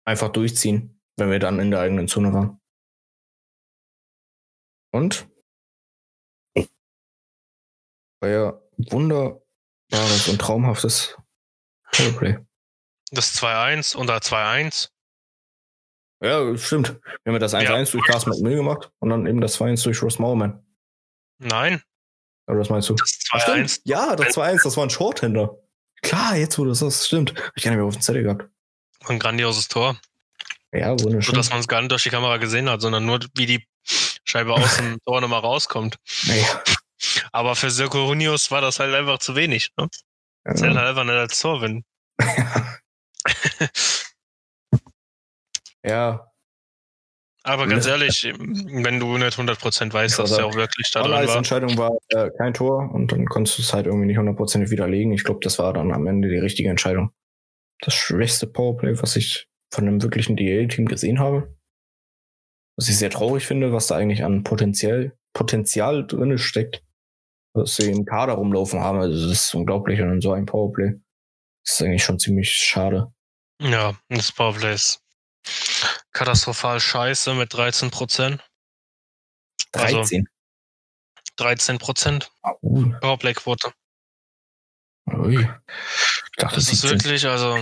einfach 0.05 0.29
durchziehen, 0.29 1.01
wenn 1.17 1.31
wir 1.31 1.39
dann 1.39 1.59
in 1.59 1.71
der 1.71 1.81
eigenen 1.81 2.07
Zone 2.07 2.33
waren. 2.33 2.59
Und 4.93 5.27
war 8.21 9.41
ja 9.91 9.97
wunderbares 9.99 10.27
und 10.27 10.39
traumhaftes 10.39 11.17
Powerplay. 11.91 12.37
Das 13.11 13.35
2-1 13.41 13.95
und 13.95 14.07
da 14.07 14.17
2-1. 14.17 14.89
Ja, 16.23 16.55
stimmt. 16.57 16.99
Wir 17.23 17.33
haben 17.33 17.39
das 17.39 17.53
1-1 17.53 17.63
Ja. 17.63 17.83
durch 17.91 18.05
Carsten 18.05 18.29
McMill 18.29 18.55
gemacht 18.57 18.91
und 18.99 19.09
dann 19.09 19.25
eben 19.25 19.41
das 19.41 19.59
2-1 19.59 19.83
durch 19.83 20.01
Ross 20.03 20.19
Mauerman. 20.19 20.63
Nein, 21.39 21.81
Oder 22.47 22.59
was 22.59 22.69
meinst 22.69 22.89
du? 22.89 22.93
das 22.95 23.17
Ach, 23.31 23.39
2-1. 23.47 23.67
stimmt. 23.69 23.81
Ja, 23.85 24.15
das 24.15 24.35
2-1, 24.35 24.63
das 24.63 24.77
war 24.77 24.83
ein 24.85 24.89
Shorthänder. 24.91 25.57
Klar, 26.03 26.35
jetzt 26.37 26.57
wo 26.59 26.63
du 26.63 26.69
das 26.69 26.79
sagst, 26.79 27.07
stimmt. 27.07 27.33
Hab 27.39 27.51
ich 27.55 27.63
gar 27.63 27.71
nicht 27.71 27.77
mehr 27.77 27.85
auf 27.87 27.95
dem 27.95 28.01
Zettel 28.01 28.23
gehabt. 28.23 28.45
Ein 29.07 29.19
grandioses 29.19 29.67
Tor. 29.67 29.99
Ja, 30.71 30.95
So, 30.97 31.05
wunderschön. 31.05 31.35
dass 31.35 31.49
man 31.49 31.59
es 31.59 31.67
gar 31.67 31.81
nicht 31.81 31.91
durch 31.91 32.03
die 32.03 32.09
Kamera 32.09 32.37
gesehen 32.37 32.69
hat, 32.69 32.81
sondern 32.81 33.05
nur, 33.05 33.19
wie 33.35 33.45
die 33.47 33.67
Scheibe 33.83 34.53
aus 34.53 34.77
dem 34.77 34.99
Tor 35.05 35.21
nochmal 35.21 35.41
rauskommt. 35.41 35.97
Naja, 36.27 36.63
Aber 37.34 37.55
für 37.55 37.71
Sirko 37.71 38.07
Hunius 38.07 38.51
war 38.51 38.61
das 38.61 38.79
halt 38.79 38.93
einfach 38.93 39.19
zu 39.19 39.36
wenig. 39.36 39.71
Ne? 39.77 39.88
Zählt 40.55 40.73
ja. 40.73 40.79
halt 40.79 40.89
einfach 40.89 41.03
nicht 41.03 41.13
als 41.13 41.39
Tor, 41.39 41.61
wenn. 41.61 41.84
ja, 45.84 46.32
Aber 47.43 47.67
ganz 47.67 47.88
ehrlich, 47.88 48.23
wenn 48.38 48.99
du 48.99 49.17
nicht 49.17 49.38
100% 49.38 49.91
weißt, 49.91 50.19
dass 50.19 50.36
der 50.36 50.45
auch 50.45 50.55
wirklich 50.55 50.91
da 50.91 51.01
drin 51.01 51.27
war. 51.27 51.38
Entscheidung 51.38 51.75
war 51.77 51.97
äh, 52.09 52.29
kein 52.38 52.53
Tor 52.53 52.91
und 52.93 53.11
dann 53.11 53.25
konntest 53.25 53.57
du 53.57 53.63
es 53.63 53.73
halt 53.73 53.88
irgendwie 53.88 54.05
nicht 54.05 54.17
hundertprozentig 54.17 54.69
widerlegen. 54.69 55.11
Ich 55.11 55.23
glaube, 55.23 55.39
das 55.41 55.57
war 55.57 55.73
dann 55.73 55.91
am 55.91 56.05
Ende 56.05 56.29
die 56.29 56.38
richtige 56.38 56.69
Entscheidung. 56.69 57.11
Das 57.79 57.95
schwächste 57.95 58.45
Powerplay, 58.45 59.01
was 59.01 59.15
ich 59.15 59.47
von 59.73 59.88
einem 59.88 60.03
wirklichen 60.03 60.36
DL-Team 60.36 60.86
gesehen 60.86 61.19
habe. 61.19 61.55
Was 62.77 62.89
ich 62.89 62.97
sehr 62.97 63.09
traurig 63.09 63.45
finde, 63.45 63.73
was 63.73 63.88
da 63.88 63.95
eigentlich 63.95 64.23
an 64.23 64.43
Potenzial, 64.43 65.17
Potenzial 65.34 66.05
drin 66.05 66.38
steckt. 66.38 66.84
Was 67.54 67.76
sie 67.76 67.91
im 67.91 68.06
Kader 68.06 68.34
rumlaufen 68.34 68.80
haben. 68.80 68.99
Also 68.99 69.28
das 69.30 69.43
ist 69.45 69.54
unglaublich 69.56 69.99
und 70.02 70.22
so 70.22 70.32
ein 70.34 70.45
Powerplay. 70.45 70.99
Das 71.66 71.74
ist 71.76 71.82
eigentlich 71.82 72.04
schon 72.04 72.20
ziemlich 72.20 72.52
schade. 72.52 73.14
Ja, 73.62 73.93
das 74.10 74.32
Powerplay 74.32 74.74
ist 74.74 75.02
katastrophal 76.14 76.80
scheiße 76.80 77.34
mit 77.34 77.54
13%. 77.54 78.39
Also- 79.74 79.97
13. 79.97 80.28
13% 81.38 82.30
Uh, 82.62 82.91
Powerplay-Quote. 82.99 83.72
ui. 85.14 85.36
Ich 85.39 86.36
dachte, 86.38 86.56
Das 86.56 86.72
ist 86.72 86.82
17. 86.82 86.89
wirklich, 86.91 87.26
also. 87.26 87.58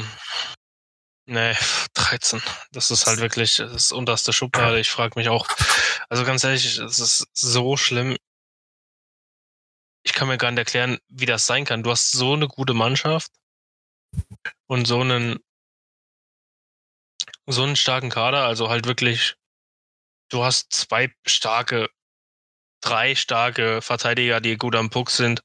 Nee, 1.25 1.53
13. 1.93 2.41
Das 2.71 2.89
ist 2.91 3.05
halt 3.05 3.19
wirklich 3.19 3.57
das 3.57 3.91
unterste 3.91 4.33
Schublade. 4.33 4.79
Ich 4.79 4.89
frage 4.89 5.17
mich 5.17 5.29
auch, 5.29 5.47
also 6.09 6.25
ganz 6.25 6.43
ehrlich, 6.43 6.77
es 6.79 6.99
ist 6.99 7.27
so 7.33 7.77
schlimm. 7.77 8.17
Ich 10.09 10.15
kann 10.15 10.27
mir 10.27 10.39
gar 10.39 10.49
nicht 10.49 10.57
erklären, 10.57 10.97
wie 11.07 11.27
das 11.27 11.45
sein 11.45 11.65
kann. 11.65 11.83
Du 11.83 11.91
hast 11.91 12.11
so 12.11 12.33
eine 12.33 12.47
gute 12.47 12.73
Mannschaft 12.73 13.31
und 14.65 14.87
so 14.87 15.01
einen, 15.01 15.37
so 17.45 17.61
einen 17.61 17.75
starken 17.75 18.09
Kader, 18.09 18.43
also 18.45 18.69
halt 18.69 18.87
wirklich, 18.87 19.35
du 20.29 20.43
hast 20.43 20.73
zwei 20.73 21.13
starke, 21.27 21.91
drei 22.81 23.13
starke 23.13 23.83
Verteidiger, 23.83 24.41
die 24.41 24.57
gut 24.57 24.75
am 24.75 24.89
Puck 24.89 25.11
sind. 25.11 25.43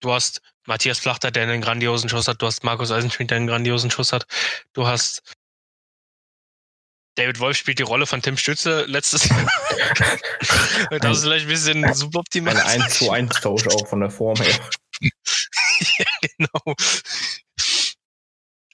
Du 0.00 0.12
hast 0.12 0.42
Matthias 0.66 0.98
Flachter, 0.98 1.30
der 1.30 1.44
einen 1.44 1.62
grandiosen 1.62 2.10
Schuss 2.10 2.28
hat. 2.28 2.42
Du 2.42 2.46
hast 2.46 2.62
Markus 2.62 2.90
Eisenschmidt, 2.90 3.30
der 3.30 3.38
einen 3.38 3.46
grandiosen 3.46 3.90
Schuss 3.90 4.12
hat. 4.12 4.26
Du 4.74 4.86
hast 4.86 5.22
David 7.14 7.40
Wolf 7.40 7.56
spielt 7.56 7.78
die 7.78 7.82
Rolle 7.82 8.06
von 8.06 8.20
Tim 8.20 8.36
Stütze 8.36 8.84
letztes 8.84 9.26
Jahr. 9.26 9.50
das 11.00 11.18
ist 11.18 11.24
vielleicht 11.24 11.46
ein 11.46 11.48
bisschen 11.48 11.94
suboptimal. 11.94 12.56
Ein 12.56 12.82
1 12.82 12.98
zu 12.98 13.10
1 13.10 13.40
Tausch 13.40 13.66
auch 13.68 13.86
von 13.86 14.00
der 14.00 14.10
Form 14.10 14.36
her. 14.36 14.60
ja, 15.00 16.06
genau. 16.36 16.74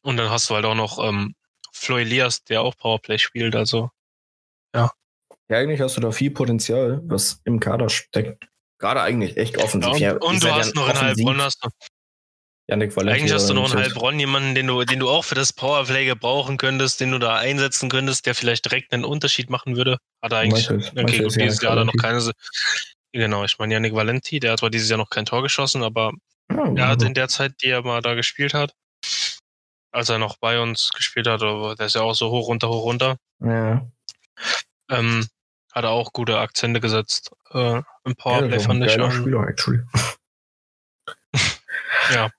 Und 0.02 0.16
dann 0.16 0.30
hast 0.30 0.48
du 0.50 0.54
halt 0.54 0.64
auch 0.64 0.74
noch 0.74 1.02
ähm, 1.04 1.34
Flo 1.72 1.98
Elias, 1.98 2.44
der 2.44 2.62
auch 2.62 2.76
Powerplay 2.76 3.18
spielt. 3.18 3.56
Also 3.56 3.90
Ja, 5.48 5.58
eigentlich 5.58 5.80
hast 5.80 5.96
du 5.96 6.00
da 6.00 6.10
viel 6.10 6.30
Potenzial, 6.30 7.00
was 7.04 7.40
im 7.44 7.60
Kader 7.60 7.88
steckt. 7.88 8.48
Gerade 8.78 9.02
eigentlich 9.02 9.36
echt 9.36 9.58
offensiv. 9.58 9.96
ja, 9.98 10.12
und, 10.12 10.22
und 10.22 10.42
du 10.42 10.52
hast 10.52 10.74
noch 10.74 10.88
in 10.88 11.00
Heilbronn 11.00 11.40
hast 11.40 11.64
du, 11.64 11.68
Janik 12.68 12.96
Valenti 12.96 13.20
eigentlich 13.20 13.32
hast 13.32 13.48
du 13.48 13.54
noch 13.54 13.70
in 13.70 13.76
nicht. 13.76 13.88
Heilbronn 13.88 14.18
jemanden, 14.18 14.54
den 14.56 14.66
du, 14.66 14.84
den 14.84 14.98
du 14.98 15.08
auch 15.08 15.24
für 15.24 15.36
das 15.36 15.52
Powerplay 15.52 16.04
gebrauchen 16.04 16.56
könntest, 16.56 17.00
den 17.00 17.12
du 17.12 17.18
da 17.18 17.36
einsetzen 17.36 17.88
könntest, 17.88 18.26
der 18.26 18.34
vielleicht 18.34 18.64
direkt 18.64 18.92
einen 18.92 19.04
Unterschied 19.04 19.50
machen 19.50 19.76
würde. 19.76 19.98
Hat 20.20 20.32
er 20.32 20.38
eigentlich 20.38 20.68
Okay, 20.70 21.22
gut, 21.22 21.36
dieses 21.36 21.62
Jahr 21.62 21.76
er 21.76 21.84
noch 21.84 21.94
keine. 21.94 22.32
Genau, 23.12 23.44
ich 23.44 23.58
meine 23.58 23.74
Yannick 23.74 23.94
Valenti, 23.94 24.40
der 24.40 24.52
hat 24.52 24.58
zwar 24.60 24.70
dieses 24.70 24.90
Jahr 24.90 24.98
noch 24.98 25.10
kein 25.10 25.24
Tor 25.24 25.42
geschossen, 25.42 25.84
aber 25.84 26.12
Ja, 26.50 26.74
er 26.74 26.88
hat 26.88 27.02
in 27.02 27.14
der 27.14 27.28
Zeit, 27.28 27.54
die 27.62 27.68
er 27.68 27.82
mal 27.82 28.02
da 28.02 28.14
gespielt 28.14 28.52
hat, 28.52 28.74
als 29.92 30.08
er 30.08 30.18
noch 30.18 30.36
bei 30.38 30.60
uns 30.60 30.90
gespielt 30.90 31.28
hat, 31.28 31.42
aber 31.42 31.76
der 31.76 31.86
ist 31.86 31.94
ja 31.94 32.02
auch 32.02 32.14
so 32.14 32.30
hoch 32.30 32.48
runter, 32.48 32.68
hoch 32.68 32.84
runter, 32.84 33.16
ja. 33.40 33.86
ähm, 34.90 35.26
hat 35.72 35.84
er 35.84 35.90
auch 35.90 36.12
gute 36.12 36.38
Akzente 36.38 36.80
gesetzt. 36.80 37.30
Äh, 37.52 37.76
Im 37.78 37.84
Ja, 38.06 38.14
Powerplay 38.18 38.58
auch 38.58 38.62
fand 38.62 38.82
ein 38.82 38.88
ich. 38.88 39.14
Spieler, 39.14 39.46
actually. 39.46 39.80
Ja. 42.12 42.30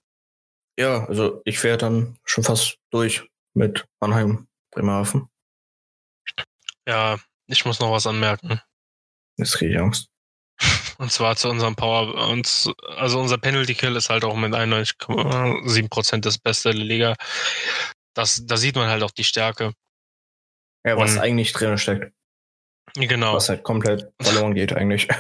Ja, 0.80 1.06
also 1.06 1.42
ich 1.46 1.64
wäre 1.64 1.78
dann 1.78 2.18
schon 2.24 2.44
fast 2.44 2.78
durch 2.92 3.24
mit 3.54 3.86
Mannheim, 4.00 4.48
Bremerhaven. 4.72 5.30
ja, 6.88 7.18
ich 7.48 7.66
muss 7.66 7.80
noch 7.80 7.92
was 7.92 8.06
anmerken. 8.08 8.62
Jetzt 9.38 9.54
kriege 9.58 9.74
ich 9.74 9.80
Angst. 9.80 10.10
Und 10.98 11.12
zwar 11.12 11.36
zu 11.36 11.50
unserem 11.50 11.76
Power, 11.76 12.14
uns, 12.30 12.70
also 12.96 13.20
unser 13.20 13.38
Penalty 13.38 13.76
Kill 13.76 13.96
ist 13.96 14.10
halt 14.10 14.24
auch 14.24 14.36
mit 14.36 14.54
91,7% 14.54 16.20
das 16.22 16.38
Beste 16.40 16.72
der 16.72 16.84
Liga. 16.84 17.16
Das, 18.16 18.46
da 18.46 18.58
sieht 18.58 18.76
man 18.76 18.90
halt 18.90 19.04
auch 19.04 19.12
die 19.12 19.24
Stärke. 19.24 19.74
Ja, 20.86 20.98
was 20.98 21.14
Und- 21.14 21.20
eigentlich 21.20 21.54
drin 21.54 21.78
steckt. 21.78 22.12
Genau. 22.96 23.36
Was 23.36 23.50
halt 23.50 23.64
komplett 23.64 24.12
verloren 24.22 24.54
geht 24.54 24.74
eigentlich. 24.74 25.08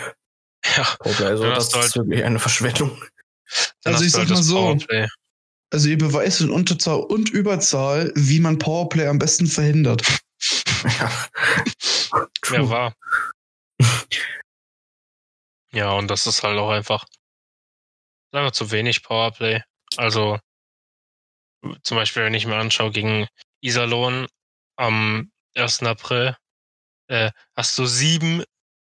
Ja. 0.75 0.97
Also 1.05 1.43
das 1.49 1.73
ist 1.73 1.95
wirklich 1.95 2.25
eine 2.25 2.39
Verschwendung. 2.39 3.01
Also 3.85 4.03
ich 4.03 4.11
du 4.11 4.17
halt 4.17 4.27
sag 4.27 4.35
mal 4.35 4.43
so, 4.43 4.55
Powerplay. 4.55 5.07
Also 5.69 5.89
ihr 5.89 5.97
beweist 5.97 6.41
in 6.41 6.49
Unterzahl 6.49 6.99
und 7.01 7.29
Überzahl, 7.29 8.11
wie 8.15 8.39
man 8.39 8.57
Powerplay 8.57 9.07
am 9.07 9.19
besten 9.19 9.47
verhindert. 9.47 10.01
Ja. 10.99 11.27
Ja, 12.51 12.69
war. 12.69 12.95
ja, 15.71 15.91
und 15.91 16.07
das 16.07 16.27
ist 16.27 16.43
halt 16.43 16.57
auch 16.57 16.69
einfach, 16.69 17.05
einfach 18.31 18.51
zu 18.51 18.71
wenig 18.71 19.03
Powerplay. 19.03 19.61
Also, 19.97 20.39
zum 21.83 21.97
Beispiel, 21.97 22.23
wenn 22.23 22.33
ich 22.33 22.45
mir 22.45 22.55
anschaue, 22.55 22.91
gegen 22.91 23.27
Iserlohn 23.61 24.27
am 24.77 25.31
1. 25.55 25.83
April, 25.83 26.37
äh, 27.07 27.31
hast 27.55 27.77
du 27.77 27.85
sieben 27.85 28.43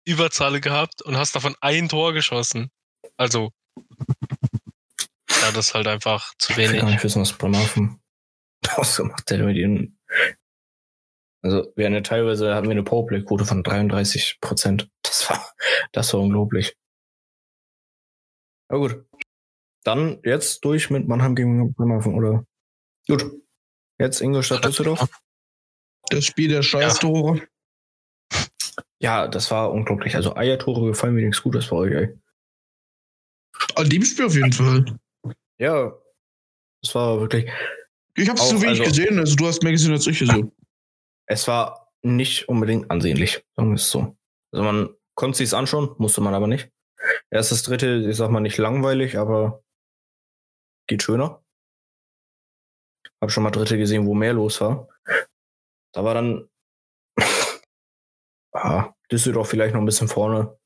Überzahle 0.05 0.61
gehabt 0.61 1.03
und 1.03 1.17
hast 1.17 1.35
davon 1.37 1.55
ein 1.61 1.89
Tor 1.89 2.13
geschossen. 2.13 2.71
Also, 3.17 3.53
ja, 5.45 5.53
das 5.53 5.69
ist 5.69 5.75
halt 5.75 5.87
einfach 5.87 6.33
zu 6.39 6.53
Ich 6.53 6.57
will 6.59 6.67
gar 6.67 6.73
wenig. 6.75 6.95
nicht 6.95 7.05
wissen, 7.05 7.21
was 7.23 7.33
Bremerhaven 7.33 8.01
daraus 8.63 8.97
gemacht 8.97 9.31
hat 9.31 9.39
mit 9.41 9.57
ihnen. 9.57 9.99
Also 11.43 11.71
wir 11.77 11.85
hatten 11.85 11.95
ja 11.95 12.01
teilweise 12.01 12.55
hatten 12.55 12.67
wir 12.67 12.73
eine 12.73 12.83
Powerplay-Quote 12.83 13.45
von 13.45 13.63
33 13.63 14.39
Prozent. 14.41 14.91
Das 15.03 15.29
war, 15.29 15.55
das 15.93 16.13
war 16.15 16.21
unglaublich. 16.21 16.77
Aber 18.69 18.81
gut. 18.81 19.05
Dann 19.85 20.21
jetzt 20.25 20.65
durch 20.65 20.89
mit 20.89 21.07
Mannheim 21.07 21.35
gegen 21.35 21.75
Bremerhaven, 21.75 22.15
oder? 22.15 22.47
Gut. 23.07 23.31
Jetzt 23.99 24.23
Ingolstadt 24.23 24.65
Düsseldorf. 24.65 25.07
Das 26.09 26.25
Spiel 26.25 26.49
der 26.49 26.63
Scheißtore. 26.63 27.47
Ja, 28.99 29.29
das 29.29 29.51
war 29.51 29.71
unglaublich. 29.71 30.17
Also 30.17 30.35
Eiertore 30.35 30.87
gefallen 30.87 31.15
mir 31.15 31.27
nichts 31.27 31.43
Gutes 31.43 31.69
bei 31.69 31.77
euch, 31.77 31.93
ey. 31.93 32.19
An 33.77 33.89
dem 33.91 34.03
Spiel 34.03 34.25
auf 34.25 34.35
jeden 34.35 34.53
Fall. 34.53 34.99
Ja. 35.59 35.93
Das 36.83 36.95
war 36.95 37.21
wirklich. 37.21 37.51
Ich 38.17 38.29
hab's 38.29 38.43
Auch, 38.43 38.49
zu 38.49 38.63
wenig 38.63 38.81
also- 38.81 38.91
gesehen, 38.91 39.19
also 39.19 39.35
du 39.37 39.47
hast 39.47 39.63
mehr 39.63 39.73
gesehen 39.73 39.93
als 39.93 40.07
ich 40.07 40.19
so. 40.19 40.53
Es 41.27 41.49
war 41.49 41.91
nicht 42.03 42.51
unbedingt 42.51 42.91
ansehnlich, 42.91 43.43
sagen 43.57 43.71
wir 43.71 43.77
es 43.77 43.91
so. 43.91 44.15
Also 44.53 44.63
man 44.63 44.95
konnte 45.15 45.39
sich's 45.39 45.55
anschauen, 45.55 45.95
musste 45.97 46.21
man 46.21 46.35
aber 46.35 46.47
nicht. 46.47 46.71
Erstes 47.31 47.63
Dritte, 47.63 48.07
ich 48.09 48.17
sag 48.17 48.31
mal 48.31 48.41
nicht 48.41 48.59
langweilig, 48.59 49.17
aber 49.17 49.65
geht 50.87 51.03
schöner. 51.03 51.43
Hab 53.23 53.31
schon 53.31 53.43
mal 53.43 53.51
Dritte 53.51 53.79
gesehen, 53.79 54.07
wo 54.07 54.13
mehr 54.15 54.35
los 54.35 54.61
war. 54.61 54.89
Da 55.95 56.05
war 56.05 56.13
dann 56.15 56.49
ja, 58.55 58.95
Düsseldorf 59.11 59.49
vielleicht 59.49 59.75
noch 59.75 59.81
ein 59.81 59.87
bisschen 59.87 60.09
vorne. 60.09 60.59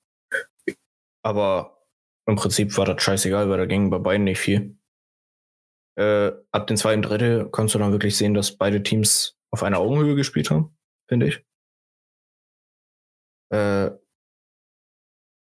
Aber 1.24 1.84
im 2.26 2.36
Prinzip 2.36 2.76
war 2.76 2.84
das 2.84 3.02
scheißegal, 3.02 3.48
weil 3.48 3.58
da 3.58 3.66
ging 3.66 3.90
bei 3.90 3.98
beiden 3.98 4.24
nicht 4.24 4.40
viel. 4.40 4.77
Äh, 5.98 6.30
ab 6.52 6.68
dem 6.68 6.76
zweiten 6.76 7.02
Drittel 7.02 7.50
kannst 7.50 7.74
du 7.74 7.80
dann 7.80 7.90
wirklich 7.90 8.16
sehen, 8.16 8.32
dass 8.32 8.56
beide 8.56 8.84
Teams 8.84 9.36
auf 9.50 9.64
einer 9.64 9.78
Augenhöhe 9.78 10.14
gespielt 10.14 10.48
haben, 10.48 10.78
finde 11.08 11.26
ich. 11.26 11.44
Äh, 13.50 13.90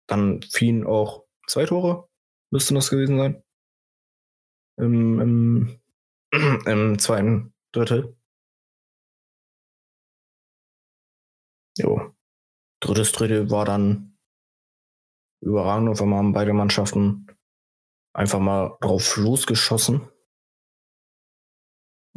dann 0.08 0.42
fielen 0.44 0.86
auch 0.86 1.26
zwei 1.46 1.66
Tore, 1.66 2.08
müssten 2.52 2.76
das 2.76 2.90
gewesen 2.90 3.18
sein. 3.18 3.44
Im, 4.78 5.20
im, 5.20 5.82
im 6.66 7.00
zweiten 7.00 7.54
Drittel. 7.74 8.16
Jo. 11.78 12.16
Drittes 12.82 13.12
Drittel 13.12 13.52
war 13.52 13.66
dann 13.66 14.18
überragend 15.42 15.90
und 15.90 16.00
wir 16.00 16.16
haben 16.16 16.32
beide 16.32 16.54
Mannschaften 16.54 17.28
einfach 18.14 18.40
mal 18.40 18.78
drauf 18.80 19.18
losgeschossen 19.18 20.10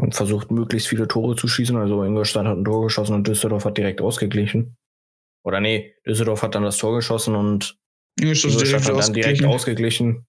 und 0.03 0.17
versucht, 0.17 0.51
möglichst 0.51 0.89
viele 0.89 1.07
Tore 1.07 1.37
zu 1.37 1.47
schießen. 1.47 1.77
Also 1.77 2.03
Ingolstadt 2.03 2.45
hat 2.45 2.59
ein 2.59 2.65
Tor 2.65 2.83
geschossen 2.83 3.15
und 3.15 3.29
Düsseldorf 3.29 3.65
hat 3.65 3.79
direkt 3.79 4.01
ausgeglichen. 4.01 4.77
Oder 5.45 5.61
nee, 5.61 5.95
Düsseldorf 6.05 6.43
hat 6.43 6.57
dann 6.57 6.65
das 6.65 6.77
Tor 6.77 6.97
geschossen 6.97 7.37
und 7.37 7.79
Ingolstadt, 8.19 8.51
Ingolstadt 8.51 8.89
hat 8.89 8.99
dann 8.99 9.13
direkt 9.13 9.45
ausgeglichen. 9.45 10.27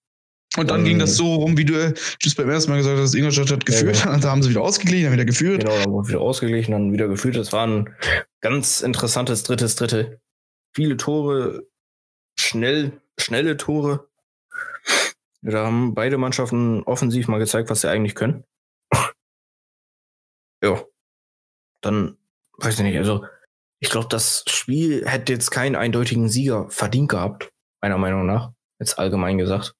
Und 0.57 0.69
dann 0.69 0.81
Ähm, 0.81 0.85
ging 0.85 0.99
das 0.99 1.15
so 1.15 1.33
rum, 1.33 1.57
wie 1.57 1.65
du 1.65 1.91
just 2.21 2.37
beim 2.37 2.51
ersten 2.51 2.69
Mal 2.69 2.77
gesagt 2.77 2.99
hast, 2.99 3.15
Ingolstadt 3.15 3.49
hat 3.49 3.65
geführt, 3.65 4.05
Ja, 4.05 4.13
und 4.13 4.23
da 4.23 4.29
haben 4.29 4.43
sie 4.43 4.51
wieder 4.51 4.61
ausgeglichen, 4.61 5.05
dann 5.05 5.13
wieder 5.13 5.25
geführt. 5.25 5.61
Genau, 5.61 5.75
dann 5.75 5.91
wurde 5.91 6.09
wieder 6.09 6.21
ausgeglichen, 6.21 6.71
dann 6.71 6.93
wieder 6.93 7.07
geführt. 7.07 7.35
Das 7.35 7.51
war 7.51 7.65
ein 7.65 7.95
ganz 8.41 8.81
interessantes 8.81 9.41
drittes 9.41 9.75
Drittel. 9.75 10.19
Viele 10.75 10.97
Tore, 10.97 11.65
schnell, 12.37 13.01
schnelle 13.19 13.57
Tore. 13.57 14.07
Da 15.41 15.65
haben 15.65 15.95
beide 15.95 16.19
Mannschaften 16.19 16.83
offensiv 16.83 17.27
mal 17.27 17.39
gezeigt, 17.39 17.71
was 17.71 17.81
sie 17.81 17.89
eigentlich 17.89 18.13
können. 18.13 18.43
Ja. 20.63 20.83
Dann, 21.81 22.17
weiß 22.57 22.79
ich 22.79 22.85
nicht, 22.85 22.97
also 22.97 23.25
ich 23.79 23.89
glaube, 23.89 24.07
das 24.07 24.45
Spiel 24.47 25.05
hätte 25.05 25.33
jetzt 25.33 25.51
keinen 25.51 25.75
eindeutigen 25.75 26.29
Sieger 26.29 26.69
verdient 26.69 27.09
gehabt, 27.09 27.49
meiner 27.81 27.97
Meinung 27.97 28.25
nach. 28.25 28.53
Jetzt 28.79 28.97
allgemein 28.97 29.37
gesagt. 29.37 29.75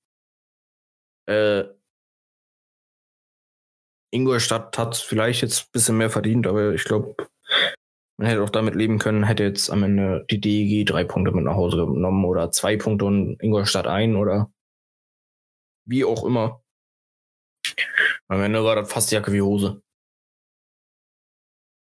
Äh, 1.26 1.64
Ingolstadt 4.12 4.78
hat 4.78 4.96
vielleicht 4.98 5.42
jetzt 5.42 5.64
ein 5.64 5.72
bisschen 5.72 5.98
mehr 5.98 6.10
verdient, 6.10 6.48
aber 6.48 6.74
ich 6.74 6.84
glaube, 6.84 7.16
man 8.18 8.28
hätte 8.28 8.44
auch 8.44 8.50
damit 8.50 8.76
leben 8.76 9.00
können, 9.00 9.24
hätte 9.24 9.44
jetzt 9.44 9.70
am 9.70 9.84
Ende 9.84 10.26
die 10.30 10.40
DEG 10.40 10.86
drei 10.86 11.04
Punkte 11.04 11.32
mit 11.32 11.46
nach 11.46 11.56
Hause 11.56 11.78
genommen 11.78 12.26
oder 12.26 12.52
zwei 12.52 12.78
Punkte 12.78 13.06
und 13.06 13.42
Ingolstadt 13.42 13.88
ein 13.88 14.16
oder 14.16 14.52
wie 15.86 16.06
auch 16.06 16.24
immer. 16.24 16.64
Am 18.28 18.42
Ende 18.42 18.64
war 18.64 18.76
das 18.76 18.92
fast 18.92 19.12
Jacke 19.12 19.32
wie 19.32 19.42
Hose. 19.42 19.83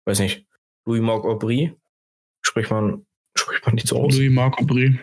Weiß 0.07 0.19
nicht. 0.21 0.47
Louis-Marc 0.87 1.25
Aubry, 1.25 1.77
spricht 2.45 2.71
man, 2.71 3.07
spricht 3.37 3.65
man 3.67 3.75
nicht 3.77 3.87
so 3.89 3.99
aus? 4.01 4.17
Louis 4.17 4.31
Marco 4.31 4.65
Brie. 4.65 4.99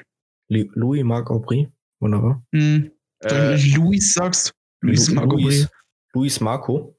Li- 0.49 0.69
Louis-Marc 0.73 1.29
Aubry, 1.31 1.71
wunderbar. 2.01 2.43
Hm. 2.53 2.91
Du 3.21 3.27
Äh, 3.27 3.55
Luis 3.75 4.13
sagst, 4.13 4.53
Luis 4.81 5.07
Lu- 5.09 5.15
Marco 5.15 5.35
Brie. 5.37 5.65
Luis, 6.13 6.39
Marco. 6.41 6.97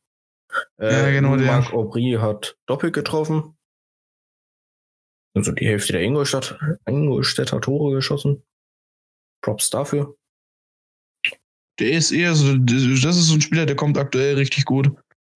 Äh, 0.78 0.92
Ja, 0.92 1.10
genau, 1.10 1.36
der. 1.36 1.46
Marc 1.46 1.72
Aubry 1.72 2.16
hat 2.20 2.56
doppelt 2.66 2.94
getroffen. 2.94 3.56
Also 5.36 5.52
die 5.52 5.66
Hälfte 5.66 5.92
der 5.92 6.02
Ingolstadt, 6.02 6.58
Ingolstädter 6.86 7.60
Tore 7.60 7.94
geschossen. 7.94 8.42
Props 9.42 9.70
dafür. 9.70 10.16
Der 11.78 11.90
ist 11.92 12.10
eher 12.12 12.34
so, 12.34 12.56
das 12.58 12.74
ist 13.16 13.28
so 13.28 13.34
ein 13.34 13.40
Spieler, 13.40 13.64
der 13.64 13.76
kommt 13.76 13.96
aktuell 13.96 14.34
richtig 14.36 14.64
gut. 14.64 14.90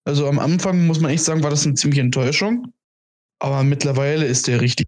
Also 0.05 0.27
am 0.27 0.39
Anfang 0.39 0.85
muss 0.85 0.99
man 0.99 1.11
echt 1.11 1.23
sagen, 1.23 1.43
war 1.43 1.49
das 1.49 1.65
eine 1.65 1.75
ziemliche 1.75 2.01
Enttäuschung. 2.01 2.73
Aber 3.39 3.63
mittlerweile 3.63 4.25
ist 4.25 4.47
der 4.47 4.61
richtig, 4.61 4.87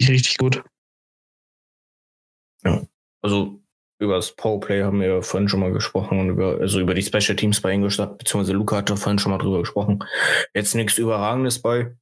richtig 0.00 0.36
gut. 0.36 0.62
Also 3.22 3.60
über 4.00 4.14
das 4.16 4.34
Powerplay 4.34 4.82
haben 4.82 5.00
wir 5.00 5.22
vorhin 5.22 5.48
schon 5.48 5.60
mal 5.60 5.72
gesprochen 5.72 6.20
und 6.20 6.30
über, 6.30 6.58
also 6.60 6.80
über 6.80 6.94
die 6.94 7.02
Special 7.02 7.36
Teams 7.36 7.60
bei 7.60 7.72
Ingolstadt, 7.72 8.18
beziehungsweise 8.18 8.52
Luca 8.52 8.76
hat 8.76 8.90
da 8.90 8.96
vorhin 8.96 9.18
schon 9.18 9.32
mal 9.32 9.38
drüber 9.38 9.60
gesprochen. 9.60 10.04
Jetzt 10.54 10.74
nichts 10.74 10.98
Überragendes 10.98 11.60
bei. 11.60 11.96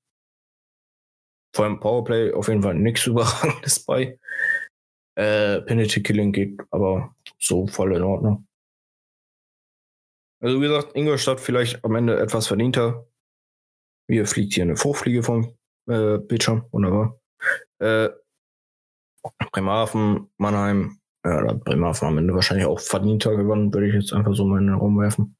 Vor 1.54 1.64
allem 1.64 1.80
Powerplay 1.80 2.32
auf 2.32 2.48
jeden 2.48 2.62
Fall 2.62 2.74
nichts 2.74 3.07
Überragendes 3.07 3.80
bei. 3.84 4.18
Äh, 5.14 5.62
Penalty 5.62 6.02
Killing 6.02 6.32
geht 6.32 6.61
aber 6.70 7.14
so 7.38 7.66
voll 7.66 7.96
in 7.96 8.02
Ordnung. 8.02 8.46
Also 10.47 10.62
wie 10.62 10.68
gesagt, 10.68 10.94
Ingolstadt 10.94 11.40
vielleicht 11.40 11.84
am 11.84 11.97
Ende 11.97 12.20
etwas 12.20 12.47
verdienter. 12.47 13.05
Mir 14.09 14.28
fliegt 14.28 14.55
hier 14.55 14.62
eine 14.62 14.76
Fruchtfliege 14.76 15.24
vom 15.24 15.59
äh, 15.88 16.18
Bildschirm, 16.18 16.68
wunderbar. 16.70 17.20
Äh, 17.80 18.11
Bremerhaven, 19.51 20.30
Mannheim, 20.36 21.01
ja, 21.24 21.42
da 21.42 21.53
Bremerhaven 21.55 22.07
am 22.07 22.18
Ende 22.18 22.32
wahrscheinlich 22.32 22.64
auch 22.64 22.78
verdienter 22.78 23.34
gewonnen, 23.34 23.74
würde 23.74 23.88
ich 23.88 23.94
jetzt 23.94 24.12
einfach 24.12 24.36
so 24.36 24.44
mal 24.44 24.61
in 24.61 24.68
den 24.68 24.76
Raum 24.76 24.97
werfen. 25.01 25.36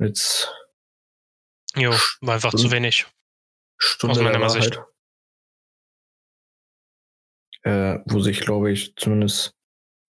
Jetzt 0.00 0.52
Jo, 1.76 1.92
war 2.22 2.34
einfach 2.34 2.52
zu 2.52 2.72
wenig. 2.72 3.06
Stunde 3.78 4.16
Aus 4.16 4.20
meiner. 4.20 4.50
Sicht. 4.50 4.82
Äh, 7.62 8.00
wo 8.06 8.18
sich, 8.18 8.40
glaube 8.40 8.72
ich, 8.72 8.96
zumindest 8.96 9.54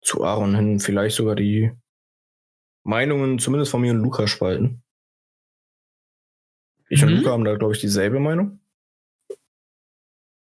zu 0.01 0.23
Aaron 0.23 0.55
hin 0.55 0.79
vielleicht 0.79 1.17
sogar 1.17 1.35
die 1.35 1.73
Meinungen, 2.83 3.39
zumindest 3.39 3.71
von 3.71 3.81
mir 3.81 3.91
und 3.91 3.99
Luca, 4.01 4.27
spalten. 4.27 4.83
Ich 6.89 7.03
und 7.03 7.11
Mhm. 7.11 7.17
Luca 7.17 7.31
haben 7.31 7.43
da, 7.45 7.55
glaube 7.55 7.73
ich, 7.73 7.79
dieselbe 7.81 8.19
Meinung. 8.19 8.59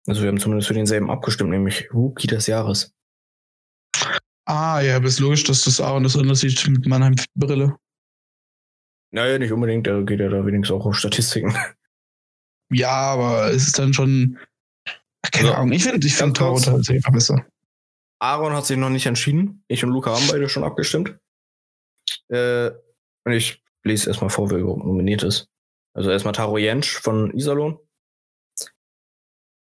Also 0.06 0.22
wir 0.22 0.28
haben 0.28 0.38
zumindest 0.40 0.68
für 0.68 0.74
denselben 0.74 1.10
abgestimmt, 1.10 1.50
nämlich 1.50 1.92
Rookie 1.92 2.26
des 2.26 2.46
Jahres. 2.46 2.94
Ah, 4.46 4.80
ja, 4.80 4.96
aber 4.96 5.06
ist 5.06 5.20
logisch, 5.20 5.44
dass 5.44 5.64
das 5.64 5.80
Aaron 5.80 6.02
das 6.02 6.16
anders 6.16 6.40
sieht 6.40 6.66
mit 6.68 6.86
Mannheim 6.86 7.14
Brille. 7.34 7.76
Naja, 9.12 9.38
nicht 9.38 9.52
unbedingt, 9.52 9.86
da 9.86 10.00
geht 10.02 10.20
er 10.20 10.30
da 10.30 10.44
wenigstens 10.46 10.74
auch 10.76 10.86
auf 10.86 10.96
Statistiken. 10.96 11.54
Ja, 12.72 12.90
aber 12.92 13.50
es 13.50 13.66
ist 13.66 13.80
dann 13.80 13.92
schon. 13.92 14.38
Keine 15.32 15.48
Also, 15.48 15.54
Ahnung. 15.54 15.72
Ich 15.72 15.82
finde, 15.82 16.06
ich 16.06 16.16
kurz. 16.16 16.38
Tarot 16.38 16.66
halt 16.68 16.88
einfach 16.88 17.10
besser. 17.10 17.44
Aaron 18.20 18.52
hat 18.52 18.64
sich 18.64 18.76
noch 18.76 18.90
nicht 18.90 19.06
entschieden. 19.06 19.64
Ich 19.66 19.82
und 19.82 19.90
Luca 19.90 20.12
haben 20.14 20.28
beide 20.30 20.48
schon 20.48 20.62
abgestimmt. 20.62 21.18
Äh, 22.28 22.70
und 23.24 23.32
ich 23.32 23.62
lese 23.84 24.08
erstmal 24.08 24.30
vor, 24.30 24.50
wer 24.50 24.58
überhaupt 24.58 24.84
nominiert 24.84 25.22
ist. 25.22 25.48
Also 25.94 26.10
erstmal 26.10 26.34
Taro 26.34 26.58
Jentsch 26.58 27.00
von 27.00 27.32
Iserlohn. 27.34 27.78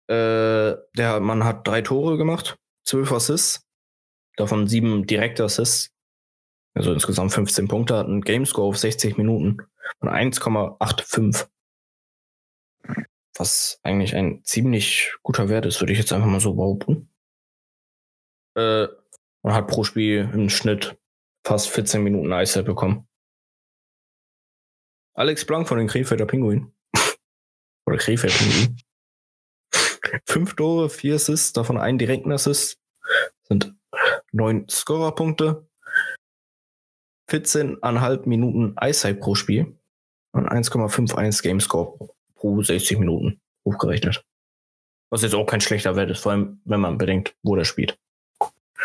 Äh, 0.08 0.76
der 0.96 1.20
Mann 1.20 1.44
hat 1.44 1.66
drei 1.66 1.80
Tore 1.80 2.18
gemacht, 2.18 2.58
zwölf 2.84 3.12
Assists, 3.12 3.66
davon 4.36 4.66
sieben 4.66 5.06
direkte 5.06 5.44
Assists. 5.44 5.90
Also 6.74 6.92
insgesamt 6.92 7.32
15 7.32 7.68
Punkte, 7.68 7.96
hat 7.96 8.06
einen 8.06 8.22
Gamescore 8.22 8.68
auf 8.68 8.78
60 8.78 9.16
Minuten 9.16 9.58
von 10.00 10.08
1,85. 10.08 11.48
Was 13.36 13.80
eigentlich 13.82 14.14
ein 14.14 14.42
ziemlich 14.44 15.14
guter 15.22 15.48
Wert 15.48 15.66
ist, 15.66 15.80
würde 15.80 15.92
ich 15.92 15.98
jetzt 15.98 16.12
einfach 16.12 16.28
mal 16.28 16.40
so 16.40 16.54
behaupten. 16.54 17.08
Äh, 18.54 18.88
und 19.42 19.54
hat 19.54 19.66
pro 19.66 19.84
Spiel 19.84 20.30
im 20.32 20.48
Schnitt 20.48 20.96
fast 21.44 21.68
14 21.68 22.02
Minuten 22.02 22.32
Eiszeit 22.32 22.64
bekommen. 22.64 23.08
Alex 25.14 25.44
Blank 25.44 25.68
von 25.68 25.78
den 25.78 25.88
Krefelder 25.88 26.26
Pinguinen. 26.26 26.74
Oder 27.86 27.98
Krefeld 27.98 28.32
Pinguinen. 28.32 28.80
Fünf 30.26 30.54
Tore, 30.56 30.88
vier 30.90 31.16
Assists, 31.16 31.52
davon 31.52 31.78
einen 31.78 31.98
direkten 31.98 32.32
Assist. 32.32 32.78
Sind 33.42 33.74
neun 34.32 34.68
Scorerpunkte. 34.68 35.68
14,5 37.30 38.28
Minuten 38.28 38.72
Eiszeit 38.76 39.20
pro 39.20 39.34
Spiel. 39.34 39.78
Und 40.32 40.48
1,51 40.48 41.42
Gamescore 41.42 42.10
pro 42.34 42.62
60 42.62 42.98
Minuten 42.98 43.40
hochgerechnet. 43.64 44.24
Was 45.10 45.22
jetzt 45.22 45.34
auch 45.34 45.46
kein 45.46 45.60
schlechter 45.60 45.94
Wert 45.94 46.10
ist, 46.10 46.20
vor 46.20 46.32
allem 46.32 46.60
wenn 46.64 46.80
man 46.80 46.96
bedenkt, 46.96 47.36
wo 47.42 47.54
der 47.54 47.64
spielt. 47.64 47.98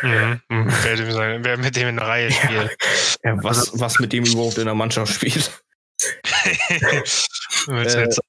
Mhm. 0.01 0.41
Mhm. 0.49 0.67
Wer, 0.83 1.43
wer 1.43 1.57
mit 1.57 1.75
dem 1.75 1.87
in 1.89 1.95
der 1.97 2.07
Reihe 2.07 2.31
spielt. 2.31 2.77
Ja, 3.23 3.43
was, 3.43 3.71
was 3.79 3.99
mit 3.99 4.13
dem 4.13 4.25
überhaupt 4.25 4.57
in 4.57 4.65
der 4.65 4.75
Mannschaft 4.75 5.13
spielt. 5.13 5.63
willst, 7.67 7.95
du 7.95 7.99
Äh. 7.99 8.03
jetzt, 8.03 8.19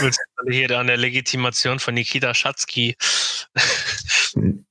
willst 0.00 0.18
du 0.44 0.50
hier 0.52 0.70
an 0.78 0.88
der 0.88 0.96
Legitimation 0.96 1.78
von 1.78 1.94
Nikita 1.94 2.34
Schatzky? 2.34 2.96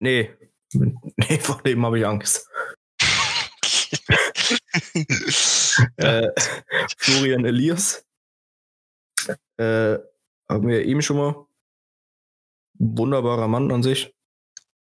Nee. 0.00 0.30
Nee, 0.72 1.38
vor 1.40 1.60
dem 1.62 1.84
habe 1.84 1.98
ich 1.98 2.06
Angst. 2.06 2.46
Äh, 5.96 6.28
Florian 6.98 7.44
Elias. 7.44 8.04
Äh, 9.56 9.98
haben 10.48 10.68
wir 10.68 10.84
eben 10.84 11.02
schon 11.02 11.16
mal. 11.16 11.46
wunderbarer 12.78 13.48
Mann 13.48 13.72
an 13.72 13.82
sich. 13.82 14.14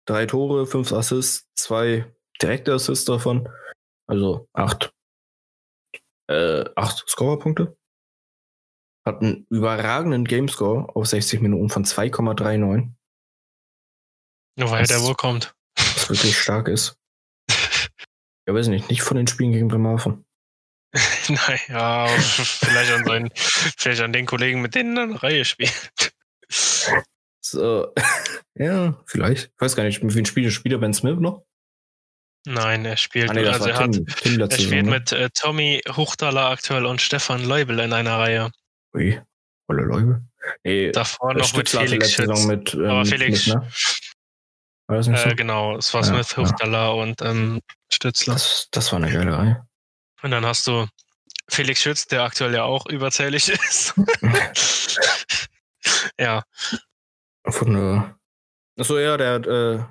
Drei 0.06 0.26
Tore, 0.26 0.66
fünf 0.66 0.92
Assists, 0.92 1.46
zwei 1.56 2.10
direkte 2.40 2.72
Assists 2.74 3.04
davon. 3.04 3.48
Also 4.08 4.48
acht, 4.52 4.92
äh, 6.30 6.64
acht 6.76 7.08
Scorerpunkte. 7.08 7.76
Hat 9.04 9.20
einen 9.20 9.46
überragenden 9.50 10.24
Gamescore 10.24 10.94
auf 10.94 11.06
60 11.06 11.40
Minuten 11.40 11.68
von 11.70 11.84
2,39. 11.84 12.92
Nur 14.58 14.70
weil 14.70 14.80
Das- 14.82 14.88
der 14.88 15.02
wohl 15.02 15.14
kommt. 15.14 15.54
Was 15.76 16.08
wirklich 16.08 16.38
stark 16.38 16.68
ist. 16.68 16.98
Ja, 18.48 18.54
weiß 18.54 18.68
nicht, 18.68 18.88
nicht 18.88 19.02
von 19.02 19.16
den 19.16 19.26
Spielen 19.26 19.52
gegen 19.52 19.68
Bremerhaven. 19.68 20.24
Nein, 21.28 21.60
ja, 21.68 22.06
vielleicht 22.06 22.92
an 22.92 23.04
seinen, 23.04 23.30
vielleicht 23.34 24.00
an 24.00 24.12
den 24.12 24.24
Kollegen, 24.26 24.62
mit 24.62 24.74
denen 24.76 24.96
er 24.96 25.02
eine 25.02 25.22
Reihe 25.22 25.44
spielt. 25.44 25.90
So, 27.50 27.92
ja, 28.54 29.00
vielleicht. 29.06 29.46
Ich 29.54 29.60
weiß 29.60 29.76
gar 29.76 29.84
nicht, 29.84 30.02
mit 30.02 30.14
wem 30.14 30.24
spielt 30.24 30.52
spielt 30.52 30.72
er 30.72 30.78
Ben 30.78 30.94
Smith 30.94 31.18
noch? 31.18 31.42
Nein, 32.48 32.84
er 32.84 32.96
spielt, 32.96 33.30
Ah, 33.30 33.34
nee, 33.34 33.46
also 33.46 33.68
er 33.68 33.78
hat, 33.78 33.92
Tim, 33.92 34.06
Tim 34.06 34.32
er 34.34 34.38
letzte 34.46 34.62
spielt 34.62 34.84
ne? 34.84 34.90
mit 34.92 35.12
äh, 35.12 35.28
Tommy 35.34 35.82
Huchtaler 35.96 36.46
aktuell 36.50 36.86
und 36.86 37.00
Stefan 37.02 37.44
Leubel 37.44 37.80
in 37.80 37.92
einer 37.92 38.18
Reihe. 38.18 38.50
Ui, 38.94 39.20
Olle 39.68 39.82
Leube. 39.82 40.22
Nee, 40.62 40.92
Davor 40.92 41.34
noch 41.34 41.52
mit 41.56 41.68
Felix 41.68 42.12
Schütz. 42.12 42.44
mit, 42.44 42.72
ähm, 42.74 42.84
Aber 42.84 42.98
mit 43.00 43.08
Felix- 43.08 43.42
Smith, 43.42 43.54
ne? 43.56 43.68
War 44.88 44.96
das 44.98 45.08
nicht 45.08 45.18
so? 45.20 45.28
Äh, 45.30 45.34
genau, 45.34 45.76
es 45.76 45.92
war 45.92 46.02
Ja, 46.02 46.06
Smith, 46.06 46.30
ja. 46.30 46.36
Huchtaler 46.44 46.94
und 46.94 47.20
ähm, 47.22 47.60
Stützler. 47.92 48.34
das, 48.34 48.68
das 48.70 48.92
war 48.92 49.02
eine 49.02 49.12
geile 49.12 49.36
Reihe. 49.36 49.66
Und 50.22 50.30
dann 50.30 50.46
hast 50.46 50.68
du 50.68 50.86
Felix 51.48 51.82
Schütz, 51.82 52.06
der 52.06 52.22
aktuell 52.22 52.54
ja 52.54 52.62
auch 52.62 52.86
überzählig 52.86 53.48
ist. 53.68 53.94
ja, 56.20 56.44
Von, 57.48 57.76
äh, 57.76 58.80
achso, 58.80 58.98
ja, 58.98 59.16
der 59.16 59.32
hat 59.34 59.46
äh, 59.46 59.84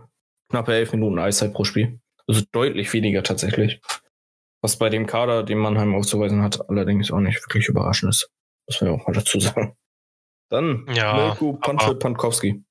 knappe 0.50 0.74
elf 0.74 0.92
Minuten 0.92 1.20
Eiszeit 1.20 1.54
pro 1.54 1.64
Spiel. 1.64 2.00
Also 2.28 2.44
deutlich 2.52 2.92
weniger 2.94 3.24
tatsächlich. 3.24 3.82
Was 4.62 4.78
bei 4.78 4.90
dem 4.90 5.06
Kader, 5.06 5.44
den 5.44 5.60
Mannheim 5.60 5.94
aufzuweisen 5.94 6.42
hat, 6.42 6.70
allerdings 6.70 7.12
auch 7.12 7.20
nicht 7.20 7.42
wirklich 7.46 7.68
überraschend 7.68 8.10
ist. 8.10 8.32
Muss 8.68 8.82
man 8.82 8.90
ja 8.92 8.98
auch 9.00 9.08
mal 9.08 9.14
dazu 9.14 9.40
sagen. 9.40 9.78
Dann 10.50 10.86
Ja, 10.94 11.16
Milko 11.28 11.54
Pantel 11.54 11.90
aber- 11.92 12.00
Pankowski. 12.00 12.64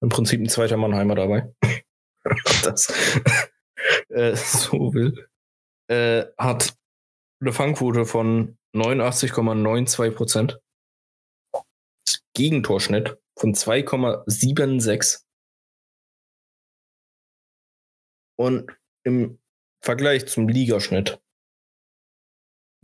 Im 0.00 0.08
Prinzip 0.10 0.40
ein 0.40 0.48
zweiter 0.48 0.76
Mannheimer 0.76 1.14
dabei. 1.14 1.52
das 2.62 2.88
äh, 4.10 4.36
so 4.36 4.92
will. 4.94 5.28
Äh, 5.90 6.26
hat 6.36 6.74
eine 7.40 7.52
Fangquote 7.52 8.04
von 8.04 8.58
89,92 8.76 10.10
Prozent. 10.12 10.60
Gegentorschnitt 12.38 13.18
von 13.36 13.52
2,76. 13.52 15.24
Und 18.36 18.70
im 19.02 19.40
Vergleich 19.80 20.26
zum 20.28 20.48
Ligaschnitt, 20.48 21.20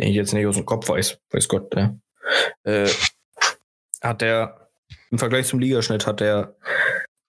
den 0.00 0.08
ich 0.08 0.16
jetzt 0.16 0.32
nicht 0.32 0.46
aus 0.46 0.56
dem 0.56 0.66
Kopf 0.66 0.88
weiß, 0.88 1.20
weiß 1.30 1.48
Gott, 1.48 1.72
ja, 1.76 1.96
äh, 2.64 2.90
hat 4.00 4.22
er 4.22 4.70
im 5.10 5.18
Vergleich 5.18 5.46
zum 5.46 5.60
Ligaschnitt 5.60 6.08
hat 6.08 6.20
er 6.20 6.56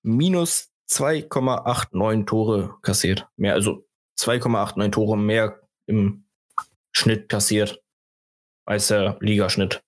minus 0.02 0.72
2,89 0.90 2.26
Tore 2.26 2.76
kassiert. 2.82 3.28
Mehr, 3.38 3.54
also 3.54 3.88
2,89 4.18 4.92
Tore 4.92 5.18
mehr 5.18 5.62
im 5.86 6.26
Schnitt 6.92 7.30
kassiert 7.30 7.84
als 8.66 8.88
der 8.88 9.18
Ligaschnitt. 9.20 9.85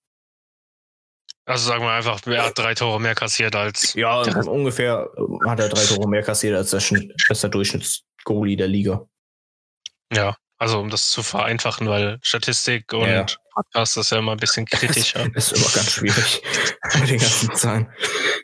Also 1.47 1.69
sagen 1.69 1.83
wir 1.83 1.91
einfach, 1.91 2.19
er 2.27 2.45
hat 2.45 2.57
drei 2.57 2.73
Tore 2.73 2.99
mehr 2.99 3.15
kassiert 3.15 3.55
als. 3.55 3.93
Ja, 3.93 4.21
ungefähr 4.21 5.09
äh, 5.15 5.49
hat 5.49 5.61
er 5.61 5.69
drei 5.69 5.85
Tore 5.85 6.09
mehr 6.09 6.21
kassiert 6.21 6.55
als 6.55 6.71
der, 6.71 6.81
als 7.29 7.41
der 7.41 7.49
Durchschnittsgoalie 7.49 8.57
der 8.57 8.67
Liga. 8.67 9.07
Ja, 10.13 10.35
also 10.57 10.79
um 10.79 10.89
das 10.89 11.09
zu 11.09 11.23
vereinfachen, 11.23 11.87
weil 11.87 12.19
Statistik 12.21 12.91
und 12.91 13.07
Ja. 13.07 13.25
Podcast 13.53 13.95
ist 13.97 14.11
ja 14.11 14.19
immer 14.19 14.33
ein 14.33 14.39
bisschen 14.39 14.65
kritischer. 14.65 15.27
Das 15.33 15.51
ist 15.51 15.57
immer 15.57 15.71
ganz 15.73 15.91
schwierig 15.91 16.43
mit 16.99 17.09
den 17.09 17.19
ganzen 17.19 17.55
Zahlen. 17.55 17.89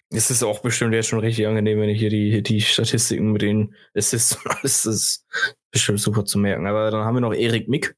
Es 0.09 0.31
ist 0.31 0.41
auch 0.41 0.61
bestimmt 0.61 0.93
jetzt 0.93 1.09
schon 1.09 1.19
richtig 1.19 1.45
angenehm, 1.45 1.81
wenn 1.81 1.89
ich 1.89 1.99
hier 1.99 2.09
die, 2.09 2.41
die 2.41 2.61
Statistiken 2.61 3.33
mit 3.33 3.41
den 3.41 3.75
Assists 3.93 4.35
und 4.45 4.47
alles 4.47 4.83
das 4.83 4.85
ist 4.85 5.27
bestimmt 5.71 5.99
super 5.99 6.23
zu 6.23 6.39
merken. 6.39 6.67
Aber 6.67 6.89
dann 6.89 7.03
haben 7.03 7.15
wir 7.15 7.21
noch 7.21 7.33
Erik 7.33 7.67
Mick. 7.67 7.95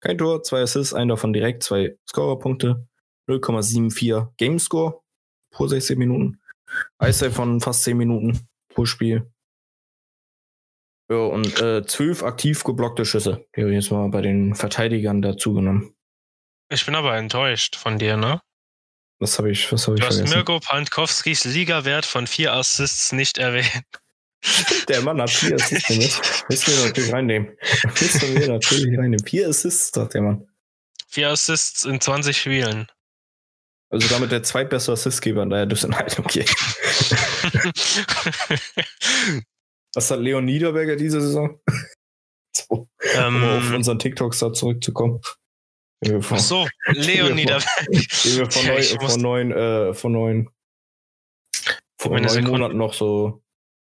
Kein 0.00 0.16
Tor, 0.18 0.42
zwei 0.42 0.62
Assists, 0.62 0.94
ein 0.94 1.08
davon 1.08 1.32
direkt, 1.32 1.62
zwei 1.62 1.96
Scorerpunkte, 2.08 2.88
0,74 3.28 4.28
Gamescore 4.36 5.00
pro 5.50 5.66
16 5.66 5.98
Minuten. 5.98 6.40
Eiszeit 6.98 7.32
von 7.32 7.60
fast 7.60 7.82
10 7.84 7.96
Minuten 7.96 8.48
pro 8.68 8.84
Spiel. 8.84 9.30
Ja, 11.10 11.18
und 11.18 11.60
äh, 11.60 11.84
zwölf 11.84 12.22
aktiv 12.22 12.64
geblockte 12.64 13.04
Schüsse. 13.04 13.44
Die 13.54 13.60
habe 13.60 13.70
ich 13.70 13.82
jetzt 13.82 13.90
mal 13.90 14.08
bei 14.08 14.22
den 14.22 14.54
Verteidigern 14.54 15.20
dazu 15.20 15.52
genommen. 15.52 15.94
Ich 16.70 16.86
bin 16.86 16.94
aber 16.94 17.16
enttäuscht 17.16 17.76
von 17.76 17.98
dir, 17.98 18.16
ne? 18.16 18.40
Was 19.18 19.38
habe 19.38 19.50
ich, 19.50 19.70
was 19.70 19.86
habe 19.86 19.96
ich 19.96 20.00
Du 20.00 20.06
hast 20.06 20.16
vergessen? 20.16 20.34
Mirko 20.34 20.58
Pankowskis 20.58 21.44
Ligawert 21.44 22.06
von 22.06 22.26
vier 22.26 22.54
Assists 22.54 23.12
nicht 23.12 23.38
erwähnt. 23.38 23.84
Der 24.88 25.02
Mann 25.02 25.20
hat 25.20 25.30
vier 25.30 25.54
Assists 25.54 25.90
mit. 25.90 26.48
Müssen 26.48 26.76
wir 26.76 26.86
natürlich 26.86 27.12
reinnehmen. 27.12 27.56
Müssen 28.00 28.34
wir 28.34 28.48
natürlich 28.48 28.98
reinnehmen. 28.98 29.24
Vier 29.26 29.48
Assists, 29.48 29.92
sagt 29.94 30.14
der 30.14 30.22
Mann. 30.22 30.48
Vier 31.08 31.28
Assists 31.28 31.84
in 31.84 32.00
20 32.00 32.36
Spielen. 32.36 32.88
Also 33.92 34.08
damit 34.08 34.32
der 34.32 34.42
zweitbeste 34.42 34.92
Assistgeber 34.92 35.42
in 35.42 35.50
der 35.50 35.66
Düsseldorf. 35.66 36.18
Okay. 36.18 36.46
Was 39.94 40.10
hat 40.10 40.20
Leon 40.20 40.46
Niederberger 40.46 40.96
diese 40.96 41.20
Saison? 41.20 41.60
So, 42.54 42.68
um 42.68 43.44
auf 43.44 43.64
ähm, 43.64 43.76
unseren 43.76 43.98
TikToks 43.98 44.40
da 44.40 44.52
zurückzukommen. 44.52 45.22
Den 46.04 46.16
wir 46.16 46.22
vor, 46.22 46.36
ach 46.36 46.42
so, 46.42 46.68
Leon 46.88 47.34
Niederberg. 47.34 47.64
den 47.88 48.36
wir 48.36 48.50
vor, 48.50 48.62
Ja, 48.62 48.74
neun, 48.74 49.00
vor 49.00 49.18
neun, 49.18 49.52
äh, 49.52 49.94
vor 49.94 50.10
neun, 50.10 50.50
vor 51.96 52.10
neun 52.10 52.28
Sekunde. 52.28 52.50
Monaten 52.50 52.76
noch 52.76 52.92
so 52.92 53.42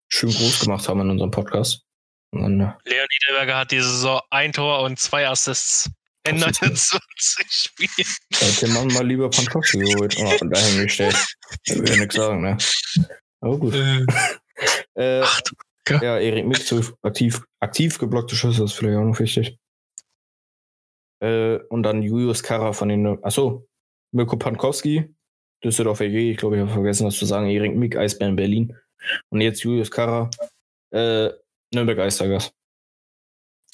schön 0.09 0.31
groß 0.31 0.61
gemacht 0.61 0.89
haben 0.89 1.03
in 1.03 1.11
unserem 1.11 1.31
Podcast. 1.31 1.83
Und 2.31 2.61
Leon 2.61 3.07
Niederberger 3.29 3.59
hat 3.59 3.71
diese 3.73 3.91
Saison 3.91 4.23
ein 4.31 4.55
Tor 4.55 4.81
und 4.81 4.99
zwei 4.99 5.29
Assists 5.29 5.91
in 6.29 6.41
Das 6.41 6.51
ist 6.51 6.93
29 6.93 7.47
Spielen. 7.51 8.09
Da 8.31 8.47
hat 8.47 8.63
der 8.63 8.69
Mann 8.71 8.89
mal 8.89 9.07
lieber 9.07 9.31
Pankowski 9.31 9.79
geholt 9.79 10.17
oh, 10.19 10.33
und 10.41 10.51
dahin 10.51 10.83
gestellt. 10.83 11.17
Da 11.67 11.75
will 11.77 11.89
ja 11.89 11.97
nichts 11.97 12.15
sagen, 12.15 12.43
ne? 12.43 12.59
Aber 13.41 13.59
gut. 13.59 13.75
Äh, 14.95 15.21
Ach, 15.23 15.41
du- 15.43 15.55
ja, 15.95 16.19
Erik 16.19 16.47
Mick 16.47 16.67
zu 16.67 16.83
aktiv, 17.03 17.43
aktiv 17.61 17.99
geblockte 17.99 18.35
Schüsse 18.35 18.65
ist 18.65 18.73
vielleicht 18.73 18.97
auch 18.97 19.05
noch 19.05 19.21
wichtig. 19.21 19.59
Äh, 21.21 21.59
und 21.69 21.83
dann 21.83 22.03
Julius 22.03 22.43
Karra 22.43 22.73
von 22.73 22.89
den, 22.89 23.23
achso, 23.23 23.67
Mirko 24.13 24.37
Pankowski, 24.37 25.15
Düsseldorf 25.65 26.01
EG, 26.01 26.33
ich 26.33 26.37
glaube, 26.39 26.57
ich 26.57 26.63
habe 26.63 26.73
vergessen, 26.73 27.05
das 27.05 27.17
zu 27.17 27.27
sagen, 27.27 27.49
Erik 27.49 27.75
Mick, 27.75 27.97
Eisbären 27.97 28.37
Berlin. 28.37 28.77
Und 29.31 29.41
jetzt 29.41 29.63
Julius 29.63 29.91
Karra, 29.91 30.31
äh, 30.93 31.31
Nürnberg 31.73 31.99
Eistigers. 31.99 32.53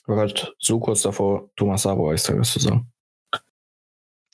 War 0.06 0.18
halt 0.18 0.54
so 0.58 0.80
kurz 0.80 1.02
davor, 1.02 1.50
Thomas 1.56 1.82
Sabo 1.82 2.10
Eistigers 2.10 2.52
zu 2.52 2.58
sagen. 2.58 2.92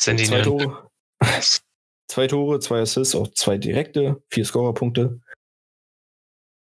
sind 0.00 0.20
die 0.20 0.24
Zwei? 0.24 0.42
Tore. 0.42 0.90
zwei 2.08 2.26
Tore, 2.26 2.60
zwei 2.60 2.80
Assists, 2.80 3.14
auch 3.14 3.28
zwei 3.28 3.58
direkte, 3.58 4.22
vier 4.30 4.44
Scorerpunkte. 4.44 5.20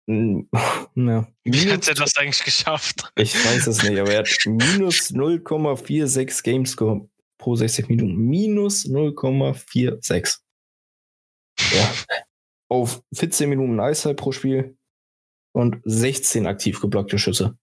Hm, 0.09 0.49
Ja. 0.95 1.27
Wie 1.43 1.71
hat 1.71 1.87
er 1.87 1.93
das 1.93 2.17
eigentlich 2.17 2.43
geschafft? 2.43 3.11
Ich 3.15 3.35
weiß 3.35 3.67
es 3.67 3.83
nicht, 3.83 3.99
aber 3.99 4.11
er 4.11 4.19
hat 4.19 4.29
minus 4.45 5.11
0,46 5.11 6.43
Gamescore 6.43 7.07
pro 7.37 7.55
60 7.55 7.89
Minuten. 7.89 8.15
Minus 8.15 8.85
0,46. 8.85 10.39
Ja. 11.71 11.93
Auf 12.69 13.03
14 13.13 13.47
Minuten 13.47 13.79
Eiszeit 13.79 14.17
pro 14.17 14.31
Spiel 14.31 14.75
und 15.53 15.81
16 15.85 16.47
aktiv 16.47 16.81
geblockte 16.81 17.19
Schüsse. 17.19 17.57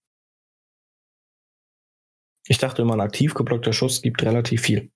Ich 2.47 2.57
dachte 2.57 2.81
immer, 2.81 2.93
ein 2.93 3.01
aktiv 3.01 3.33
geblockter 3.33 3.73
Schuss 3.73 4.01
gibt 4.01 4.23
relativ 4.23 4.61
viel. 4.61 4.91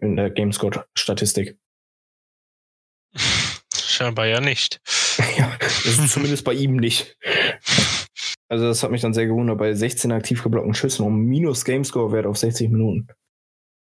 In 0.00 0.16
der 0.16 0.30
Gamescore-Statistik. 0.30 1.58
Scheinbar 3.74 4.26
ja 4.26 4.40
nicht. 4.40 4.80
Ja, 5.38 5.56
das 5.58 5.86
ist 5.86 6.12
zumindest 6.12 6.44
bei 6.44 6.52
ihm 6.52 6.76
nicht. 6.76 7.16
Also 8.48 8.66
das 8.66 8.82
hat 8.82 8.90
mich 8.90 9.00
dann 9.00 9.14
sehr 9.14 9.24
gewundert, 9.26 9.56
bei 9.56 9.72
16 9.72 10.12
aktiv 10.12 10.42
geblockten 10.42 10.74
Schüssen 10.74 11.06
um 11.06 11.22
minus 11.24 11.64
Gamescore-Wert 11.64 12.26
auf 12.26 12.36
60 12.36 12.68
Minuten. 12.70 13.08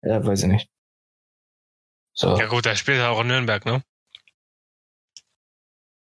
Ja, 0.04 0.24
weiß 0.24 0.44
ich 0.44 0.50
nicht. 0.50 0.70
So, 2.16 2.38
Ja 2.38 2.46
gut, 2.46 2.68
er 2.68 2.76
spielt 2.76 2.98
ja 3.00 3.10
auch 3.10 3.22
in 3.22 3.28
Nürnberg, 3.28 3.66
ne? 3.66 3.84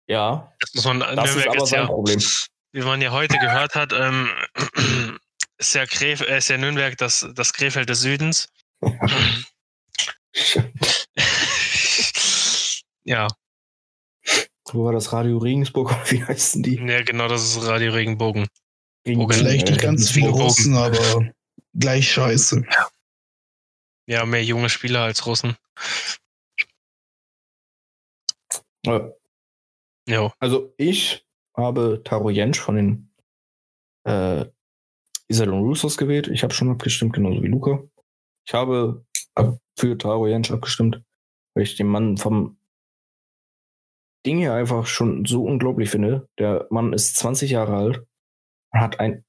ja, 0.08 0.54
Das 0.60 0.74
muss 0.76 0.86
man. 0.86 1.00
das 1.00 1.30
ist 1.30 1.36
Nürnberg 1.36 1.48
aber 1.48 1.64
ist 1.64 1.70
sein 1.70 1.80
ja, 1.82 1.86
Problem. 1.88 2.20
wie 2.74 2.82
man 2.82 3.02
ja 3.02 3.12
heute 3.12 3.38
gehört 3.38 3.76
hat, 3.76 3.94
ähm, 3.94 4.30
ist 5.58 5.76
ja, 5.76 5.86
Gref, 5.86 6.22
äh, 6.22 6.38
ist 6.38 6.50
ja 6.50 6.58
Nürnberg 6.58 6.98
das, 6.98 7.28
das 7.34 7.54
Krefeld 7.54 7.90
des 7.90 8.02
Südens. 8.02 8.48
ja, 13.04 13.28
Wo 14.72 14.86
war 14.86 14.94
das 14.94 15.14
Radio 15.14 15.38
Regensburg? 15.38 15.92
Wie 16.12 16.24
heißen 16.24 16.64
die? 16.64 16.76
Ja, 16.76 17.04
genau, 17.04 17.28
das 17.28 17.44
ist 17.44 17.66
Radio 17.66 17.94
Regenbogen. 17.94 18.48
Regenbogen, 19.06 19.38
Vielleicht 19.38 19.68
nicht 19.68 19.82
ganz 19.82 20.10
viele. 20.10 20.30
Russen, 20.30 20.76
aber 20.76 21.32
gleich 21.74 22.12
scheiße. 22.12 22.66
Ja, 24.08 24.26
mehr 24.26 24.44
junge 24.44 24.70
Spieler 24.70 25.02
als 25.02 25.26
Russen. 25.26 25.56
Ja. 28.86 29.12
Jo. 30.08 30.32
Also 30.40 30.74
ich 30.78 31.26
habe 31.56 32.02
Taro 32.04 32.30
Jensch 32.30 32.60
von 32.60 32.76
den 32.76 33.14
äh, 34.04 34.46
Iserlohn 35.28 35.64
Roosters 35.64 35.98
gewählt. 35.98 36.28
Ich 36.28 36.44
habe 36.44 36.54
schon 36.54 36.70
abgestimmt, 36.70 37.14
genauso 37.14 37.42
wie 37.42 37.48
Luca. 37.48 37.84
Ich 38.48 38.54
habe 38.54 39.06
ab- 39.34 39.60
für 39.78 39.98
Taro 39.98 40.28
Jensch 40.28 40.52
abgestimmt, 40.52 41.02
weil 41.54 41.64
ich 41.64 41.76
den 41.76 41.88
Mann 41.88 42.18
vom 42.18 42.58
Ding 44.26 44.38
hier 44.40 44.54
einfach 44.54 44.86
schon 44.88 45.26
so 45.26 45.44
unglaublich 45.44 45.90
finde. 45.90 46.28
Der 46.40 46.68
Mann 46.70 46.94
ist 46.94 47.16
20 47.18 47.52
Jahre 47.52 47.76
alt 47.76 47.98
und 48.72 48.80
hat 48.82 49.00
ein, 49.00 49.24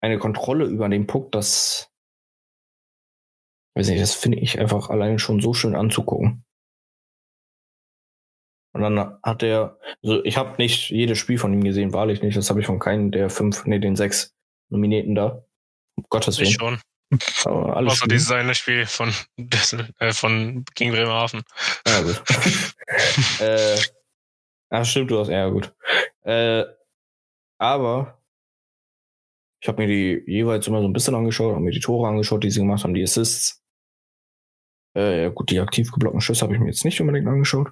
eine 0.00 0.18
Kontrolle 0.18 0.66
über 0.66 0.88
den 0.88 1.06
Puck, 1.06 1.32
das 1.32 1.90
weiß 3.76 3.88
nicht, 3.88 4.00
das 4.02 4.14
finde 4.14 4.38
ich 4.38 4.58
einfach 4.58 4.90
alleine 4.90 5.18
schon 5.18 5.40
so 5.40 5.54
schön 5.54 5.74
anzugucken. 5.76 6.44
Und 8.74 8.82
dann 8.82 9.18
hat 9.22 9.42
er, 9.42 9.78
also 10.02 10.22
ich 10.24 10.36
habe 10.36 10.56
nicht 10.58 10.90
jedes 10.90 11.18
Spiel 11.18 11.38
von 11.38 11.52
ihm 11.52 11.64
gesehen, 11.64 11.92
wahrlich 11.92 12.22
nicht. 12.22 12.36
Das 12.36 12.50
habe 12.50 12.60
ich 12.60 12.66
von 12.66 12.78
keinem 12.78 13.10
der 13.10 13.30
fünf, 13.30 13.64
nee, 13.66 13.78
den 13.78 13.96
sechs 13.96 14.36
Nominierten 14.70 15.14
da. 15.14 15.44
Um 15.96 16.04
Gottes 16.08 16.38
Ich 16.38 16.58
Willen. 16.60 16.78
schon. 16.80 16.80
Aber 17.44 17.76
alles 17.76 17.94
Außer 17.94 18.06
dieses 18.08 18.30
eine 18.30 18.54
Spiel 18.54 18.84
von, 18.84 19.12
äh, 19.38 20.12
von 20.12 20.64
gegen 20.74 20.92
Bremerhaven. 20.92 21.42
Ja, 21.86 22.02
gut. 22.02 22.22
äh, 23.40 23.78
ach, 24.68 24.84
stimmt, 24.84 25.10
du 25.10 25.18
hast, 25.18 25.28
ja, 25.28 25.48
gut. 25.48 25.74
Äh, 26.22 26.64
aber 27.58 28.22
ich 29.60 29.68
habe 29.68 29.82
mir 29.82 29.88
die 29.88 30.22
jeweils 30.30 30.66
immer 30.66 30.80
so 30.80 30.86
ein 30.86 30.92
bisschen 30.92 31.14
angeschaut, 31.14 31.54
habe 31.54 31.64
mir 31.64 31.72
die 31.72 31.80
Tore 31.80 32.08
angeschaut, 32.08 32.44
die 32.44 32.50
sie 32.50 32.60
gemacht 32.60 32.84
haben, 32.84 32.94
die 32.94 33.02
Assists. 33.02 33.64
Äh, 34.94 35.22
ja, 35.22 35.28
gut, 35.30 35.50
die 35.50 35.60
aktiv 35.60 35.90
geblockten 35.90 36.20
Schüsse 36.20 36.42
habe 36.42 36.54
ich 36.54 36.60
mir 36.60 36.66
jetzt 36.66 36.84
nicht 36.84 37.00
unbedingt 37.00 37.26
angeschaut. 37.26 37.70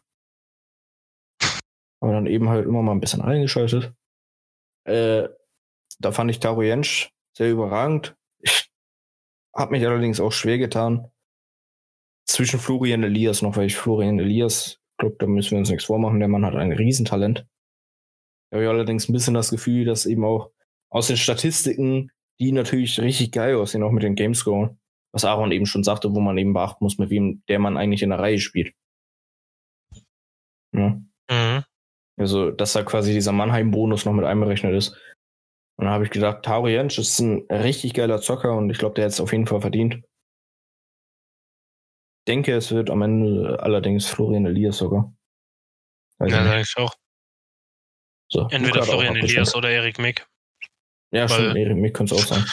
Aber 2.01 2.13
dann 2.13 2.27
eben 2.27 2.49
halt 2.49 2.67
immer 2.67 2.83
mal 2.83 2.93
ein 2.93 3.01
bisschen 3.01 3.23
eingeschaltet. 3.23 3.93
Äh, 4.85 5.29
da 5.99 6.13
fand 6.13 6.31
ich 6.31 6.41
Taro 6.41 6.63
Jensch 6.63 7.11
sehr 7.37 7.51
überragend. 7.51 8.17
Ich 8.41 8.71
habe 9.55 9.73
mich 9.73 9.87
allerdings 9.87 10.21
auch 10.21 10.33
schwer 10.33 10.59
getan, 10.59 11.11
zwischen 12.27 12.61
Florian 12.61 13.05
Elias 13.05 13.43
noch, 13.43 13.57
weil 13.57 13.67
ich 13.67 13.77
Florian 13.77 14.19
Elias, 14.19 14.81
glaube, 14.99 15.17
da 15.19 15.27
müssen 15.27 15.53
wir 15.53 15.59
uns 15.59 15.71
nichts 15.71 15.85
vormachen, 15.85 16.19
der 16.19 16.29
Mann 16.29 16.45
hat 16.45 16.55
ein 16.55 16.73
Riesentalent. 16.73 17.47
Da 18.51 18.57
habe 18.57 18.65
ich 18.65 18.69
allerdings 18.69 19.09
ein 19.09 19.13
bisschen 19.13 19.35
das 19.35 19.51
Gefühl, 19.51 19.85
dass 19.85 20.07
eben 20.07 20.25
auch 20.25 20.51
aus 20.91 21.07
den 21.09 21.17
Statistiken, 21.17 22.11
die 22.41 22.53
natürlich 22.53 23.01
richtig 23.01 23.33
geil 23.33 23.57
aussehen, 23.57 23.83
auch 23.83 23.93
mit 23.93 24.03
den 24.03 24.15
Gamescore, 24.15 24.77
was 25.13 25.25
Aaron 25.25 25.53
eben 25.53 25.67
schon 25.67 25.85
sagte, 25.85 26.15
wo 26.15 26.21
man 26.21 26.37
eben 26.37 26.53
beachten 26.53 26.85
muss, 26.85 26.99
mit 26.99 27.11
wem 27.11 27.43
der 27.49 27.59
Mann 27.59 27.77
eigentlich 27.77 28.03
in 28.03 28.11
der 28.11 28.19
Reihe 28.19 28.39
spielt. 28.39 28.75
Ja. 30.75 31.01
Mhm. 31.31 31.65
Also, 32.19 32.51
dass 32.51 32.73
da 32.73 32.83
quasi 32.83 33.13
dieser 33.13 33.33
Mannheim-Bonus 33.33 34.05
noch 34.05 34.13
mit 34.13 34.25
einberechnet 34.25 34.75
ist. 34.75 34.97
Und 35.79 35.85
dann 35.85 35.93
habe 35.93 36.05
ich 36.05 36.11
gedacht, 36.11 36.43
Taro 36.43 36.68
Jensch 36.68 36.99
ist 36.99 37.18
ein 37.20 37.47
richtig 37.51 37.93
geiler 37.95 38.20
Zocker 38.20 38.57
und 38.57 38.70
ich 38.70 38.79
glaube, 38.79 38.95
der 38.95 39.05
hat 39.05 39.12
es 39.12 39.20
auf 39.20 39.33
jeden 39.33 39.47
Fall 39.47 39.61
verdient. 39.61 40.03
Denke, 42.29 42.55
es 42.55 42.72
wird 42.72 42.91
am 42.91 43.03
Ende 43.03 43.59
allerdings 43.61 44.07
Florian 44.07 44.47
Elias 44.47 44.79
sogar. 44.79 45.14
Weiß 46.18 46.33
Ja, 46.33 46.39
ich 46.39 46.45
sag 46.45 46.57
nicht. 46.59 46.68
ich 46.70 46.77
auch. 46.83 46.95
So, 48.29 48.49
Entweder 48.51 48.81
auch 48.83 48.87
Florian 48.87 49.14
abgestimmt. 49.14 49.33
Elias 49.33 49.55
oder 49.55 49.70
Erik 49.70 49.99
Mick, 49.99 50.27
Ja, 51.12 51.29
weil- 51.31 51.37
stimmt, 51.51 51.57
Erik, 51.57 51.77
mir 51.77 51.93
könnte 51.93 52.14
es 52.16 52.22
auch 52.22 52.27
sein. 52.27 52.45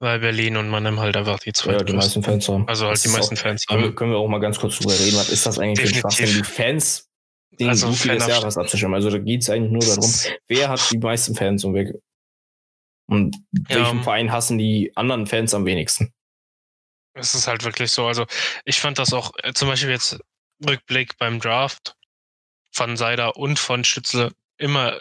weil 0.00 0.18
Berlin 0.18 0.56
und 0.58 0.68
Mannheim 0.68 1.00
halt 1.00 1.16
einfach 1.16 1.38
die 1.38 1.52
zwei 1.52 1.72
Ja, 1.72 1.78
die 1.84 1.92
meisten 1.94 2.22
Fans 2.22 2.48
haben. 2.48 2.68
Also 2.68 2.86
halt 2.86 2.94
Das 2.96 3.02
die 3.02 3.08
ist 3.08 3.14
meisten 3.16 3.36
auch, 3.36 3.40
Fans 3.40 3.64
haben. 3.70 3.94
können 3.94 4.10
wir 4.10 4.18
auch 4.18 4.28
mal 4.28 4.40
ganz 4.40 4.58
kurz 4.58 4.76
drüber 4.78 4.92
reden. 4.92 5.16
Was 5.16 5.30
ist 5.30 5.46
das 5.46 5.58
eigentlich 5.58 5.80
für 5.80 5.86
ein 5.86 6.02
Definitiv. 6.02 6.18
Schwachsinn, 6.18 6.42
die 6.42 6.44
Fans 6.44 7.08
den 7.60 7.68
Also 7.70 7.86
Rookie 7.86 8.08
des 8.08 8.26
Jahres 8.26 8.58
abzustimmen? 8.58 8.94
Also 8.94 9.08
da 9.08 9.18
geht 9.18 9.40
es 9.42 9.48
eigentlich 9.48 9.70
nur 9.72 9.80
darum, 9.82 10.10
wer 10.48 10.68
hat 10.68 10.90
die 10.90 10.98
meisten 10.98 11.34
Fans 11.34 11.64
und, 11.64 11.72
wer, 11.74 11.94
und 13.12 13.36
Ja, 13.68 13.76
welchen 13.76 14.02
Verein 14.02 14.32
hassen 14.32 14.58
die 14.58 14.92
anderen 14.96 15.26
Fans 15.26 15.54
am 15.54 15.64
wenigsten? 15.64 16.12
Es 17.14 17.34
ist 17.34 17.46
halt 17.46 17.64
wirklich 17.64 17.90
so. 17.92 18.06
Also 18.06 18.26
ich 18.64 18.80
fand 18.80 18.98
das 18.98 19.12
auch, 19.12 19.32
äh, 19.42 19.52
zum 19.52 19.68
Beispiel 19.68 19.90
jetzt 19.90 20.18
Rückblick 20.66 21.16
beim 21.18 21.40
Draft 21.40 21.94
von 22.72 22.96
Seider 22.96 23.36
und 23.36 23.58
von 23.58 23.84
Stützle 23.84 24.32
immer, 24.56 24.98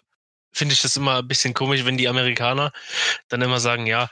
finde 0.53 0.73
ich 0.73 0.81
das 0.81 0.97
immer 0.97 1.19
ein 1.19 1.27
bisschen 1.27 1.53
komisch, 1.53 1.85
wenn 1.85 1.97
die 1.97 2.09
Amerikaner 2.09 2.71
dann 3.29 3.41
immer 3.41 3.59
sagen, 3.59 3.85
ja, 3.85 4.09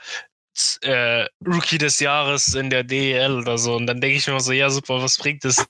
äh, 0.82 1.26
Rookie 1.46 1.78
des 1.78 2.00
Jahres 2.00 2.54
in 2.54 2.70
der 2.70 2.84
DEL 2.84 3.32
oder 3.38 3.58
so. 3.58 3.76
Und 3.76 3.86
dann 3.86 4.00
denke 4.00 4.16
ich 4.16 4.26
mir 4.26 4.32
immer 4.32 4.40
so, 4.40 4.52
ja 4.52 4.70
super, 4.70 5.02
was 5.02 5.18
bringt 5.18 5.44
es? 5.44 5.64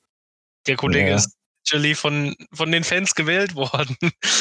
Der 0.66 0.76
Kollege 0.76 1.10
Ja. 1.10 1.16
ist 1.16 1.36
actually 1.70 1.94
von, 1.94 2.34
von 2.52 2.72
den 2.72 2.84
Fans 2.84 3.14
gewählt 3.14 3.54
worden. 3.54 3.96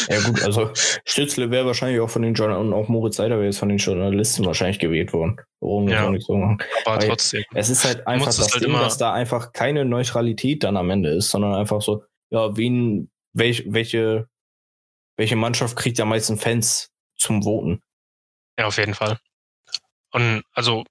Ja 0.10 0.20
gut, 0.22 0.42
also 0.44 0.72
Stützle 1.06 1.52
wäre 1.52 1.66
wahrscheinlich 1.66 2.00
auch 2.00 2.10
von 2.10 2.22
den 2.22 2.34
Journalisten, 2.34 2.74
und 2.74 2.74
auch 2.74 2.88
Moritz 2.88 3.18
Seider 3.18 3.36
wäre 3.36 3.46
jetzt 3.46 3.60
von 3.60 3.70
den 3.70 3.78
Journalisten 3.78 4.46
wahrscheinlich 4.46 4.80
gewählt 4.80 5.14
worden. 5.14 5.40
Warum 5.60 5.88
Ja. 5.88 6.04
ja. 6.06 6.10
nichts 6.10 6.28
so 6.28 6.36
machen. 6.36 6.58
Aber 6.86 7.02
Weil- 7.02 7.08
trotzdem. 7.08 7.44
Es 7.54 7.70
ist 7.70 7.86
halt 7.86 8.08
einfach 8.08 8.28
das 8.28 8.40
halt 8.52 8.64
Ding, 8.64 8.74
dass 8.74 8.98
da 8.98 9.14
einfach 9.14 9.54
keine 9.54 9.86
Neutralität 9.86 10.64
dann 10.64 10.78
am 10.78 10.90
Ende 10.90 11.10
ist, 11.12 11.30
sondern 11.30 11.54
einfach 11.54 11.82
so, 11.82 12.04
ja, 12.32 12.56
wen, 12.58 13.10
welch, 13.34 13.66
welche, 13.68 14.28
welche 15.18 15.36
Mannschaft 15.36 15.76
kriegt 15.78 16.00
am 16.00 16.10
meisten 16.10 16.38
Fans 16.38 16.92
zum 17.18 17.44
Voten? 17.44 17.82
Ja, 18.58 18.66
auf 18.68 18.78
jeden 18.78 18.94
Fall. 18.94 19.20
Und 20.12 20.44
also, 20.54 20.84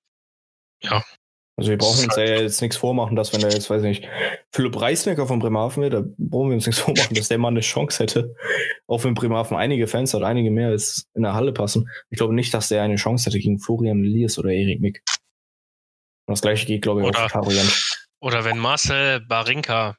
Also 1.59 1.71
wir 1.71 1.77
brauchen 1.79 2.05
uns 2.05 2.15
ja 2.15 2.23
jetzt 2.23 2.63
nichts 2.63 2.77
vormachen, 2.77 3.17
dass 3.17 3.33
wenn 3.33 3.41
da 3.41 3.49
jetzt, 3.49 3.69
weiß 3.69 3.83
ich 3.83 4.01
nicht, 4.01 4.09
Philipp 4.53 4.81
Reisnecker 4.81 5.27
von 5.27 5.41
Bremerhaven 5.41 5.83
wäre, 5.83 5.91
da 6.03 6.09
brauchen 6.17 6.51
wir 6.51 6.55
uns 6.55 6.67
nichts 6.67 6.81
vormachen, 6.83 7.17
dass 7.17 7.27
der 7.27 7.39
Mann 7.39 7.55
eine 7.55 7.61
Chance 7.63 8.05
hätte. 8.05 8.37
Auch 8.87 9.03
wenn 9.03 9.15
Bremerhaven 9.15 9.57
einige 9.57 9.89
Fans 9.89 10.15
hat, 10.15 10.23
einige 10.23 10.53
mehr 10.53 10.69
als 10.69 11.09
in 11.15 11.23
der 11.25 11.35
Halle 11.35 11.53
passen. 11.53 11.91
Ich 12.11 12.19
glaube 12.19 12.33
nicht, 12.33 12.55
dass 12.55 12.69
der 12.69 12.83
eine 12.83 12.95
Chance 12.95 13.27
hätte 13.27 13.41
gegen 13.41 13.59
Florian 13.59 14.05
Elias 14.05 14.39
oder 14.39 14.51
Erik 14.51 14.81
Mick. 14.81 15.03
Und 16.27 16.35
das 16.35 16.43
gleiche 16.43 16.65
geht, 16.65 16.83
glaube 16.83 17.01
ich, 17.01 17.07
Oder- 17.09 17.25
auch 17.25 17.31
für 17.31 17.41
Tarian. 17.41 17.67
oder 18.21 18.45
wenn 18.45 18.59
Marcel 18.59 19.21
Barinka 19.23 19.97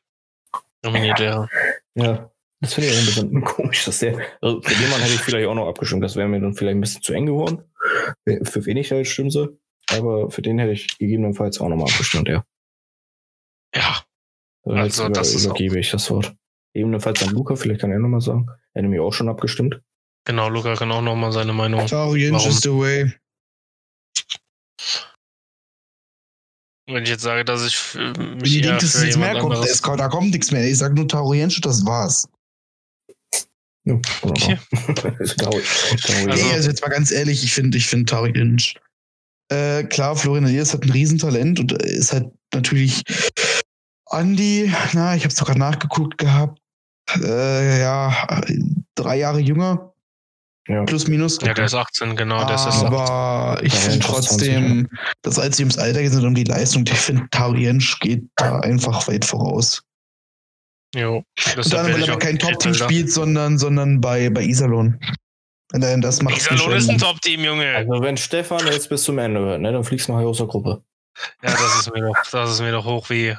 nominiert 0.81 1.19
wäre. 1.19 1.49
Ja, 1.95 2.31
das 2.61 2.73
finde 2.73 2.89
ich 2.89 2.95
auch 2.95 2.99
ein 2.99 3.05
bisschen 3.05 3.43
komisch, 3.43 3.83
dass 3.83 3.99
der, 3.99 4.17
also 4.39 4.61
für 4.61 4.75
den 4.81 4.89
Mann 4.91 5.01
hätte 5.01 5.13
ich 5.13 5.19
vielleicht 5.19 5.47
auch 5.47 5.55
noch 5.55 5.67
abgestimmt. 5.67 6.05
Das 6.05 6.15
wäre 6.15 6.29
mir 6.29 6.39
dann 6.39 6.53
vielleicht 6.53 6.77
ein 6.77 6.81
bisschen 6.81 7.01
zu 7.01 7.11
eng 7.11 7.25
geworden. 7.25 7.63
Für 8.43 8.65
wen 8.65 8.77
ich 8.77 8.87
da 8.87 8.95
jetzt 8.95 9.09
stimmen 9.09 9.29
soll. 9.29 9.59
Aber 9.91 10.29
für 10.31 10.41
den 10.41 10.59
hätte 10.59 10.71
ich 10.73 10.97
gegebenenfalls 10.97 11.59
auch 11.59 11.69
nochmal 11.69 11.89
abgestimmt, 11.89 12.27
ja. 12.27 12.43
Ja, 13.75 14.03
Also, 14.63 14.77
Also, 14.77 14.83
jetzt 14.85 14.99
über, 14.99 15.09
das 15.09 15.33
ist 15.33 15.45
übergebe 15.45 15.79
ich 15.79 15.91
das 15.91 16.09
Wort. 16.09 16.35
Ebenfalls 16.75 17.23
an 17.23 17.29
Luca, 17.33 17.55
vielleicht 17.55 17.81
kann 17.81 17.91
er 17.91 17.99
nochmal 17.99 18.21
sagen. 18.21 18.45
Er 18.47 18.79
hat 18.79 18.81
nämlich 18.83 18.99
auch 18.99 19.13
schon 19.13 19.29
abgestimmt. 19.29 19.81
genau, 20.25 20.49
Luca 20.49 20.75
kann 20.75 20.91
auch 20.91 21.01
nochmal 21.01 21.31
seine 21.31 21.53
Meinung. 21.53 21.85
Taro 21.87 22.15
Jensch 22.15 22.37
Warum? 22.37 22.49
is 22.51 22.61
the 22.61 22.69
way. 22.69 23.13
Wenn 26.87 27.03
ich 27.03 27.09
jetzt 27.09 27.21
sage, 27.21 27.45
dass 27.45 27.65
ich 27.65 27.75
für 27.77 28.15
Wenn 28.17 28.37
mich 28.37 28.55
ihr 28.55 28.61
denkt, 28.63 28.81
dass 28.83 28.97
für 28.97 29.05
jetzt 29.05 29.17
mehr 29.17 29.33
kommt, 29.39 29.53
anderes- 29.55 29.69
es, 29.71 29.81
da 29.81 30.07
kommt 30.07 30.31
nichts 30.31 30.51
mehr. 30.51 30.67
Ich 30.67 30.77
sag 30.77 30.93
nur 30.93 31.07
Taro 31.07 31.33
Jensch, 31.33 31.61
das 31.61 31.85
war's. 31.85 32.27
Ja, 33.85 33.99
traurig. 34.21 34.59
Also- 35.41 36.25
nee, 36.27 36.53
also 36.53 36.69
jetzt 36.69 36.81
mal 36.81 36.89
ganz 36.89 37.11
ehrlich, 37.11 37.43
ich 37.43 37.53
finde 37.53 37.77
ich 37.77 37.87
finde 37.87 38.05
Taro 38.05 38.25
Jensch. 38.27 38.75
Äh, 39.49 39.83
klar, 39.83 40.15
Florian 40.15 40.45
Elias 40.45 40.73
hat 40.73 40.83
ein 40.83 40.91
Riesentalent 40.91 41.59
und 41.59 41.71
ist 41.73 42.13
halt 42.13 42.31
natürlich 42.53 43.03
Andi, 44.05 44.73
na, 44.93 45.15
ich 45.15 45.23
habe 45.23 45.33
sogar 45.33 45.57
nachgeguckt 45.57 46.17
gehabt, 46.17 46.59
äh, 47.21 47.79
ja, 47.79 48.41
drei 48.95 49.17
Jahre 49.17 49.39
jünger, 49.39 49.93
ja. 50.67 50.83
plus 50.83 51.07
minus. 51.07 51.39
Ja, 51.41 51.53
der 51.53 51.65
ist 51.65 51.75
18, 51.75 52.15
genau, 52.15 52.43
der 52.45 52.55
ist 52.55 52.65
erst 52.65 52.83
18. 52.83 52.87
Aber 52.87 53.59
ich 53.63 53.73
Ja, 53.73 53.79
finde 53.79 54.05
fast 54.05 54.29
20, 54.29 54.47
trotzdem, 54.47 54.89
dass 55.21 55.39
als 55.39 55.57
sie 55.57 55.63
ums 55.63 55.77
Alter 55.77 56.01
geht 56.01 56.13
und 56.13 56.25
um 56.25 56.35
die 56.35 56.43
Leistung, 56.43 56.85
ich 56.87 56.99
finde, 56.99 57.27
Taro 57.31 57.55
Jensch 57.55 57.99
geht 57.99 58.23
da 58.35 58.59
einfach 58.59 59.07
weit 59.07 59.25
voraus. 59.25 59.83
Jo, 60.95 61.23
deshalb 61.37 61.85
anderem, 61.85 61.87
werde 61.87 61.93
weil 61.93 62.01
ich 62.01 62.09
er 62.09 62.17
kein 62.17 62.39
Top-Team 62.39 62.73
spielt, 62.73 63.11
sondern, 63.11 63.59
sondern 63.59 64.01
bei, 64.01 64.31
bei 64.31 64.43
Iserlohn. 64.43 64.99
Dann, 65.71 66.01
das 66.01 66.21
macht 66.21 66.37
Iserlohn 66.37 66.73
ist 66.73 66.89
ein 66.89 66.97
Top-Team, 66.97 67.43
Junge. 67.43 67.75
Also 67.75 68.01
wenn 68.01 68.17
Stefan 68.17 68.65
jetzt 68.67 68.89
bis 68.89 69.03
zum 69.03 69.19
Ende 69.19 69.39
hört, 69.39 69.61
ne, 69.61 69.71
dann 69.71 69.83
fliegst 69.83 70.07
du 70.07 70.13
nachher 70.13 70.27
aus 70.27 70.37
der 70.37 70.47
Gruppe. 70.47 70.83
Ja, 71.43 71.51
das 71.51 71.79
ist 71.81 71.93
mir 71.93 72.01
doch, 72.01 72.15
das 72.31 72.51
ist 72.51 72.59
mir 72.61 72.71
doch 72.71 72.85
hoch 72.85 73.09
wie, 73.09 73.35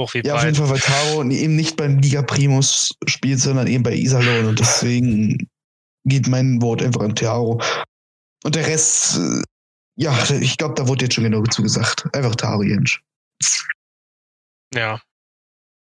hoch 0.00 0.14
wie 0.14 0.22
Ja, 0.24 0.36
auf 0.36 0.44
jeden. 0.44 0.54
Fall, 0.54 0.70
weil 0.70 0.78
Taro 0.78 1.24
eben 1.24 1.56
nicht 1.56 1.76
beim 1.76 1.98
Liga 1.98 2.22
Primus 2.22 2.94
spielt, 3.06 3.40
sondern 3.40 3.66
eben 3.66 3.82
bei 3.82 3.94
Iserlohn. 3.94 4.46
Und 4.46 4.60
deswegen 4.60 5.48
geht 6.04 6.28
mein 6.28 6.62
Wort 6.62 6.82
einfach 6.82 7.00
an 7.02 7.16
Taro. 7.16 7.60
Und 8.44 8.54
der 8.54 8.66
Rest, 8.66 9.18
äh, 9.18 9.42
ja, 9.96 10.16
ich 10.40 10.56
glaube, 10.56 10.74
da 10.74 10.86
wurde 10.86 11.04
jetzt 11.04 11.14
schon 11.14 11.24
genau 11.24 11.42
zugesagt. 11.44 12.04
Einfach 12.14 12.36
Taro 12.36 12.62
Jensch. 12.62 13.02
Ja. 14.72 15.00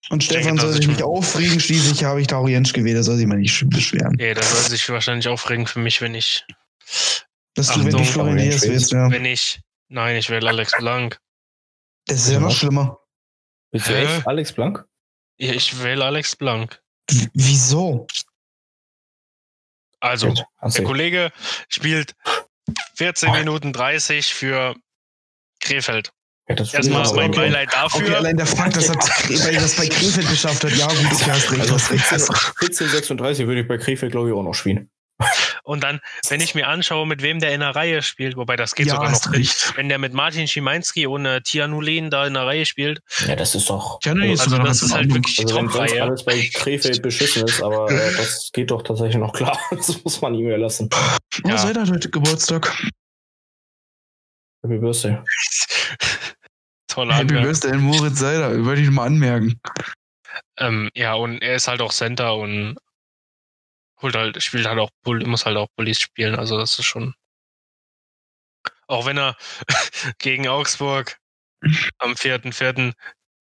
Und 0.10 0.22
denke, 0.30 0.44
Stefan 0.44 0.58
soll 0.58 0.68
dass 0.68 0.76
sich 0.78 0.86
ich- 0.86 0.92
nicht 0.92 1.04
aufregen, 1.04 1.60
schließlich 1.60 2.04
habe 2.04 2.22
ich 2.22 2.28
Daro 2.28 2.48
Jensch 2.48 2.74
gewählt, 2.74 2.98
da 2.98 3.04
soll 3.04 3.18
sich 3.18 3.26
mal 3.26 3.38
nicht 3.38 3.70
beschweren. 3.70 4.18
Ja, 4.20 4.34
der 4.34 4.44
soll 4.44 4.62
sich 4.70 4.88
wahrscheinlich 4.90 5.28
aufregen 5.28 5.66
für 5.68 5.80
mich, 5.80 6.02
wenn 6.02 6.14
ich, 6.16 6.46
Dass 7.56 7.70
du, 7.70 7.80
wenn 7.80 7.88
Achtung, 7.88 8.04
du 8.04 8.12
Florian 8.12 8.38
willst, 8.38 8.92
ja. 8.92 9.10
wenn 9.10 9.26
ich, 9.26 9.60
nein, 9.88 10.16
ich 10.16 10.30
wähle 10.30 10.48
Alex 10.50 10.74
Blank. 10.78 11.20
Das 12.06 12.20
ist 12.20 12.32
ja 12.32 12.40
noch 12.40 12.52
schlimmer. 12.56 13.00
Bist 13.72 13.88
du 13.88 13.94
Hä? 13.94 14.18
echt 14.18 14.28
Alex 14.28 14.54
Blank? 14.54 14.86
Ja, 15.38 15.54
ich 15.54 15.82
wähle 15.82 16.06
Alex 16.06 16.36
Blank. 16.36 16.82
W 17.10 17.28
wieso? 17.34 18.06
Also, 20.00 20.34
der 20.62 20.84
Kollege 20.84 21.32
spielt 21.68 22.16
14 22.96 23.32
Minuten 23.32 23.74
30 23.74 24.34
für 24.34 24.76
Krefeld. 25.60 26.12
Ja, 26.48 26.56
das 26.56 26.74
Erstmal 26.74 27.06
ich 27.06 27.14
mein 27.14 27.32
Beileid 27.32 27.74
dafür. 27.74 28.02
Okay, 28.02 28.16
allein 28.16 28.38
der 28.38 28.46
Fakt, 28.46 28.76
dass 28.76 28.90
er 28.90 28.96
das 29.60 29.76
bei 29.76 29.88
Krefeld 29.88 30.30
geschafft 30.30 30.64
hat, 30.64 30.72
ja 30.76 30.88
gut, 30.88 30.98
okay, 31.12 31.32
hast 31.32 31.52
recht, 31.52 31.62
Also 31.62 31.74
hast 31.74 31.92
recht. 31.92 32.04
14, 32.06 32.36
14, 32.60 32.90
36 32.90 33.48
würde 33.48 33.62
ich 33.62 33.68
bei 33.68 33.78
Krefeld, 33.78 34.12
glaube 34.12 34.30
ich, 34.30 34.36
auch 34.36 34.44
noch 34.44 34.54
spielen. 34.54 34.90
Und 35.64 35.82
dann, 35.84 36.00
wenn 36.30 36.42
ich 36.42 36.54
mir 36.54 36.68
anschaue, 36.68 37.08
mit 37.08 37.24
wem 37.24 37.40
der 37.40 37.52
in 37.54 37.62
der 37.62 37.76
Reihe 37.76 38.04
spielt, 38.04 38.36
wobei 38.36 38.56
das 38.56 38.76
geht 38.76 38.86
ja, 38.86 38.96
sogar 38.96 39.10
noch, 39.10 39.34
recht. 39.34 39.74
wenn 39.76 39.90
der 39.90 39.98
mit 39.98 40.14
Martin 40.14 40.48
Schimanski 40.48 41.08
und 41.08 41.26
äh, 41.26 41.42
Tianulen 41.42 42.12
da 42.12 42.28
in 42.28 42.36
der 42.36 42.46
Reihe 42.46 42.68
spielt, 42.68 43.00
Ja, 43.26 43.36
das 43.36 43.56
ist 43.56 43.68
doch. 43.70 44.00
Ja, 44.04 44.14
nee, 44.14 44.34
ist 44.34 44.42
also 44.42 44.52
sogar 44.52 44.66
noch 44.66 44.72
das 44.72 44.84
ist 44.84 44.94
halt 44.94 45.12
wirklich 45.12 45.38
die 45.38 45.44
Also 45.44 45.56
wenn 45.56 45.70
sonst 45.70 45.74
Top-Reihe. 45.74 46.04
alles 46.04 46.26
bei 46.26 46.50
Krefeld 46.54 47.02
beschissen 47.02 47.46
ist, 47.46 47.64
aber 47.64 47.90
äh, 47.90 48.14
das 48.18 48.52
geht 48.54 48.70
doch 48.70 48.84
tatsächlich 48.84 49.18
noch 49.18 49.34
klar. 49.34 49.58
Das 49.72 50.04
muss 50.04 50.22
man 50.22 50.36
ihm 50.36 50.50
ja 50.50 50.58
lassen. 50.58 50.90
Oh, 50.94 51.48
Ja. 51.48 51.58
Seid 51.58 51.78
heute 51.78 52.10
Geburtstag. 52.12 52.72
Happy 54.66 54.80
Birthday. 54.80 55.18
Tolle 56.88 57.14
Happy 57.14 57.36
Anmerkung. 57.36 57.44
Birthday, 57.44 57.78
Moritz 57.78 58.20
Seider, 58.20 58.66
wollte 58.66 58.82
ich 58.82 58.90
mal 58.90 59.06
anmerken. 59.06 59.60
Ähm, 60.58 60.90
ja, 60.96 61.14
und 61.14 61.42
er 61.42 61.56
ist 61.56 61.68
halt 61.68 61.82
auch 61.82 61.92
Center 61.92 62.36
und 62.36 62.78
holt 64.02 64.16
halt, 64.16 64.42
spielt 64.42 64.66
halt 64.66 64.80
auch 64.80 64.90
Bull, 65.04 65.24
muss 65.26 65.46
halt 65.46 65.58
auch 65.58 65.68
Bullies 65.76 66.00
spielen, 66.00 66.36
also 66.36 66.58
das 66.58 66.80
ist 66.80 66.86
schon. 66.86 67.14
Auch 68.88 69.06
wenn 69.06 69.18
er 69.18 69.38
gegen 70.18 70.48
Augsburg 70.48 71.18
am 72.00 72.14
4.4. 72.14 72.94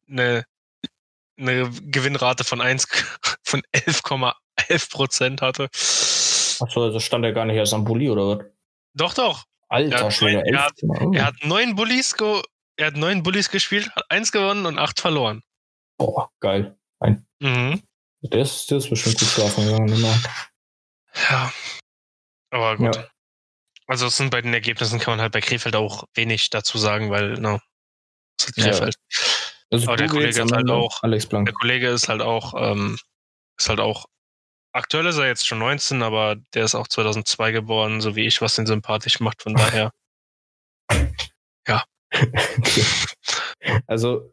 eine, 0.09 0.45
eine 1.39 1.71
Gewinnrate 1.71 2.45
von 2.45 2.61
1, 2.61 2.87
von 3.43 3.63
11,11 3.75 4.91
Prozent 4.91 5.43
hatte. 5.43 5.65
Achso, 5.65 6.85
also 6.85 7.01
stand 7.01 7.25
er 7.25 7.33
gar 7.33 7.47
nicht 7.47 7.57
erst 7.57 7.73
am 7.73 7.85
Bulli 7.85 8.11
oder 8.11 8.29
was? 8.29 8.47
Doch, 8.95 9.15
doch. 9.15 9.45
Alter 9.69 9.99
Ja, 10.01 10.11
Schwede, 10.11 10.43
er 10.47 10.65
hat- 10.67 10.73
elf. 10.83 11.15
Er 11.15 11.25
hat 11.27 11.35
neun 11.45 11.75
Bullies, 11.75 12.15
ge 12.17 12.43
er 12.77 12.87
hat 12.89 12.97
neun 12.97 13.23
Bullies 13.23 13.51
gespielt, 13.51 13.91
hat 13.95 14.05
eins 14.11 14.33
gewonnen 14.33 14.67
und 14.67 14.79
acht 14.79 15.01
verloren. 15.01 15.43
Boah, 15.99 16.31
geil. 16.41 16.77
Mhm. 17.41 17.83
Der 18.23 18.41
ist, 18.41 18.71
der 18.71 18.79
ist 18.79 18.89
bestimmt 18.89 19.19
gut 19.19 19.29
schlafen 19.29 19.67
gegangen. 19.67 19.89
Immer. 19.93 20.19
Ja. 21.29 21.53
Aber 22.51 22.77
gut. 22.77 22.97
Ja. 22.97 23.09
Also 23.87 24.07
es 24.07 24.17
sind 24.17 24.31
bei 24.31 24.41
den 24.41 24.55
Ergebnissen 24.55 24.99
kann 24.99 25.13
man 25.13 25.21
halt 25.21 25.33
bei 25.33 25.41
Krefeld 25.43 25.77
auch 25.77 26.05
wenig 26.15 26.49
dazu 26.51 26.79
sagen, 26.79 27.11
weil, 27.11 27.35
na, 27.35 27.61
es 28.39 28.47
ist 28.49 28.57
Ja. 28.57 28.65
Krefeld. 28.71 28.97
Also 29.71 29.87
Aber 29.89 29.97
der 29.97 30.09
Kollege 30.09 30.43
ist 30.43 30.53
halt 30.53 30.71
auch- 30.71 31.03
Alex 31.03 31.27
Blank. 31.27 31.47
Der 31.47 31.55
Kollege 31.55 31.89
ist 31.89 32.09
halt 32.09 32.23
auch, 32.23 32.55
ähm, 32.57 32.99
ist 33.59 33.69
halt 33.69 33.81
auch, 33.81 34.07
aktuell 34.75 35.07
ist 35.07 35.17
er 35.17 35.27
jetzt 35.27 35.47
schon 35.47 35.61
19, 35.61 36.03
aber 36.03 36.37
der 36.53 36.65
ist 36.65 36.75
auch 36.75 36.89
2002 36.89 37.53
geboren, 37.53 38.01
so 38.01 38.17
wie 38.17 38.27
ich, 38.27 38.41
was 38.43 38.59
ihn 38.59 38.67
sympathisch 38.67 39.21
macht, 39.21 39.43
von 39.43 39.55
daher. 39.55 39.91
Okay. 42.59 42.85
Also 43.89 44.33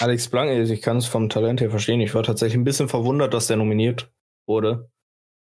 Alex 0.00 0.28
Blank, 0.28 0.50
ich 0.70 0.82
kann 0.82 0.98
es 0.98 1.06
vom 1.06 1.30
Talent 1.30 1.60
her 1.62 1.70
verstehen. 1.70 2.00
Ich 2.00 2.14
war 2.14 2.22
tatsächlich 2.22 2.58
ein 2.58 2.64
bisschen 2.64 2.88
verwundert, 2.88 3.32
dass 3.32 3.46
der 3.46 3.56
nominiert 3.56 4.12
wurde, 4.46 4.90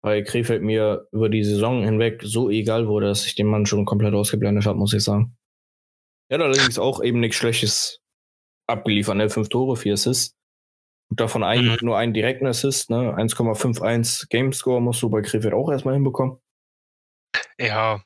weil 0.03 0.23
Krefeld 0.23 0.61
mir 0.61 1.07
über 1.11 1.29
die 1.29 1.43
Saison 1.43 1.83
hinweg 1.83 2.21
so 2.23 2.49
egal 2.49 2.87
wurde, 2.87 3.07
dass 3.07 3.25
ich 3.25 3.35
den 3.35 3.47
Mann 3.47 3.65
schon 3.65 3.85
komplett 3.85 4.13
ausgeblendet 4.13 4.65
habe, 4.65 4.77
muss 4.77 4.93
ich 4.93 5.03
sagen. 5.03 5.35
Er 6.29 6.37
hat 6.37 6.45
allerdings 6.45 6.77
auch 6.77 7.03
eben 7.03 7.19
nichts 7.19 7.37
Schlechtes 7.37 7.99
abgeliefert, 8.67 9.17
ne? 9.17 9.29
Fünf 9.29 9.49
Tore, 9.49 9.75
vier 9.75 9.93
Assists. 9.93 10.38
Und 11.09 11.19
davon 11.19 11.43
ein, 11.43 11.65
Mhm. 11.65 11.77
nur 11.81 11.97
einen 11.97 12.13
direkten 12.13 12.45
Assist, 12.47 12.89
ne? 12.89 13.13
1,51 13.15 14.29
Gamescore 14.29 14.81
musst 14.81 15.01
du 15.01 15.09
bei 15.09 15.21
Krefeld 15.21 15.53
auch 15.53 15.69
erstmal 15.71 15.95
hinbekommen. 15.95 16.39
Ja. 17.59 18.03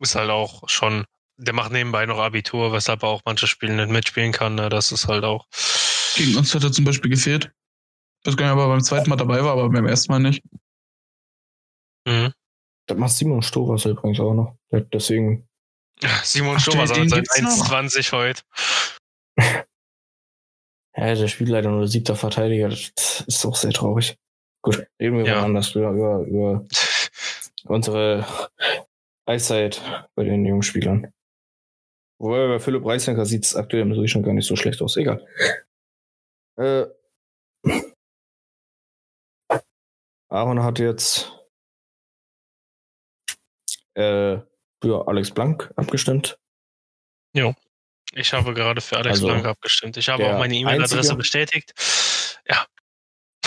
Ist 0.00 0.14
halt 0.14 0.30
auch 0.30 0.68
schon, 0.68 1.04
der 1.36 1.52
macht 1.54 1.72
nebenbei 1.72 2.06
noch 2.06 2.18
Abitur, 2.18 2.72
weshalb 2.72 3.02
er 3.02 3.08
auch 3.10 3.22
manche 3.24 3.46
Spiele 3.46 3.74
nicht 3.76 3.90
mitspielen 3.90 4.32
kann, 4.32 4.54
ne? 4.54 4.68
Das 4.68 4.92
ist 4.92 5.08
halt 5.08 5.24
auch. 5.24 5.46
Gegen 6.16 6.36
uns 6.36 6.54
hat 6.54 6.64
er 6.64 6.72
zum 6.72 6.84
Beispiel 6.86 7.10
gefehlt. 7.10 7.52
Ich 8.22 8.28
weiß 8.28 8.36
gar 8.36 8.46
nicht, 8.46 8.54
ob 8.54 8.58
er 8.60 8.68
beim 8.68 8.82
zweiten 8.82 9.10
Mal 9.10 9.16
dabei 9.16 9.44
war, 9.44 9.52
aber 9.52 9.68
beim 9.68 9.86
ersten 9.86 10.10
Mal 10.12 10.18
nicht. 10.18 10.42
Mhm. 12.06 12.32
Das 12.86 12.96
macht 12.96 13.12
Simon 13.12 13.42
Storas 13.42 13.84
übrigens 13.84 14.20
auch 14.20 14.32
noch. 14.34 14.56
Deswegen 14.70 15.46
Simon 16.24 16.56
Ach, 16.56 16.60
Stober 16.60 16.86
den- 16.86 16.94
den 17.02 17.08
seit 17.10 17.18
gibt's 17.28 17.40
noch? 17.42 17.70
1,20 17.70 18.12
heute. 18.12 18.42
Ja, 20.96 21.14
der 21.14 21.28
spielt 21.28 21.50
leider 21.50 21.70
nur 21.70 21.86
siebter 21.86 22.16
Verteidiger. 22.16 22.68
Das 22.68 23.24
ist 23.26 23.44
auch 23.44 23.56
sehr 23.56 23.72
traurig. 23.72 24.16
Gut, 24.62 24.86
reden 25.00 25.18
wir 25.18 25.26
Ja. 25.26 25.40
mal 25.40 25.44
anders 25.44 25.74
über, 25.74 25.90
über, 25.90 26.20
über 26.26 26.66
unsere 27.64 28.26
Eiszeit 29.26 29.82
bei 30.14 30.24
den 30.24 30.44
jungen 30.46 30.62
Spielern. 30.62 31.12
Wobei 32.18 32.48
bei 32.48 32.58
Philipp 32.58 32.84
Reisenker 32.86 33.26
sieht 33.26 33.44
es 33.44 33.54
aktuell 33.54 33.82
im 33.82 34.08
schon 34.08 34.22
gar 34.22 34.32
nicht 34.32 34.46
so 34.46 34.56
schlecht 34.56 34.80
aus. 34.80 34.96
Egal. 34.96 35.26
Äh, 36.58 36.86
Aaron 40.28 40.62
hat 40.62 40.78
jetzt 40.78 41.30
äh, 43.94 44.38
für 44.82 45.06
Alex 45.08 45.30
Blank 45.30 45.72
abgestimmt. 45.76 46.38
Ich 48.12 48.32
habe 48.32 48.54
gerade 48.54 48.80
für 48.80 48.96
Alex 48.96 49.16
Also, 49.16 49.26
Blank 49.26 49.46
abgestimmt. 49.46 49.96
Ich 49.96 50.08
habe 50.08 50.26
auch 50.26 50.38
meine 50.38 50.54
E-Mail-Adresse 50.56 51.16
bestätigt. 51.16 51.74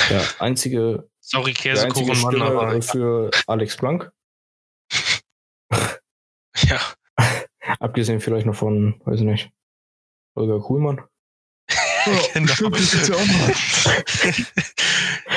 Der 0.10 0.24
einzige, 0.40 1.10
Sorry, 1.20 1.54
Käsekuchenmann, 1.54 2.18
Stimme 2.18 2.46
aber 2.46 2.82
für 2.82 3.30
Alex 3.48 3.78
Blank. 3.78 4.12
ja. 6.56 6.80
Abgesehen 7.80 8.20
vielleicht 8.22 8.46
noch 8.46 8.56
von, 8.56 9.00
weiß 9.06 9.20
ich 9.20 9.26
nicht, 9.26 9.50
Holger 10.36 10.60
Kuhlmann. 10.60 11.02
Genau. 12.34 12.54
Stimmt, 12.54 12.76
das 12.80 13.08
ja 13.10 13.16
auch 13.16 13.26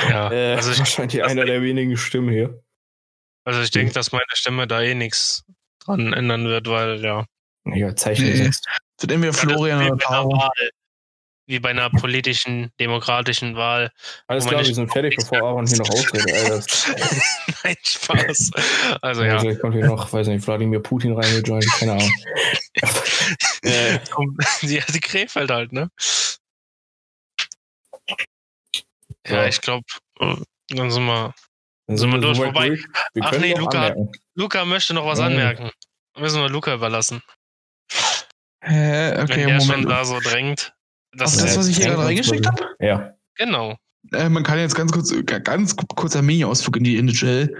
ja, 0.09 0.31
Äh, 0.31 0.55
also 0.55 0.71
ich, 0.71 0.79
wahrscheinlich 0.79 1.23
einer 1.23 1.45
der 1.45 1.61
wenigen 1.61 1.97
Stimmen 1.97 2.29
hier. 2.29 2.63
also 3.43 3.61
ich 3.61 3.69
denke, 3.69 3.93
dass 3.93 4.11
meine 4.13 4.23
Stimme 4.33 4.65
da 4.65 4.81
eh 4.81 4.95
nichts 4.95 5.43
dran 5.79 6.13
ändern 6.13 6.45
wird, 6.45 6.67
weil 6.67 7.03
ja. 7.03 7.25
Ja, 7.65 7.95
Zeichen 7.95 8.25
Nee. 8.25 8.31
gesetzt. 8.31 8.65
Wird 8.99 9.11
entweder 9.11 9.33
Florian 9.33 9.79
wie 9.79 9.85
oder 9.85 9.95
bei 9.97 10.05
einer 10.07 10.15
Taro. 10.15 10.31
Wahl. 10.31 10.69
Wie 11.45 11.59
bei 11.59 11.71
einer 11.71 11.89
politischen, 11.89 12.71
demokratischen 12.79 13.57
Wahl. 13.57 13.91
Alles 14.27 14.45
klar, 14.45 14.65
wir 14.65 14.73
sind 14.73 14.89
fertig, 14.89 15.17
bevor 15.17 15.39
Aaron 15.39 15.67
hier 15.67 15.77
noch 15.79 15.89
ausredet. 15.89 16.31
Alter. 16.33 17.21
Nein, 17.65 17.75
Spaß. 17.83 18.51
Also 19.01 19.23
ja. 19.25 19.39
Vielleicht 19.39 19.59
kommt 19.59 19.73
hier 19.73 19.85
noch, 19.85 20.13
weiß 20.13 20.27
nicht, 20.27 20.47
Wladimir 20.47 20.79
Putin 20.79 21.13
reingejoint, 21.19 21.65
keine 21.79 21.93
Ahnung. 21.93 22.11
äh, 23.63 23.99
die, 24.61 24.81
die 24.93 24.99
Krefeld 25.01 25.51
halt, 25.51 25.73
ne? 25.73 25.89
Ja, 29.27 29.41
So. 29.43 29.47
ich 29.49 29.61
glaube, 29.61 29.85
dann 30.69 30.91
sind 30.91 31.05
wir. 31.05 31.33
dann 31.87 31.97
Sind 31.97 32.09
wir 32.11 32.19
durch, 32.19 32.37
wobei- 32.39 32.71
Wir 33.13 33.23
Ach 33.23 33.31
nee, 33.37 33.53
Luca-. 33.53 33.95
Luca 34.35 34.63
möchte 34.65 34.93
noch 34.93 35.05
was 35.05 35.19
Mhm. 35.19 35.25
anmerken. 35.25 35.71
Müssen 36.17 36.41
wir 36.41 36.49
Luca 36.49 36.73
überlassen. 36.73 37.21
Hä, 38.63 39.11
Wenn 39.15 39.21
okay, 39.23 39.45
der 39.45 39.59
schon 39.59 39.67
Moment. 39.69 39.89
da 39.91 40.05
so 40.05 40.19
drängt. 40.19 40.73
Das, 41.15 41.37
das, 41.37 41.57
was 41.57 41.67
ich 41.67 41.77
hier 41.77 41.87
gerade 41.87 42.05
reingeschickt 42.05 42.47
habe? 42.47 42.65
Ja. 42.79 43.13
genau. 43.37 43.75
Äh, 44.13 44.29
man 44.29 44.43
kann 44.43 44.57
jetzt 44.57 44.75
ganz 44.75 44.91
kurz, 44.91 45.13
ganz 45.43 45.75
kurzer 45.75 46.21
Mini-Ausflug 46.21 46.77
in 46.77 46.83
die 46.83 46.97
NHL. 46.97 47.55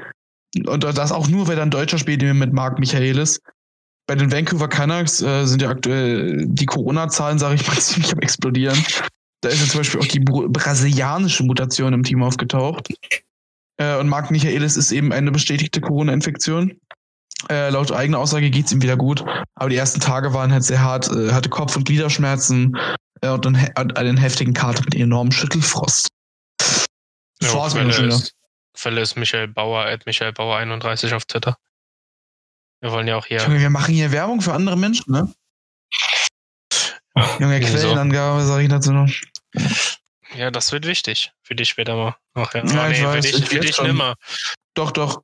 Und 0.65 0.83
das 0.83 1.11
auch 1.11 1.27
nur, 1.27 1.47
weil 1.47 1.55
da 1.55 1.63
ein 1.63 1.69
Deutscher 1.71 1.97
spielt, 1.97 2.21
mit 2.21 2.53
Marc 2.53 2.79
Michaelis. 2.79 3.41
Bei 4.07 4.15
den 4.15 4.31
Vancouver 4.31 4.67
Canucks 4.67 5.21
äh, 5.21 5.45
sind 5.45 5.61
ja 5.61 5.69
aktuell 5.69 6.45
die 6.47 6.65
Corona-Zahlen, 6.65 7.39
sage 7.39 7.55
ich 7.55 7.67
mal, 7.67 7.77
ziemlich 7.79 8.11
am 8.11 8.19
explodieren. 8.19 8.77
Da 9.41 9.49
ist 9.49 9.61
ja 9.61 9.67
zum 9.69 9.79
Beispiel 9.81 9.99
auch 9.99 10.05
die 10.07 10.19
br- 10.19 10.49
brasilianische 10.49 11.43
Mutation 11.43 11.93
im 11.93 12.03
Team 12.03 12.23
aufgetaucht. 12.23 12.87
Äh, 13.77 13.97
und 13.97 14.09
Marc 14.09 14.29
Michaelis 14.31 14.77
ist 14.77 14.91
eben 14.91 15.11
eine 15.13 15.31
bestätigte 15.31 15.79
Corona-Infektion. 15.81 16.73
Äh, 17.49 17.69
laut 17.69 17.91
eigener 17.91 18.19
Aussage 18.19 18.49
geht's 18.49 18.71
ihm 18.71 18.81
wieder 18.81 18.97
gut. 18.97 19.23
Aber 19.55 19.69
die 19.69 19.75
ersten 19.75 19.99
Tage 19.99 20.33
waren 20.33 20.51
halt 20.51 20.63
sehr 20.63 20.81
hart, 20.81 21.09
äh, 21.11 21.31
hatte 21.31 21.49
Kopf- 21.49 21.75
und 21.75 21.85
Gliederschmerzen 21.85 22.77
äh, 23.21 23.29
und, 23.29 23.45
einen, 23.45 23.91
einen 23.95 24.17
heftigen 24.17 24.53
Kater 24.53 24.81
mit 24.83 24.95
enormem 24.95 25.31
Schüttelfrost. 25.31 26.09
Ja, 27.41 27.53
mir 27.53 27.89
Quelle, 27.89 28.07
ist, 28.07 28.33
Quelle 28.73 29.01
ist 29.01 29.15
Michael 29.17 29.47
Bauer, 29.49 29.85
at 29.85 30.05
Michael 30.05 30.31
Bauer 30.33 30.57
31 30.57 31.13
auf 31.13 31.25
Twitter. 31.25 31.57
Wir 32.81 32.91
wollen 32.91 33.07
ja 33.07 33.17
auch 33.17 33.25
hier. 33.25 33.41
Junge, 33.41 33.59
wir 33.59 33.69
machen 33.69 33.93
hier 33.93 34.11
Werbung 34.11 34.41
für 34.41 34.53
andere 34.53 34.77
Menschen, 34.77 35.11
ne? 35.11 35.33
Junge? 37.39 37.59
Quellenangabe, 37.59 38.43
sag 38.43 38.61
ich 38.61 38.69
dazu 38.69 38.91
noch. 38.91 39.09
Ja, 40.35 40.51
das 40.51 40.71
wird 40.71 40.85
wichtig. 40.87 41.31
Für 41.43 41.55
dich 41.55 41.69
später 41.69 41.95
mal. 41.95 42.15
Ach 42.33 42.53
ja, 42.53 42.65
Ja, 42.65 42.81
Ah, 42.81 42.89
ich 42.89 42.99
nee, 42.99 43.05
weiß, 43.05 43.25
für 43.25 43.31
dich, 43.31 43.41
ich 43.43 43.49
für 43.49 43.59
dich 43.59 43.75
schon. 43.75 43.87
nimmer. 43.87 44.15
Doch, 44.73 44.91
doch. 44.91 45.21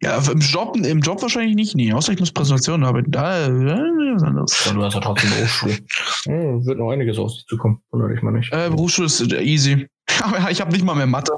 Ja, 0.00 0.18
im 0.30 0.38
Job, 0.38 0.76
im 0.76 1.00
Job 1.00 1.20
wahrscheinlich 1.22 1.56
nicht, 1.56 1.74
nee. 1.74 1.92
Außer 1.92 2.12
ich 2.12 2.20
muss 2.20 2.32
Präsentationen 2.32 2.86
arbeiten. 2.86 3.10
Da, 3.10 3.46
äh. 3.46 3.48
Ja, 3.48 4.30
du 4.30 4.82
hast 4.82 4.94
ja 4.94 5.00
trotzdem 5.00 5.32
eine 5.32 5.44
Hochschule. 5.44 5.78
Ja, 6.26 6.64
wird 6.66 6.78
noch 6.78 6.90
einiges 6.90 7.18
auf 7.18 7.32
dich 7.32 7.46
zukommen. 7.46 7.82
Wundere 7.90 8.12
dich 8.12 8.22
mal 8.22 8.30
nicht. 8.30 8.52
Äh, 8.52 8.70
Berufsschule 8.70 9.06
ist 9.06 9.20
äh, 9.32 9.42
easy. 9.42 9.88
Aber 10.22 10.50
ich 10.50 10.60
habe 10.60 10.72
nicht 10.72 10.84
mal 10.84 10.94
mehr 10.94 11.06
Mathe. 11.06 11.32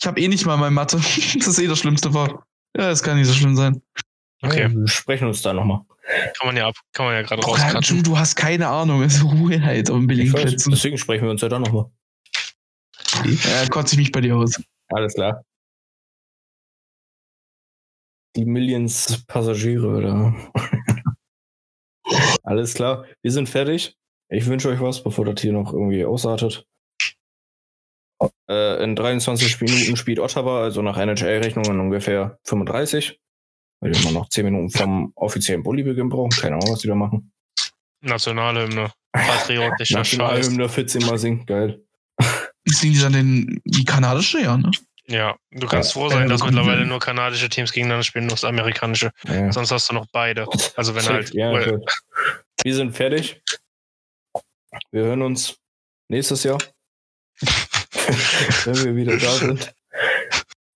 Ich 0.00 0.06
habe 0.06 0.20
eh 0.20 0.28
nicht 0.28 0.46
mal 0.46 0.56
mehr 0.56 0.70
Mathe. 0.70 0.96
Das 1.34 1.48
ist 1.48 1.58
eh 1.58 1.66
das 1.66 1.78
schlimmste 1.80 2.12
Fach. 2.12 2.28
Ja, 2.76 2.88
das 2.88 3.02
kann 3.02 3.18
nicht 3.18 3.26
so 3.26 3.34
schlimm 3.34 3.56
sein. 3.56 3.82
Okay. 4.42 4.62
Ja, 4.62 4.70
wir 4.72 4.88
sprechen 4.88 5.26
uns 5.26 5.42
da 5.42 5.52
nochmal. 5.52 5.80
Kann 6.38 6.46
man 6.46 6.56
ja 6.56 6.68
ab, 6.68 6.74
kann 6.92 7.06
man 7.06 7.14
ja 7.14 7.22
gerade 7.22 7.42
Boah, 7.42 7.80
du, 7.80 8.02
du 8.02 8.18
hast 8.18 8.34
keine 8.34 8.68
Ahnung. 8.68 9.02
Es 9.02 9.16
ist 9.16 9.24
Ruhe 9.24 9.62
halt 9.62 9.90
auf 9.90 9.96
den 9.96 10.06
billigen 10.06 10.28
Ich 10.28 10.34
weiß, 10.34 10.42
Plätzen. 10.42 10.70
deswegen 10.70 10.98
sprechen 10.98 11.24
wir 11.24 11.30
uns 11.30 11.40
ja 11.40 11.48
da 11.48 11.58
nochmal. 11.58 11.86
Ja, 13.24 13.68
kotze 13.68 13.94
ich 13.94 13.98
mich 13.98 14.12
bei 14.12 14.20
dir 14.20 14.36
aus. 14.36 14.60
Alles 14.88 15.14
klar. 15.14 15.44
Die 18.36 18.44
Millions 18.44 19.24
Passagiere, 19.26 19.88
oder? 19.88 20.34
Alles 22.42 22.74
klar. 22.74 23.04
Wir 23.22 23.32
sind 23.32 23.48
fertig. 23.48 23.96
Ich 24.28 24.46
wünsche 24.46 24.68
euch 24.68 24.80
was, 24.80 25.02
bevor 25.02 25.24
das 25.24 25.40
hier 25.40 25.52
noch 25.52 25.72
irgendwie 25.72 26.04
ausartet. 26.04 26.66
Äh, 28.48 28.82
in 28.84 28.94
23 28.94 29.60
Minuten 29.60 29.96
spielt 29.96 30.18
Ottawa, 30.18 30.62
also 30.62 30.82
nach 30.82 30.98
NHL-Rechnungen 30.98 31.80
ungefähr 31.80 32.38
35. 32.44 33.18
Weil 33.80 33.92
wir 33.92 34.00
immer 34.00 34.12
noch 34.12 34.28
10 34.28 34.44
Minuten 34.44 34.70
vom 34.70 35.12
offiziellen 35.14 35.62
Bullybeginn 35.62 36.10
brauchen. 36.10 36.30
Keine 36.30 36.56
Ahnung, 36.56 36.70
was 36.70 36.80
die 36.80 36.88
da 36.88 36.94
machen. 36.94 37.32
Nationalhymne. 38.02 38.92
Patriotischer 39.12 40.04
Scheiß. 40.04 40.18
Nationalhymne 40.18 40.68
14 40.68 41.06
Mal 41.06 41.18
singt, 41.18 41.46
geil. 41.46 41.82
Singen 42.66 42.94
die 42.94 43.00
dann 43.00 43.12
den, 43.12 43.60
die 43.64 43.84
kanadische, 43.84 44.40
ja, 44.40 44.56
ne? 44.56 44.70
Ja, 45.10 45.36
du 45.50 45.66
kannst 45.66 45.92
froh 45.92 46.08
sein, 46.08 46.28
dass 46.28 46.44
mittlerweile 46.44 46.86
nur 46.86 47.00
kanadische 47.00 47.48
Teams 47.48 47.72
gegeneinander 47.72 48.04
spielen, 48.04 48.26
nur 48.26 48.36
das 48.36 48.44
amerikanische. 48.44 49.10
Ja. 49.26 49.50
Sonst 49.50 49.72
hast 49.72 49.90
du 49.90 49.94
noch 49.94 50.06
beide. 50.12 50.46
Also 50.76 50.94
wenn 50.94 51.04
halt. 51.08 51.34
ja, 51.34 51.52
well. 51.52 51.84
Wir 52.62 52.74
sind 52.74 52.92
fertig. 52.92 53.42
Wir 54.92 55.02
hören 55.02 55.22
uns 55.22 55.56
nächstes 56.08 56.44
Jahr. 56.44 56.58
wenn 58.64 58.84
wir 58.84 58.96
wieder 58.96 59.16
da 59.16 59.32
sind. 59.32 59.74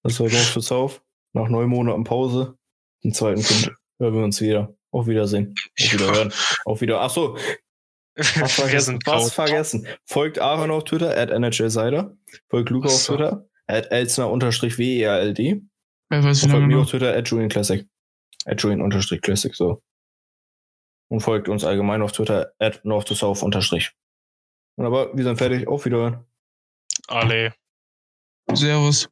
Das 0.03 0.19
war 0.19 0.29
Dorf 0.29 0.51
fürs 0.51 0.73
auf. 0.73 1.01
Nach 1.33 1.49
neun 1.49 1.69
Monaten 1.69 2.03
Pause. 2.03 2.57
Im 3.03 3.13
zweiten 3.13 3.43
Kind 3.43 3.71
hören 4.01 4.15
wir 4.15 4.25
uns 4.25 4.41
wieder. 4.41 4.75
Auf 4.91 5.07
Wiedersehen. 5.07 5.55
Auf 5.79 5.93
Wiederhören. 5.93 6.33
Auf 6.65 6.81
wieder. 6.81 7.01
Achso, 7.01 7.37
was 8.17 8.53
vergessen. 8.53 8.99
Was 9.05 9.33
vergessen. 9.33 9.87
Folgt 10.05 10.39
Aaron 10.39 10.71
auf 10.71 10.85
Twitter, 10.85 11.17
at 11.17 11.31
NHLsider. 11.31 12.17
Folgt 12.49 12.71
Luca 12.71 12.89
auf. 12.89 13.05
Twitter, 13.05 13.47
at 13.67 13.91
Elsner-WERLD. 13.91 15.39
Wer 16.11 16.25
weiß, 16.25 16.43
wie 16.43 16.45
Und 16.47 16.51
folgt 16.51 16.67
mir 16.67 16.79
auf 16.79 16.91
Twitter, 16.91 17.17
at 17.17 17.29
Julian 17.29 17.49
Classic. 17.49 17.87
At 18.45 18.63
Julian 18.63 18.83
unterstrich 18.83 19.21
Classic, 19.23 19.55
so. 19.55 19.83
Und 21.11 21.21
folgt 21.21 21.49
uns 21.49 21.65
allgemein 21.65 22.03
auf 22.03 22.13
Twitter, 22.13 22.53
at 22.59 22.85
North 22.85 23.09
to 23.09 23.15
South 23.15 23.43
unterstrich. 23.43 23.93
Und 24.77 24.87
aber 24.87 25.17
wir 25.17 25.25
sind 25.25 25.37
fertig. 25.37 25.69
Auf 25.69 25.85
Wiederhören. 25.85 26.25
Alle. 27.09 27.55
Servus. 28.53 29.09